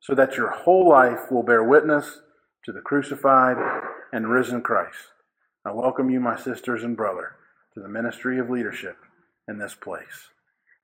so 0.00 0.14
that 0.14 0.36
your 0.36 0.50
whole 0.50 0.88
life 0.88 1.30
will 1.30 1.42
bear 1.42 1.64
witness 1.64 2.20
to 2.64 2.72
the 2.72 2.80
crucified 2.80 3.56
and 4.12 4.28
risen 4.28 4.60
Christ. 4.60 4.98
I 5.64 5.72
welcome 5.72 6.10
you, 6.10 6.20
my 6.20 6.36
sisters 6.36 6.84
and 6.84 6.96
brother, 6.96 7.36
to 7.74 7.80
the 7.80 7.88
ministry 7.88 8.38
of 8.38 8.50
leadership 8.50 8.96
in 9.48 9.58
this 9.58 9.74
place. 9.74 10.30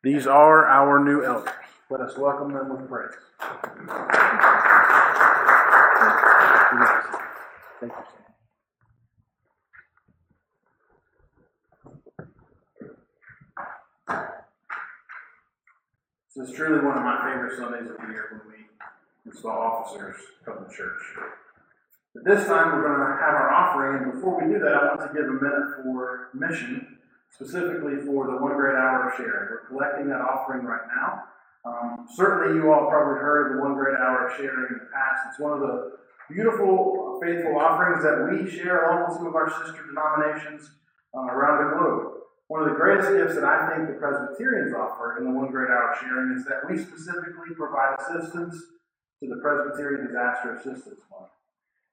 These 0.02 0.26
are 0.26 0.66
our 0.66 1.02
new 1.04 1.24
elders. 1.24 1.52
Let 1.90 2.00
us 2.00 2.16
welcome 2.16 2.52
them 2.52 2.68
with 2.70 2.88
praise. 2.88 3.14
Thank 7.80 7.92
you. 7.92 7.98
This 16.36 16.50
is 16.50 16.54
truly 16.54 16.84
one 16.86 16.96
of 16.96 17.02
my 17.02 17.18
favorite 17.24 17.56
Sundays 17.58 17.90
of 17.90 17.96
the 17.96 18.12
year 18.12 18.28
when 18.30 18.42
we 18.54 18.58
install 19.26 19.58
officers 19.58 20.16
of 20.46 20.68
the 20.68 20.72
church. 20.72 21.02
But 22.14 22.24
this 22.24 22.46
time 22.46 22.72
we're 22.72 22.86
going 22.86 23.00
to 23.00 23.18
have 23.18 23.34
our 23.34 23.52
offering, 23.52 24.04
and 24.04 24.12
before 24.12 24.40
we 24.40 24.52
do 24.52 24.60
that, 24.60 24.97
to 25.08 25.14
give 25.14 25.28
a 25.28 25.38
minute 25.40 25.82
for 25.82 26.30
mission, 26.34 26.98
specifically 27.30 27.96
for 28.06 28.26
the 28.26 28.36
one 28.36 28.54
great 28.54 28.76
hour 28.76 29.08
of 29.08 29.16
sharing. 29.16 29.48
We're 29.50 29.66
collecting 29.68 30.08
that 30.08 30.20
offering 30.20 30.64
right 30.64 30.86
now. 30.94 31.24
Um, 31.64 32.06
certainly, 32.14 32.56
you 32.56 32.72
all 32.72 32.88
probably 32.88 33.20
heard 33.20 33.56
the 33.56 33.62
one 33.62 33.74
great 33.74 33.98
hour 33.98 34.28
of 34.28 34.36
sharing 34.36 34.72
in 34.72 34.78
the 34.78 34.90
past. 34.92 35.28
It's 35.28 35.40
one 35.40 35.52
of 35.52 35.60
the 35.60 35.98
beautiful, 36.30 37.18
faithful 37.22 37.58
offerings 37.58 38.02
that 38.04 38.28
we 38.30 38.48
share 38.48 38.86
along 38.86 39.08
with 39.08 39.16
some 39.16 39.26
of 39.26 39.34
our 39.34 39.50
sister 39.50 39.84
denominations 39.86 40.70
uh, 41.14 41.26
around 41.32 41.64
the 41.64 41.76
globe. 41.76 42.12
One 42.48 42.62
of 42.62 42.68
the 42.70 42.76
greatest 42.76 43.10
gifts 43.12 43.34
that 43.34 43.44
I 43.44 43.68
think 43.68 43.88
the 43.88 44.00
Presbyterians 44.00 44.72
offer 44.72 45.18
in 45.18 45.24
the 45.24 45.30
One 45.30 45.50
Great 45.50 45.68
Hour 45.68 45.92
of 45.92 46.00
Sharing 46.00 46.32
is 46.32 46.46
that 46.46 46.64
we 46.68 46.78
specifically 46.78 47.52
provide 47.54 47.96
assistance 48.00 48.56
to 49.20 49.28
the 49.28 49.36
Presbyterian 49.42 50.06
Disaster 50.06 50.54
Assistance 50.56 51.00
Fund. 51.10 51.28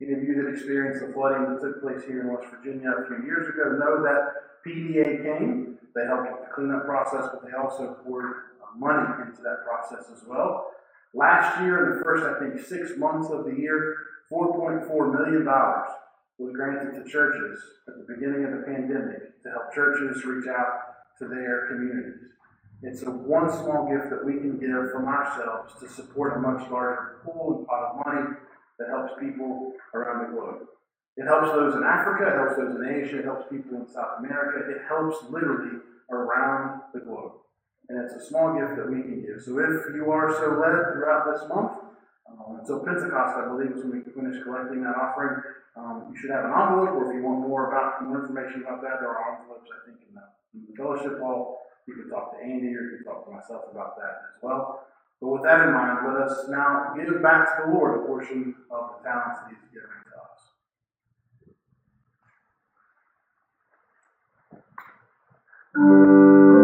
Any 0.02 0.12
of 0.12 0.24
you 0.24 0.36
that 0.44 0.52
experienced 0.52 1.06
the 1.06 1.14
flooding 1.14 1.48
that 1.48 1.62
took 1.62 1.82
place 1.82 2.04
here 2.06 2.22
in 2.22 2.28
West 2.28 2.52
Virginia 2.52 2.92
a 2.92 3.08
few 3.08 3.24
years 3.26 3.48
ago 3.48 3.80
know 3.80 4.04
that 4.04 4.60
PDA 4.68 5.24
came. 5.24 5.78
They 5.96 6.06
helped 6.06 6.32
with 6.32 6.42
the 6.42 6.54
cleanup 6.54 6.84
process, 6.84 7.32
but 7.32 7.46
they 7.46 7.56
also 7.56 7.96
poured 8.04 8.52
uh, 8.60 8.78
money 8.78 9.08
into 9.24 9.42
that 9.42 9.64
process 9.64 10.12
as 10.12 10.28
well. 10.28 10.72
Last 11.14 11.62
year, 11.62 11.92
in 11.92 11.98
the 11.98 12.04
first, 12.04 12.26
I 12.26 12.40
think, 12.44 12.60
six 12.68 12.98
months 12.98 13.30
of 13.32 13.46
the 13.46 13.56
year, 13.56 13.96
$4.4 14.30 14.84
million 15.14 15.46
was 15.46 16.52
granted 16.54 16.92
to 17.02 17.10
churches 17.10 17.58
at 17.88 17.94
the 17.96 18.14
beginning 18.14 18.44
of 18.44 18.52
the 18.52 18.64
pandemic 18.68 19.42
to 19.44 19.50
help 19.50 19.74
churches 19.74 20.26
reach 20.26 20.48
out 20.50 21.08
to 21.20 21.28
their 21.30 21.68
communities. 21.68 22.36
It's 22.84 23.04
a 23.04 23.12
one 23.12 23.50
small 23.50 23.88
gift 23.88 24.10
that 24.10 24.26
we 24.26 24.34
can 24.34 24.60
give 24.60 24.92
from 24.92 25.08
ourselves 25.08 25.74
to 25.80 25.88
support 25.88 26.36
a 26.36 26.40
much 26.42 26.70
larger 26.70 27.22
pool 27.24 27.66
of 27.72 28.06
money 28.06 28.36
that 28.80 28.90
helps 28.90 29.14
people 29.20 29.74
around 29.94 30.26
the 30.26 30.32
globe. 30.36 30.68
It 31.18 31.26
helps 31.26 31.52
those 31.52 31.76
in 31.76 31.84
Africa, 31.84 32.28
it 32.28 32.36
helps 32.36 32.58
those 32.58 32.76
in 32.76 32.84
Asia, 32.84 33.20
it 33.20 33.26
helps 33.26 33.48
people 33.50 33.78
in 33.78 33.88
South 33.88 34.20
America, 34.20 34.70
it 34.70 34.82
helps 34.88 35.18
literally 35.30 35.80
around 36.12 36.82
the 36.94 37.00
globe. 37.00 37.40
And 37.88 38.04
it's 38.04 38.14
a 38.14 38.26
small 38.28 38.54
gift 38.58 38.76
that 38.76 38.90
we 38.90 39.02
can 39.02 39.24
give. 39.24 39.42
So 39.42 39.58
if 39.60 39.96
you 39.96 40.12
are 40.12 40.34
so 40.34 40.60
led 40.60 40.92
throughout 40.92 41.24
this 41.32 41.48
month, 41.48 41.82
Um, 42.26 42.58
until 42.60 42.82
Pentecost, 42.82 43.38
I 43.38 43.48
believe, 43.48 43.78
is 43.78 43.86
when 43.86 44.02
we 44.02 44.12
finish 44.12 44.42
collecting 44.44 44.82
that 44.82 44.98
offering. 44.98 45.46
Um, 45.78 46.10
you 46.10 46.18
should 46.18 46.34
have 46.34 46.46
an 46.50 46.58
envelope, 46.58 46.98
or 46.98 47.06
if 47.06 47.16
you 47.16 47.22
want 47.22 47.46
more 47.46 47.70
about, 47.70 48.02
more 48.02 48.26
information 48.26 48.66
about 48.66 48.82
that, 48.82 48.98
there 49.00 49.14
are 49.14 49.38
envelopes, 49.38 49.70
I 49.70 49.80
think, 49.86 50.02
in 50.10 50.12
the, 50.18 50.26
in 50.58 50.66
the 50.66 50.74
fellowship 50.74 51.22
hall. 51.22 51.62
You 51.86 51.94
can 51.94 52.10
talk 52.10 52.34
to 52.34 52.42
Andy, 52.42 52.74
or 52.74 52.82
you 52.82 52.92
can 52.98 53.06
talk 53.06 53.30
to 53.30 53.32
myself 53.32 53.70
about 53.70 53.94
that 54.02 54.34
as 54.34 54.38
well. 54.42 54.90
But 55.22 55.28
with 55.30 55.44
that 55.44 55.68
in 55.68 55.74
mind, 55.74 56.06
let 56.08 56.18
us 56.22 56.48
now 56.50 56.94
give 56.96 57.22
back 57.22 57.58
to 57.58 57.64
the 57.66 57.72
Lord 57.74 58.02
a 58.02 58.06
portion 58.06 58.56
of 58.70 58.92
the 58.98 59.10
talents 59.10 59.40
that 59.42 59.50
He's 59.50 59.70
given 59.74 59.90
to 60.12 60.16
us. 66.46 66.55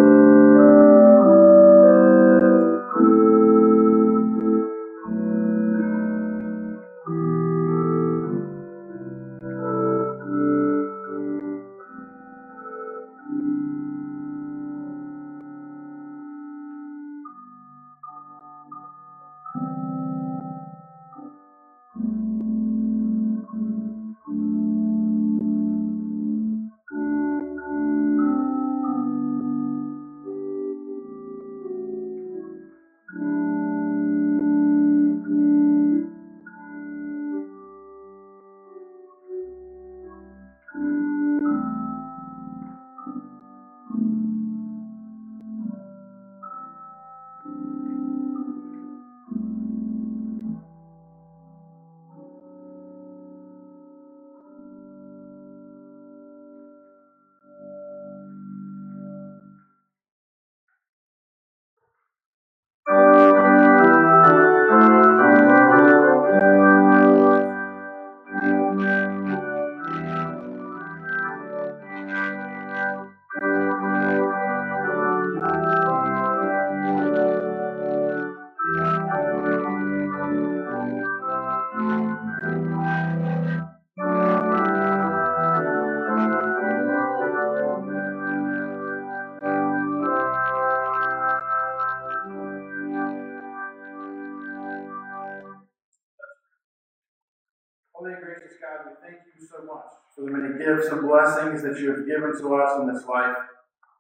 Blessings 101.52 101.64
that 101.64 101.82
you 101.82 101.92
have 101.92 102.06
given 102.06 102.32
to 102.40 102.56
us 102.56 102.80
in 102.80 102.94
this 102.94 103.06
life. 103.06 103.36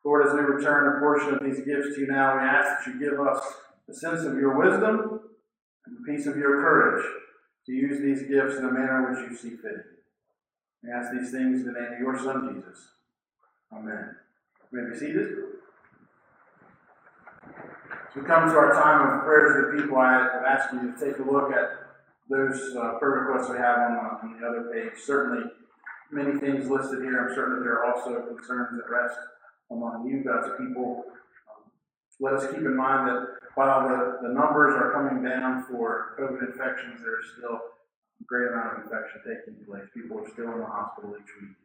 Lord, 0.03 0.27
as 0.27 0.33
we 0.33 0.39
return 0.39 0.97
a 0.97 0.99
portion 0.99 1.35
of 1.35 1.43
these 1.43 1.63
gifts 1.65 1.95
to 1.95 2.01
you 2.01 2.07
now, 2.07 2.37
we 2.37 2.43
ask 2.43 2.85
that 2.85 2.91
you 2.91 2.99
give 2.99 3.19
us 3.19 3.43
a 3.89 3.93
sense 3.93 4.21
of 4.21 4.35
your 4.37 4.57
wisdom 4.57 5.19
and 5.85 5.97
the 5.97 6.11
peace 6.11 6.25
of 6.25 6.37
your 6.37 6.61
courage 6.61 7.05
to 7.65 7.71
use 7.71 8.01
these 8.01 8.27
gifts 8.27 8.57
in 8.57 8.65
a 8.65 8.71
manner 8.71 9.11
which 9.11 9.29
you 9.29 9.35
see 9.35 9.55
fit. 9.57 9.85
We 10.83 10.91
ask 10.91 11.11
these 11.11 11.31
things 11.31 11.61
in 11.61 11.73
the 11.73 11.79
name 11.79 11.93
of 11.93 11.99
your 11.99 12.17
Son, 12.17 12.53
Jesus. 12.55 12.87
Amen. 13.71 14.15
You 14.71 14.81
may 14.81 14.91
be 14.91 14.97
seated. 14.97 15.27
As 17.45 18.15
we 18.15 18.23
come 18.23 18.49
to 18.49 18.57
our 18.57 18.73
time 18.73 19.19
of 19.19 19.23
prayers 19.23 19.65
of 19.65 19.71
the 19.71 19.81
people, 19.81 19.97
I 19.97 20.17
would 20.17 20.45
ask 20.45 20.73
you 20.73 20.91
to 20.91 20.99
take 20.99 21.19
a 21.19 21.29
look 21.29 21.51
at 21.51 21.69
those 22.29 22.75
uh, 22.75 22.97
prayer 22.97 23.25
requests 23.25 23.51
we 23.51 23.57
have 23.57 23.77
on 23.77 23.93
the, 23.93 23.99
on 23.99 24.39
the 24.39 24.47
other 24.47 24.71
page. 24.73 24.99
Certainly, 25.03 25.51
many 26.11 26.39
things 26.39 26.69
listed 26.69 27.03
here. 27.03 27.27
I'm 27.27 27.35
certain 27.35 27.59
that 27.59 27.63
there 27.63 27.79
are 27.79 27.93
also 27.93 28.21
concerns 28.27 28.77
that 28.77 28.89
rest 28.89 29.17
among 29.71 30.07
you, 30.07 30.23
God's 30.23 30.51
people. 30.59 31.03
Um, 31.47 31.71
let 32.19 32.33
us 32.33 32.47
keep 32.47 32.63
in 32.63 32.75
mind 32.75 33.07
that 33.07 33.41
while 33.55 33.87
the, 33.87 34.27
the 34.27 34.33
numbers 34.33 34.75
are 34.75 34.91
coming 34.91 35.23
down 35.23 35.65
for 35.69 36.15
COVID 36.19 36.51
infections, 36.51 37.01
there 37.01 37.19
is 37.19 37.27
still 37.37 37.55
a 37.55 38.23
great 38.27 38.51
amount 38.51 38.77
of 38.77 38.83
infection 38.85 39.21
taking 39.23 39.65
place. 39.65 39.87
People 39.93 40.19
are 40.19 40.29
still 40.29 40.51
in 40.51 40.59
the 40.59 40.65
hospital 40.65 41.15
each 41.15 41.31
week. 41.39 41.55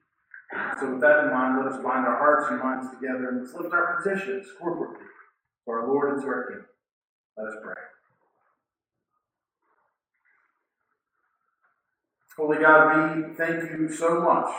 So, 0.79 0.93
with 0.93 1.01
that 1.01 1.27
in 1.27 1.31
mind, 1.35 1.59
let 1.59 1.73
us 1.73 1.83
bind 1.83 2.07
our 2.07 2.19
hearts 2.19 2.47
and 2.51 2.63
minds 2.63 2.87
together 2.95 3.31
and 3.31 3.43
let's 3.43 3.55
lift 3.55 3.75
our 3.75 3.99
petitions 3.99 4.47
corporately 4.63 5.03
to 5.03 5.71
our 5.71 5.89
Lord 5.89 6.15
and 6.15 6.23
to 6.23 6.29
our 6.29 6.47
King. 6.47 6.65
Let 7.37 7.49
us 7.49 7.59
pray. 7.63 7.75
Holy 12.37 12.59
God, 12.59 13.17
we 13.17 13.35
thank 13.35 13.63
you 13.71 13.89
so 13.89 14.21
much 14.21 14.53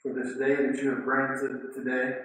for 0.00 0.12
this 0.12 0.38
day 0.38 0.54
that 0.54 0.80
you 0.80 0.90
have 0.90 1.02
granted 1.02 1.74
today. 1.74 2.18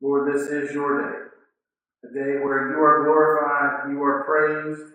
Lord, 0.00 0.34
this 0.34 0.48
is 0.48 0.72
your 0.72 1.02
day, 1.02 2.08
a 2.08 2.14
day 2.14 2.42
where 2.42 2.70
you 2.70 2.78
are 2.82 3.04
glorified, 3.04 3.92
you 3.92 4.02
are 4.02 4.24
praised. 4.24 4.94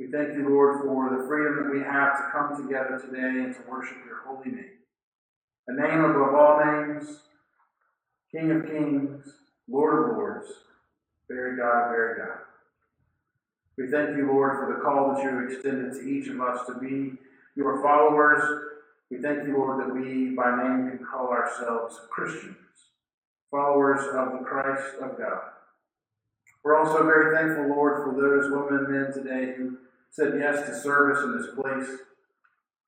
We 0.00 0.06
thank 0.06 0.38
you, 0.38 0.48
Lord, 0.48 0.80
for 0.80 1.14
the 1.14 1.28
freedom 1.28 1.64
that 1.64 1.70
we 1.70 1.80
have 1.84 2.16
to 2.16 2.30
come 2.32 2.56
together 2.56 2.98
today 2.98 3.44
and 3.44 3.54
to 3.56 3.60
worship 3.68 3.98
your 4.06 4.22
holy 4.26 4.52
name. 4.52 4.70
A 5.68 5.74
name 5.74 6.02
above 6.02 6.34
all 6.34 6.64
names, 6.64 7.18
King 8.32 8.52
of 8.52 8.64
kings, 8.64 9.34
Lord 9.68 10.02
of 10.12 10.16
lords, 10.16 10.46
very 11.28 11.58
God, 11.58 11.90
very 11.90 12.16
God. 12.16 12.38
We 13.76 13.90
thank 13.90 14.16
you, 14.16 14.28
Lord, 14.28 14.56
for 14.56 14.74
the 14.74 14.80
call 14.80 15.12
that 15.12 15.22
you 15.22 15.28
have 15.28 15.50
extended 15.50 15.92
to 15.92 16.08
each 16.08 16.28
of 16.28 16.40
us 16.40 16.66
to 16.68 16.78
be 16.78 17.18
your 17.56 17.82
followers. 17.82 18.42
We 19.10 19.18
thank 19.18 19.46
you, 19.46 19.56
Lord, 19.56 19.80
that 19.80 19.94
we 19.94 20.34
by 20.34 20.56
name 20.56 20.90
can 20.90 21.06
call 21.10 21.28
ourselves 21.28 22.00
Christians, 22.10 22.56
followers 23.50 24.00
of 24.14 24.38
the 24.38 24.44
Christ 24.44 24.94
of 25.00 25.18
God. 25.18 25.40
We're 26.64 26.78
also 26.78 27.04
very 27.04 27.36
thankful, 27.36 27.68
Lord, 27.68 28.02
for 28.02 28.20
those 28.20 28.50
women 28.50 28.84
and 28.84 28.88
men 28.88 29.12
today 29.12 29.54
who 29.56 29.76
said 30.10 30.34
yes 30.38 30.66
to 30.66 30.74
service 30.74 31.22
in 31.22 31.36
this 31.36 31.54
place. 31.54 32.00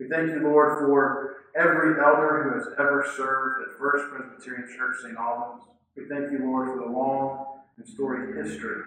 We 0.01 0.09
thank 0.09 0.31
you, 0.31 0.41
Lord, 0.43 0.79
for 0.79 1.37
every 1.57 2.03
elder 2.03 2.45
who 2.45 2.59
has 2.59 2.69
ever 2.79 3.07
served 3.17 3.69
at 3.69 3.79
First 3.79 4.05
Presbyterian 4.11 4.69
Church 4.77 4.97
St. 5.03 5.17
Albans. 5.17 5.65
We 5.97 6.09
thank 6.09 6.33
you, 6.33 6.41
Lord, 6.45 6.69
for 6.69 6.79
the 6.79 6.91
long 6.91 7.61
and 7.77 7.87
storied 7.87 8.37
history 8.37 8.83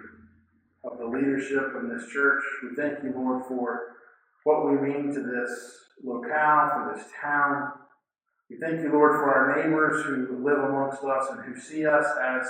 of 0.84 0.98
the 0.98 1.06
leadership 1.06 1.74
in 1.80 1.88
this 1.88 2.08
church. 2.08 2.42
We 2.62 2.74
thank 2.74 3.02
you, 3.02 3.12
Lord, 3.14 3.44
for 3.46 3.96
what 4.44 4.70
we 4.70 4.76
mean 4.76 5.12
to 5.14 5.20
this 5.22 5.76
locale, 6.02 6.70
for 6.70 6.94
this 6.94 7.06
town. 7.20 7.72
We 8.48 8.56
thank 8.58 8.80
you, 8.80 8.92
Lord, 8.92 9.12
for 9.12 9.32
our 9.32 9.56
neighbors 9.56 10.04
who 10.04 10.44
live 10.44 10.58
amongst 10.58 11.04
us 11.04 11.28
and 11.30 11.44
who 11.44 11.60
see 11.60 11.86
us 11.86 12.06
as 12.20 12.48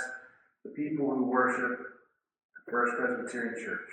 the 0.63 0.71
people 0.71 1.09
who 1.09 1.25
worship 1.25 1.79
at 1.79 2.71
First 2.71 2.97
Presbyterian 2.97 3.55
Church. 3.63 3.89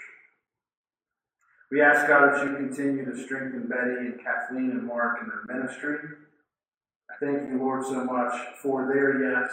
We 1.70 1.82
ask, 1.82 2.08
God, 2.08 2.32
that 2.32 2.46
you 2.46 2.56
continue 2.56 3.04
to 3.04 3.24
strengthen 3.24 3.68
Betty 3.68 4.06
and 4.06 4.20
Kathleen 4.22 4.70
and 4.70 4.86
Mark 4.86 5.18
in 5.20 5.28
their 5.28 5.58
ministry. 5.58 5.98
I 7.10 7.24
thank 7.24 7.50
you, 7.50 7.58
Lord, 7.58 7.84
so 7.84 8.04
much 8.04 8.32
for 8.62 8.86
their 8.86 9.20
yes, 9.22 9.50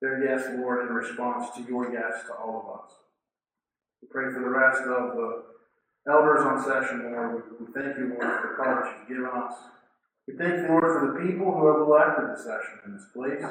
their 0.00 0.24
yes, 0.24 0.46
Lord, 0.58 0.86
in 0.86 0.94
response 0.94 1.48
to 1.56 1.62
your 1.62 1.92
yes 1.92 2.22
to 2.26 2.34
all 2.34 2.62
of 2.62 2.80
us. 2.84 2.92
We 4.00 4.08
pray 4.08 4.32
for 4.32 4.40
the 4.40 4.48
rest 4.48 4.82
of 4.82 5.16
the 5.16 5.42
elders 6.08 6.40
on 6.40 6.62
session, 6.62 7.12
Lord. 7.12 7.42
We, 7.60 7.66
thank 7.72 7.96
you, 7.98 8.14
Lord, 8.18 8.40
for 8.40 8.56
the 8.56 8.64
that 8.64 8.94
you've 8.98 9.08
given 9.08 9.30
us. 9.30 9.54
We 10.26 10.34
thank 10.34 10.54
you, 10.62 10.68
Lord, 10.68 10.82
for 10.82 11.12
the 11.12 11.26
people 11.26 11.52
who 11.52 11.66
have 11.66 11.86
elected 11.86 12.30
the 12.30 12.38
session 12.38 12.78
in 12.86 12.92
this 12.94 13.06
place. 13.14 13.44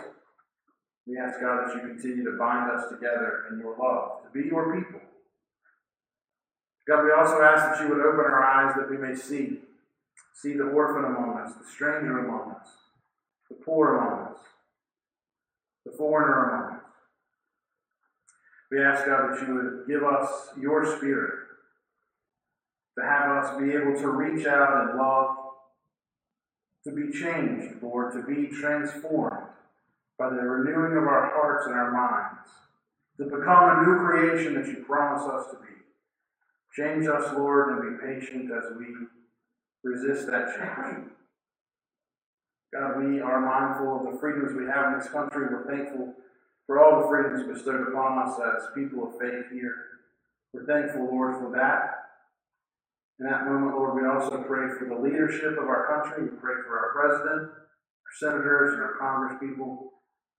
We 1.08 1.18
ask, 1.18 1.40
God, 1.40 1.68
that 1.68 1.76
you 1.76 1.82
continue 1.82 2.24
to 2.26 2.38
bind 2.38 2.72
us 2.72 2.90
together 2.90 3.46
in 3.52 3.60
your 3.60 3.76
love, 3.78 4.24
to 4.24 4.30
be 4.32 4.48
your 4.48 4.76
people. 4.76 5.02
God, 6.88 7.04
we 7.04 7.12
also 7.12 7.42
ask 7.42 7.80
that 7.80 7.84
you 7.84 7.90
would 7.90 8.04
open 8.04 8.26
our 8.26 8.44
eyes 8.44 8.76
that 8.76 8.90
we 8.90 8.98
may 8.98 9.16
see. 9.16 9.60
See 10.34 10.54
the 10.54 10.70
orphan 10.70 11.06
among 11.06 11.38
us, 11.38 11.54
the 11.54 11.66
stranger 11.66 12.20
among 12.20 12.52
us, 12.52 12.68
the 13.50 13.56
poor 13.64 13.98
among 13.98 14.34
us, 14.34 14.40
the 15.86 15.92
foreigner 15.92 16.50
among 16.50 16.76
us. 16.78 16.84
We 18.72 18.82
ask, 18.82 19.06
God, 19.06 19.32
that 19.32 19.48
you 19.48 19.54
would 19.54 19.88
give 19.88 20.04
us 20.04 20.50
your 20.60 20.98
spirit 20.98 21.51
to 22.98 23.06
have 23.06 23.32
us 23.32 23.60
be 23.60 23.72
able 23.72 23.96
to 24.00 24.08
reach 24.10 24.46
out 24.46 24.90
and 24.90 24.98
love, 24.98 25.38
to 26.84 26.92
be 26.92 27.18
changed, 27.18 27.82
Lord, 27.82 28.14
to 28.14 28.24
be 28.24 28.48
transformed 28.48 29.48
by 30.18 30.30
the 30.30 30.42
renewing 30.42 30.98
of 30.98 31.04
our 31.04 31.32
hearts 31.34 31.68
and 31.68 31.76
our 31.76 31.92
minds, 31.92 32.50
to 33.18 33.24
become 33.26 33.80
a 33.80 33.84
new 33.86 33.98
creation 34.06 34.56
that 34.56 34.68
you 34.68 34.84
promise 34.84 35.24
us 35.24 35.52
to 35.52 35.58
be. 35.58 35.72
Change 36.76 37.08
us, 37.08 37.34
Lord, 37.36 37.70
and 37.70 38.00
be 38.00 38.06
patient 38.06 38.52
as 38.52 38.78
we 38.78 38.86
resist 39.84 40.28
that 40.28 40.56
change. 40.56 41.10
God, 42.74 43.04
we 43.04 43.20
are 43.20 43.42
mindful 43.42 43.98
of 43.98 44.14
the 44.14 44.20
freedoms 44.20 44.54
we 44.54 44.66
have 44.66 44.94
in 44.94 45.00
this 45.00 45.10
country. 45.10 45.48
We're 45.52 45.68
thankful 45.68 46.14
for 46.66 46.82
all 46.82 47.02
the 47.02 47.08
freedoms 47.10 47.44
bestowed 47.52 47.90
upon 47.90 48.20
us 48.20 48.40
as 48.40 48.70
people 48.74 49.08
of 49.08 49.20
faith 49.20 49.52
here. 49.52 49.76
We're 50.54 50.66
thankful, 50.66 51.06
Lord, 51.06 51.36
for 51.36 51.52
that. 51.52 52.11
In 53.22 53.30
that 53.30 53.46
moment, 53.46 53.78
Lord, 53.78 54.02
we 54.02 54.10
also 54.10 54.42
pray 54.50 54.74
for 54.80 54.90
the 54.90 54.98
leadership 54.98 55.54
of 55.54 55.70
our 55.70 55.86
country. 55.86 56.24
We 56.24 56.38
pray 56.42 56.56
for 56.66 56.74
our 56.74 56.90
president, 56.90 57.52
our 57.54 58.14
senators, 58.18 58.74
and 58.74 58.82
our 58.82 58.98
congresspeople. 58.98 59.78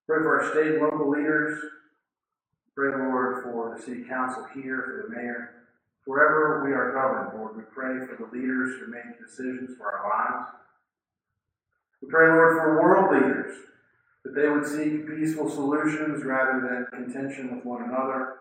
Pray 0.09 0.18
for 0.18 0.43
our 0.43 0.51
state 0.51 0.74
and 0.74 0.83
local 0.83 1.09
leaders. 1.09 1.62
Pray, 2.74 2.91
Lord, 2.91 3.45
for 3.45 3.72
the 3.76 3.80
city 3.80 4.03
council 4.09 4.49
here, 4.53 4.83
for 4.83 5.07
the 5.07 5.14
mayor. 5.14 5.62
Wherever 6.07 6.64
we 6.64 6.72
are 6.72 6.91
governed, 6.91 7.39
Lord, 7.39 7.57
we 7.57 7.62
pray 7.72 8.05
for 8.05 8.18
the 8.18 8.37
leaders 8.37 8.80
who 8.80 8.91
make 8.91 9.16
decisions 9.24 9.78
for 9.78 9.87
our 9.87 10.11
lives. 10.11 10.51
We 12.03 12.11
pray, 12.11 12.30
Lord, 12.30 12.57
for 12.57 12.83
world 12.83 13.14
leaders, 13.14 13.59
that 14.24 14.35
they 14.35 14.49
would 14.49 14.66
seek 14.66 15.07
peaceful 15.07 15.49
solutions 15.49 16.24
rather 16.24 16.59
than 16.91 17.05
contention 17.05 17.55
with 17.55 17.64
one 17.64 17.85
another. 17.85 18.39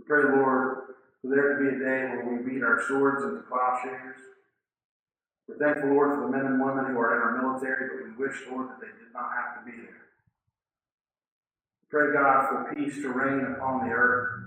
We 0.00 0.04
pray, 0.04 0.24
Lord, 0.24 0.78
for 1.22 1.28
there 1.28 1.56
to 1.56 1.62
be 1.62 1.76
a 1.76 1.78
day 1.78 2.14
where 2.14 2.24
we 2.24 2.50
beat 2.50 2.62
our 2.62 2.82
swords 2.86 3.24
into 3.24 3.42
plowshares. 3.42 4.16
We're 5.48 5.58
thankful, 5.58 5.90
Lord, 5.90 6.14
for 6.14 6.20
the 6.22 6.28
men 6.28 6.46
and 6.46 6.60
women 6.60 6.86
who 6.86 6.98
are 6.98 7.14
in 7.14 7.22
our 7.22 7.42
military, 7.42 7.88
but 7.88 8.04
we 8.04 8.26
wish, 8.26 8.36
Lord, 8.50 8.68
that 8.68 8.80
they 8.80 8.88
did 8.88 9.12
not 9.14 9.30
have 9.32 9.58
to 9.58 9.70
be 9.70 9.76
there. 9.76 10.02
We 11.82 11.86
pray, 11.88 12.12
God, 12.12 12.48
for 12.48 12.74
peace 12.74 12.96
to 12.96 13.08
reign 13.12 13.54
upon 13.54 13.86
the 13.86 13.94
earth. 13.94 14.42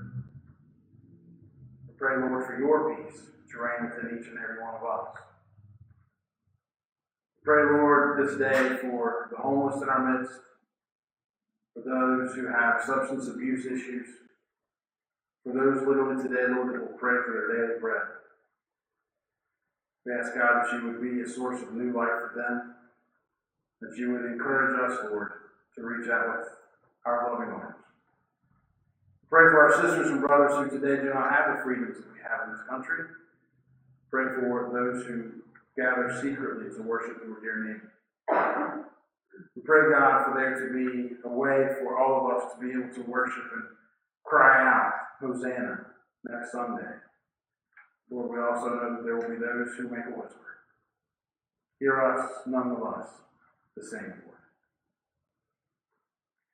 We 1.87 1.93
pray, 1.97 2.17
Lord, 2.17 2.45
for 2.45 2.59
your 2.59 2.95
peace 2.95 3.21
to 3.51 3.57
reign 3.57 3.89
within 3.89 4.19
each 4.19 4.27
and 4.27 4.37
every 4.37 4.61
one 4.61 4.75
of 4.75 4.83
us. 4.83 5.15
Pray, 7.43 7.63
Lord, 7.63 8.19
this 8.19 8.37
day 8.37 8.77
for 8.81 9.29
the 9.31 9.37
homeless 9.37 9.81
in 9.81 9.89
our 9.89 10.19
midst, 10.19 10.35
for 11.73 11.81
those 11.81 12.35
who 12.35 12.47
have 12.47 12.83
substance 12.85 13.27
abuse 13.27 13.65
issues, 13.65 14.07
for 15.49 15.57
those 15.57 15.87
literally 15.87 16.21
today, 16.21 16.45
Lord, 16.53 16.73
that 16.73 16.81
will 16.81 16.97
pray 16.97 17.17
for 17.25 17.33
their 17.33 17.47
daily 17.49 17.79
bread. 17.79 18.01
We 20.05 20.13
ask, 20.13 20.33
God, 20.33 20.63
that 20.63 20.73
you 20.73 20.85
would 20.87 21.01
be 21.01 21.21
a 21.21 21.27
source 21.27 21.61
of 21.61 21.73
new 21.73 21.91
life 21.91 22.07
for 22.07 22.33
them, 22.37 22.75
that 23.81 23.97
you 23.97 24.11
would 24.11 24.25
encourage 24.25 24.77
us, 24.79 24.99
Lord, 25.09 25.31
to 25.75 25.81
reach 25.81 26.09
out 26.09 26.39
with 26.39 26.47
our 27.05 27.31
loving 27.31 27.49
arms. 27.49 27.75
Pray 29.29 29.49
for 29.49 29.61
our 29.61 29.81
sisters 29.81 30.09
and 30.09 30.21
brothers 30.21 30.57
who 30.57 30.79
today 30.79 31.01
do 31.01 31.13
not 31.13 31.31
have 31.31 31.57
the 31.57 31.63
freedoms 31.63 31.97
that 31.97 32.13
we 32.13 32.19
have 32.21 32.47
in 32.47 32.53
this 32.53 32.65
country. 32.69 33.05
Pray 34.09 34.25
for 34.35 34.69
those 34.73 35.05
who 35.05 35.31
gather 35.77 36.13
secretly 36.21 36.75
to 36.75 36.81
worship 36.81 37.17
your 37.25 37.39
dear 37.41 37.63
name. 37.65 37.81
We 39.55 39.61
pray, 39.61 39.91
God, 39.91 40.25
for 40.25 40.33
there 40.35 40.57
to 40.57 40.73
be 40.73 41.15
a 41.23 41.29
way 41.29 41.69
for 41.79 41.97
all 41.97 42.25
of 42.25 42.37
us 42.37 42.53
to 42.53 42.59
be 42.59 42.71
able 42.71 42.93
to 42.95 43.09
worship 43.09 43.45
and 43.53 43.63
cry 44.25 44.61
out, 44.65 44.93
Hosanna, 45.19 45.85
next 46.23 46.51
Sunday. 46.51 46.91
Lord, 48.09 48.31
we 48.31 48.39
also 48.39 48.69
know 48.69 48.95
that 48.95 49.03
there 49.03 49.15
will 49.17 49.29
be 49.29 49.35
those 49.35 49.75
who 49.77 49.89
make 49.89 50.05
a 50.05 50.17
whisper. 50.17 50.39
Hear 51.79 52.01
us, 52.01 52.29
nonetheless, 52.45 53.09
the 53.75 53.83
same 53.83 54.13
Lord. 54.25 54.39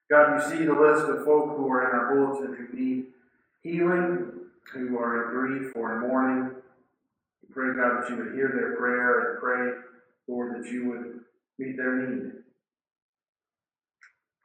God, 0.09 0.35
you 0.35 0.57
see 0.57 0.65
the 0.65 0.73
list 0.73 1.09
of 1.09 1.25
folk 1.25 1.57
who 1.57 1.67
are 1.71 1.89
in 1.89 1.95
our 1.95 2.15
bulletin 2.15 2.55
who 2.55 2.77
need 2.77 3.05
healing, 3.63 4.31
who 4.73 4.97
are 4.97 5.25
in 5.25 5.29
grief 5.31 5.71
or 5.75 5.95
in 5.95 6.01
mourning. 6.01 6.55
We 7.41 7.53
pray, 7.53 7.75
God, 7.75 8.03
that 8.03 8.09
you 8.09 8.17
would 8.17 8.35
hear 8.35 8.51
their 8.53 8.75
prayer 8.75 9.31
and 9.31 9.39
pray, 9.39 9.81
Lord, 10.27 10.55
that 10.55 10.71
you 10.71 10.89
would 10.89 11.19
meet 11.57 11.77
their 11.77 11.95
need. 11.95 12.31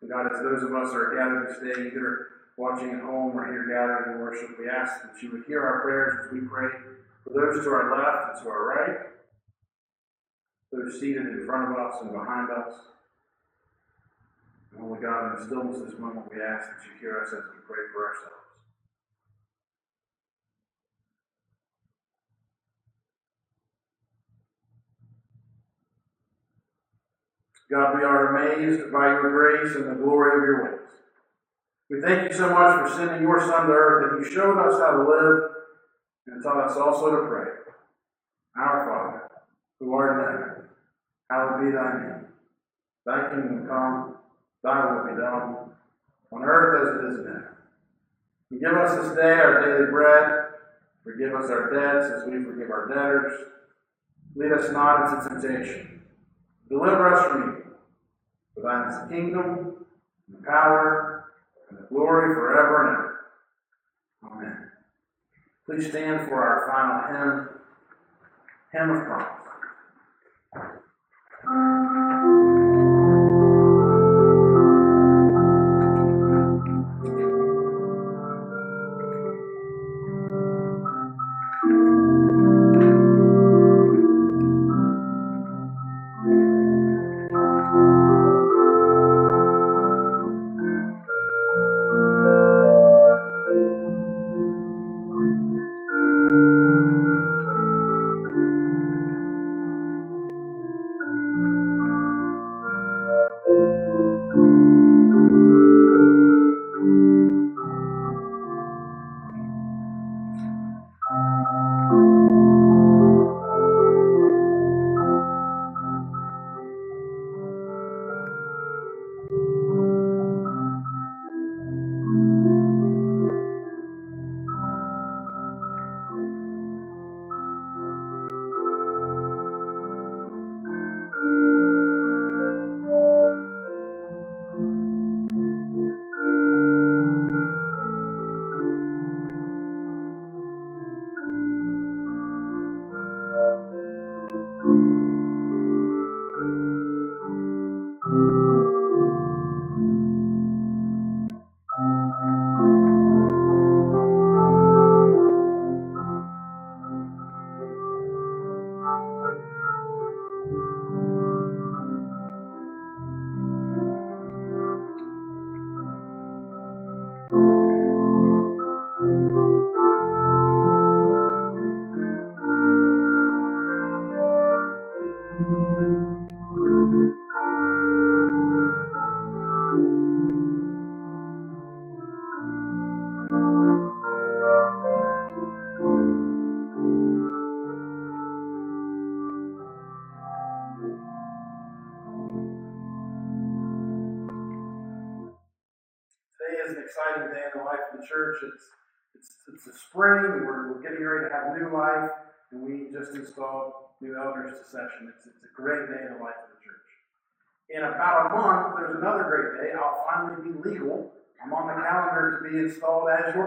God, 0.08 0.32
as 0.32 0.40
those 0.42 0.62
of 0.62 0.74
us 0.74 0.94
are 0.94 1.14
gathered 1.14 1.58
today, 1.60 1.88
either 1.88 2.28
watching 2.60 2.90
at 2.90 3.00
home 3.00 3.32
or 3.32 3.46
here 3.46 3.64
gathered 3.64 4.12
in 4.12 4.20
worship, 4.20 4.58
we 4.58 4.68
ask 4.68 5.00
that 5.00 5.22
you 5.22 5.32
would 5.32 5.44
hear 5.46 5.64
our 5.64 5.80
prayers 5.80 6.26
as 6.26 6.32
we 6.32 6.40
pray 6.40 6.68
for 7.24 7.32
those 7.32 7.64
to 7.64 7.70
our 7.70 7.88
left 7.96 8.36
and 8.36 8.44
to 8.44 8.50
our 8.50 8.68
right, 8.68 8.96
those 10.70 11.00
seated 11.00 11.26
in 11.26 11.46
front 11.46 11.72
of 11.72 11.78
us 11.78 11.96
and 12.02 12.12
behind 12.12 12.50
us. 12.50 12.74
And 14.72 14.82
Holy 14.82 15.00
God, 15.00 15.32
in 15.32 15.40
the 15.40 15.46
stillness 15.46 15.80
of 15.80 15.86
this 15.86 15.98
moment, 15.98 16.30
we 16.30 16.42
ask 16.42 16.68
that 16.68 16.84
you 16.84 17.00
hear 17.00 17.18
us 17.18 17.28
as 17.28 17.40
we 17.48 17.64
pray 17.66 17.88
for 17.94 18.06
ourselves. 18.06 18.36
God, 27.70 27.96
we 27.96 28.04
are 28.04 28.36
amazed 28.36 28.92
by 28.92 29.06
your 29.06 29.30
grace 29.30 29.76
and 29.76 29.88
the 29.88 29.94
glory 29.94 30.36
of 30.36 30.44
your 30.44 30.64
ways. 30.64 30.89
We 31.90 32.00
thank 32.00 32.30
you 32.30 32.36
so 32.36 32.50
much 32.50 32.88
for 32.88 32.96
sending 32.96 33.22
your 33.22 33.40
Son 33.40 33.66
to 33.66 33.72
earth, 33.72 34.12
that 34.12 34.24
you 34.24 34.32
showed 34.32 34.56
us 34.58 34.78
how 34.78 34.92
to 34.92 35.02
live 35.02 35.50
and 36.28 36.42
taught 36.42 36.70
us 36.70 36.76
also 36.76 37.10
to 37.10 37.26
pray. 37.26 37.50
Our 38.56 38.86
Father, 38.86 39.30
who 39.80 39.92
art 39.92 40.12
in 40.12 40.24
heaven, 40.24 40.68
hallowed 41.28 41.64
be 41.64 41.72
thy 41.72 41.92
name. 41.98 42.26
Thy 43.04 43.28
kingdom 43.30 43.66
come, 43.66 44.14
thy 44.62 44.84
will 44.86 45.10
be 45.10 45.20
done, 45.20 45.56
on 46.30 46.44
earth 46.44 46.80
as 46.80 46.94
it 46.94 47.12
is 47.12 47.26
in 47.26 47.32
heaven. 47.32 47.48
Forgive 48.50 48.76
us 48.76 49.08
this 49.08 49.16
day 49.16 49.32
our 49.32 49.64
daily 49.64 49.90
bread. 49.90 50.46
Forgive 51.02 51.34
us 51.34 51.50
our 51.50 51.72
debts 51.72 52.12
as 52.14 52.30
we 52.30 52.44
forgive 52.44 52.70
our 52.70 52.86
debtors. 52.86 53.46
Lead 54.36 54.52
us 54.52 54.70
not 54.70 55.12
into 55.12 55.28
temptation. 55.28 56.02
Deliver 56.68 57.14
us 57.14 57.26
from 57.26 57.42
evil. 57.42 57.72
For 58.54 58.60
thine 58.60 58.92
is 58.92 59.00
the 59.00 59.14
kingdom, 59.14 59.86
and 60.28 60.38
the 60.38 60.46
power, 60.46 61.19
glory 61.90 62.34
forever 62.34 62.86
and 62.86 62.96
ever. 62.96 63.20
Amen. 64.32 64.70
Please 65.66 65.90
stand 65.90 66.28
for 66.28 66.42
our 66.42 66.66
final 66.70 67.00
hymn, 67.12 67.48
Hymn 68.72 68.90
of 68.96 69.06
Promise. 69.06 69.29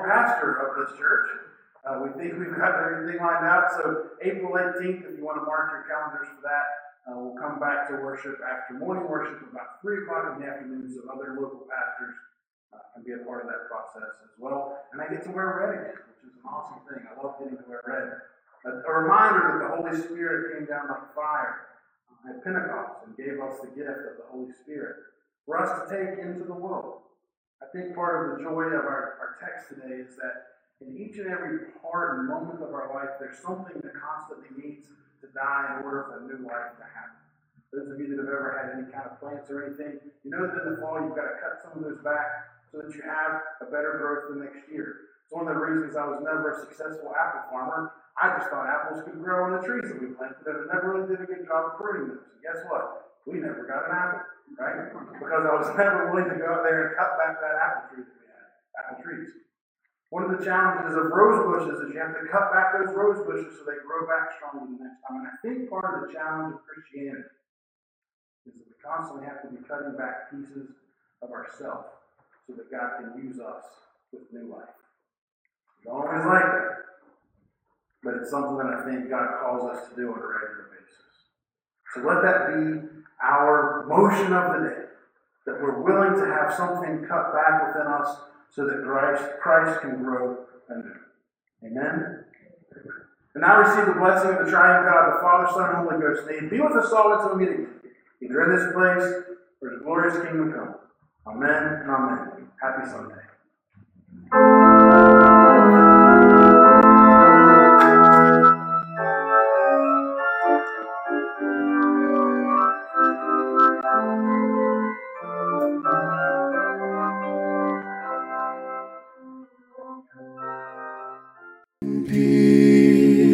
Pastor 0.02 0.58
of 0.58 0.82
this 0.82 0.98
church. 0.98 1.30
Uh, 1.86 2.00
we 2.02 2.10
think 2.16 2.40
we've 2.40 2.56
got 2.56 2.80
everything 2.80 3.20
lined 3.20 3.46
out. 3.46 3.70
So 3.76 4.16
April 4.24 4.56
18th, 4.56 5.04
if 5.06 5.14
you 5.20 5.24
want 5.24 5.38
to 5.38 5.46
mark 5.46 5.76
your 5.76 5.86
calendars 5.86 6.32
for 6.34 6.42
that, 6.48 6.66
uh, 7.04 7.20
we'll 7.20 7.36
come 7.36 7.60
back 7.60 7.92
to 7.92 8.00
worship 8.00 8.40
after 8.40 8.80
morning 8.80 9.04
worship 9.04 9.44
about 9.52 9.84
3 9.84 10.08
o'clock 10.08 10.32
in 10.32 10.42
the 10.42 10.48
afternoon 10.48 10.88
so 10.88 11.04
other 11.12 11.36
local 11.36 11.68
pastors 11.68 12.16
uh, 12.72 12.80
can 12.96 13.04
be 13.04 13.12
a 13.12 13.20
part 13.28 13.44
of 13.44 13.52
that 13.52 13.68
process 13.68 14.16
as 14.24 14.32
well. 14.40 14.80
And 14.96 15.04
I 15.04 15.12
get 15.12 15.28
to 15.28 15.32
wear 15.36 15.60
red 15.60 15.76
again, 15.76 16.00
which 16.08 16.24
is 16.24 16.32
an 16.40 16.48
awesome 16.48 16.80
thing. 16.88 17.04
I 17.04 17.12
love 17.20 17.36
getting 17.36 17.60
to 17.60 17.68
wear 17.68 17.84
red. 17.84 18.08
A, 18.64 18.88
a 18.88 18.92
reminder 19.04 19.44
that 19.52 19.60
the 19.68 19.72
Holy 19.76 19.96
Spirit 20.00 20.56
came 20.56 20.66
down 20.72 20.88
like 20.88 21.12
fire 21.12 21.68
at 22.24 22.40
Pentecost 22.44 23.04
and 23.04 23.12
gave 23.20 23.44
us 23.44 23.60
the 23.60 23.68
gift 23.76 24.08
of 24.08 24.16
the 24.24 24.28
Holy 24.32 24.52
Spirit 24.64 24.96
for 25.46 25.60
us 25.60 25.68
to 25.68 25.84
take 25.92 26.24
into 26.24 26.48
the 26.48 26.56
world. 26.56 27.04
I 27.64 27.72
think 27.72 27.96
part 27.96 28.20
of 28.20 28.24
the 28.36 28.44
joy 28.44 28.76
of 28.76 28.84
our, 28.84 29.16
our 29.24 29.40
text 29.40 29.72
today 29.72 30.04
is 30.04 30.20
that 30.20 30.60
in 30.84 31.00
each 31.00 31.16
and 31.16 31.32
every 31.32 31.72
part 31.80 32.20
and 32.20 32.28
moment 32.28 32.60
of 32.60 32.76
our 32.76 32.92
life, 32.92 33.16
there's 33.24 33.40
something 33.40 33.80
that 33.80 33.96
constantly 33.96 34.52
needs 34.60 34.92
to 35.24 35.32
die 35.32 35.80
in 35.80 35.88
order 35.88 36.12
for 36.12 36.20
a 36.20 36.24
new 36.28 36.44
life 36.44 36.76
to 36.76 36.84
happen. 36.84 37.24
Those 37.72 37.88
of 37.88 37.98
you 38.04 38.12
that 38.12 38.20
have 38.20 38.30
ever 38.30 38.52
had 38.60 38.76
any 38.76 38.92
kind 38.92 39.08
of 39.08 39.16
plants 39.18 39.48
or 39.48 39.64
anything, 39.64 40.04
you 40.28 40.30
know 40.30 40.44
that 40.44 40.60
in 40.68 40.76
the 40.76 40.78
fall 40.84 41.00
you've 41.00 41.16
got 41.16 41.32
to 41.32 41.40
cut 41.40 41.64
some 41.64 41.80
of 41.80 41.82
those 41.88 42.04
back 42.04 42.52
so 42.68 42.84
that 42.84 42.92
you 42.92 43.02
have 43.08 43.64
a 43.64 43.68
better 43.72 43.96
growth 43.98 44.30
the 44.30 44.44
next 44.44 44.68
year. 44.68 45.16
It's 45.24 45.32
one 45.32 45.48
of 45.48 45.56
the 45.56 45.64
reasons 45.64 45.96
I 45.96 46.04
was 46.06 46.20
never 46.20 46.52
a 46.52 46.60
successful 46.68 47.16
apple 47.16 47.48
farmer. 47.48 47.96
I 48.20 48.38
just 48.38 48.52
thought 48.52 48.68
apples 48.68 49.02
could 49.08 49.24
grow 49.24 49.48
on 49.48 49.58
the 49.58 49.64
trees 49.64 49.88
that 49.88 49.98
we 49.98 50.14
planted, 50.14 50.46
and 50.46 50.70
I 50.70 50.76
never 50.76 51.00
really 51.00 51.10
did 51.10 51.24
a 51.24 51.26
good 51.26 51.48
job 51.48 51.74
of 51.74 51.80
pruning 51.80 52.14
them. 52.14 52.22
So 52.28 52.36
guess 52.44 52.60
what? 52.70 53.16
We 53.26 53.40
never 53.40 53.66
got 53.66 53.90
an 53.90 53.96
apple, 53.96 54.22
right? 54.60 54.92
Because 55.20 55.44
I 55.46 55.54
was 55.56 55.70
never 55.78 56.12
willing 56.12 56.30
to 56.30 56.38
go 56.38 56.60
out 56.60 56.64
there 56.64 56.88
and 56.88 56.98
cut 56.98 57.18
back 57.18 57.40
that 57.42 57.56
apple 57.58 57.84
tree 57.94 58.04
that 58.06 58.18
we 58.20 58.28
had, 58.30 58.48
apple 58.80 59.00
trees. 59.04 59.30
One 60.14 60.30
of 60.30 60.38
the 60.38 60.46
challenges 60.46 60.94
of 60.94 61.10
rose 61.10 61.42
bushes 61.42 61.82
is 61.82 61.90
you 61.90 61.98
have 61.98 62.14
to 62.14 62.30
cut 62.30 62.54
back 62.54 62.78
those 62.78 62.94
rose 62.94 63.26
bushes 63.26 63.58
so 63.58 63.66
they 63.66 63.82
grow 63.82 64.06
back 64.06 64.38
stronger 64.38 64.70
the 64.70 64.78
next 64.78 65.02
time. 65.02 65.26
And 65.26 65.30
I 65.34 65.36
think 65.42 65.74
part 65.74 65.90
of 65.90 66.06
the 66.06 66.14
challenge 66.14 66.54
of 66.54 66.62
Christianity 66.70 67.34
is 68.46 68.54
that 68.54 68.62
we 68.70 68.78
constantly 68.78 69.26
have 69.26 69.42
to 69.42 69.50
be 69.50 69.58
cutting 69.66 69.98
back 69.98 70.30
pieces 70.30 70.70
of 71.26 71.34
ourselves 71.34 71.90
so 72.46 72.54
that 72.54 72.70
God 72.70 73.02
can 73.02 73.26
use 73.26 73.42
us 73.42 73.66
with 74.14 74.30
new 74.30 74.54
life. 74.54 74.70
Don't 75.82 76.06
always 76.06 76.26
like 76.30 76.46
that, 76.46 76.94
but 78.06 78.14
it's 78.22 78.30
something 78.30 78.62
that 78.62 78.70
I 78.70 78.86
think 78.86 79.10
God 79.10 79.42
calls 79.42 79.66
us 79.66 79.90
to 79.90 79.96
do 79.98 80.14
on 80.14 80.22
a 80.22 80.28
regular 80.30 80.70
basis. 80.78 81.10
So 81.98 82.06
let 82.06 82.22
that 82.22 82.54
be 82.54 82.93
our 83.24 83.86
motion 83.88 84.34
of 84.34 84.54
the 84.54 84.70
day, 84.70 84.82
that 85.46 85.62
we're 85.62 85.82
willing 85.82 86.20
to 86.20 86.26
have 86.28 86.54
something 86.54 87.06
cut 87.08 87.34
back 87.34 87.68
within 87.68 87.88
us 87.88 88.18
so 88.52 88.66
that 88.68 88.84
Christ, 88.84 89.24
Christ 89.42 89.82
can 89.82 90.04
grow 90.04 90.46
anew. 90.70 90.94
Amen? 91.66 92.26
And 93.36 93.42
now 93.42 93.60
receive 93.62 93.88
the 93.88 94.00
blessing 94.00 94.32
of 94.32 94.46
the 94.46 94.52
triune 94.52 94.86
God, 94.86 95.16
the 95.16 95.22
Father, 95.22 95.48
Son, 95.52 95.70
and 95.70 95.90
Holy 95.90 96.00
Ghost. 96.00 96.28
May 96.28 96.48
be 96.48 96.62
with 96.62 96.74
us 96.74 96.92
all 96.94 97.14
until 97.14 97.36
we 97.36 97.46
meet 97.46 97.54
again, 97.54 97.80
either 98.22 98.44
in 98.44 98.56
this 98.56 98.74
place 98.74 99.24
or 99.62 99.70
His 99.72 99.82
glorious 99.82 100.16
kingdom 100.24 100.54
come. 100.54 100.76
Amen 101.26 101.82
and 101.82 101.90
amen. 101.90 102.52
Happy 102.62 102.88
Sunday. 102.90 103.24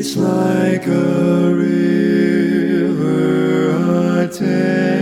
Peace 0.10 0.18
like 0.18 0.88
a 0.88 1.53
river 1.53 2.89
attend. 4.24 4.99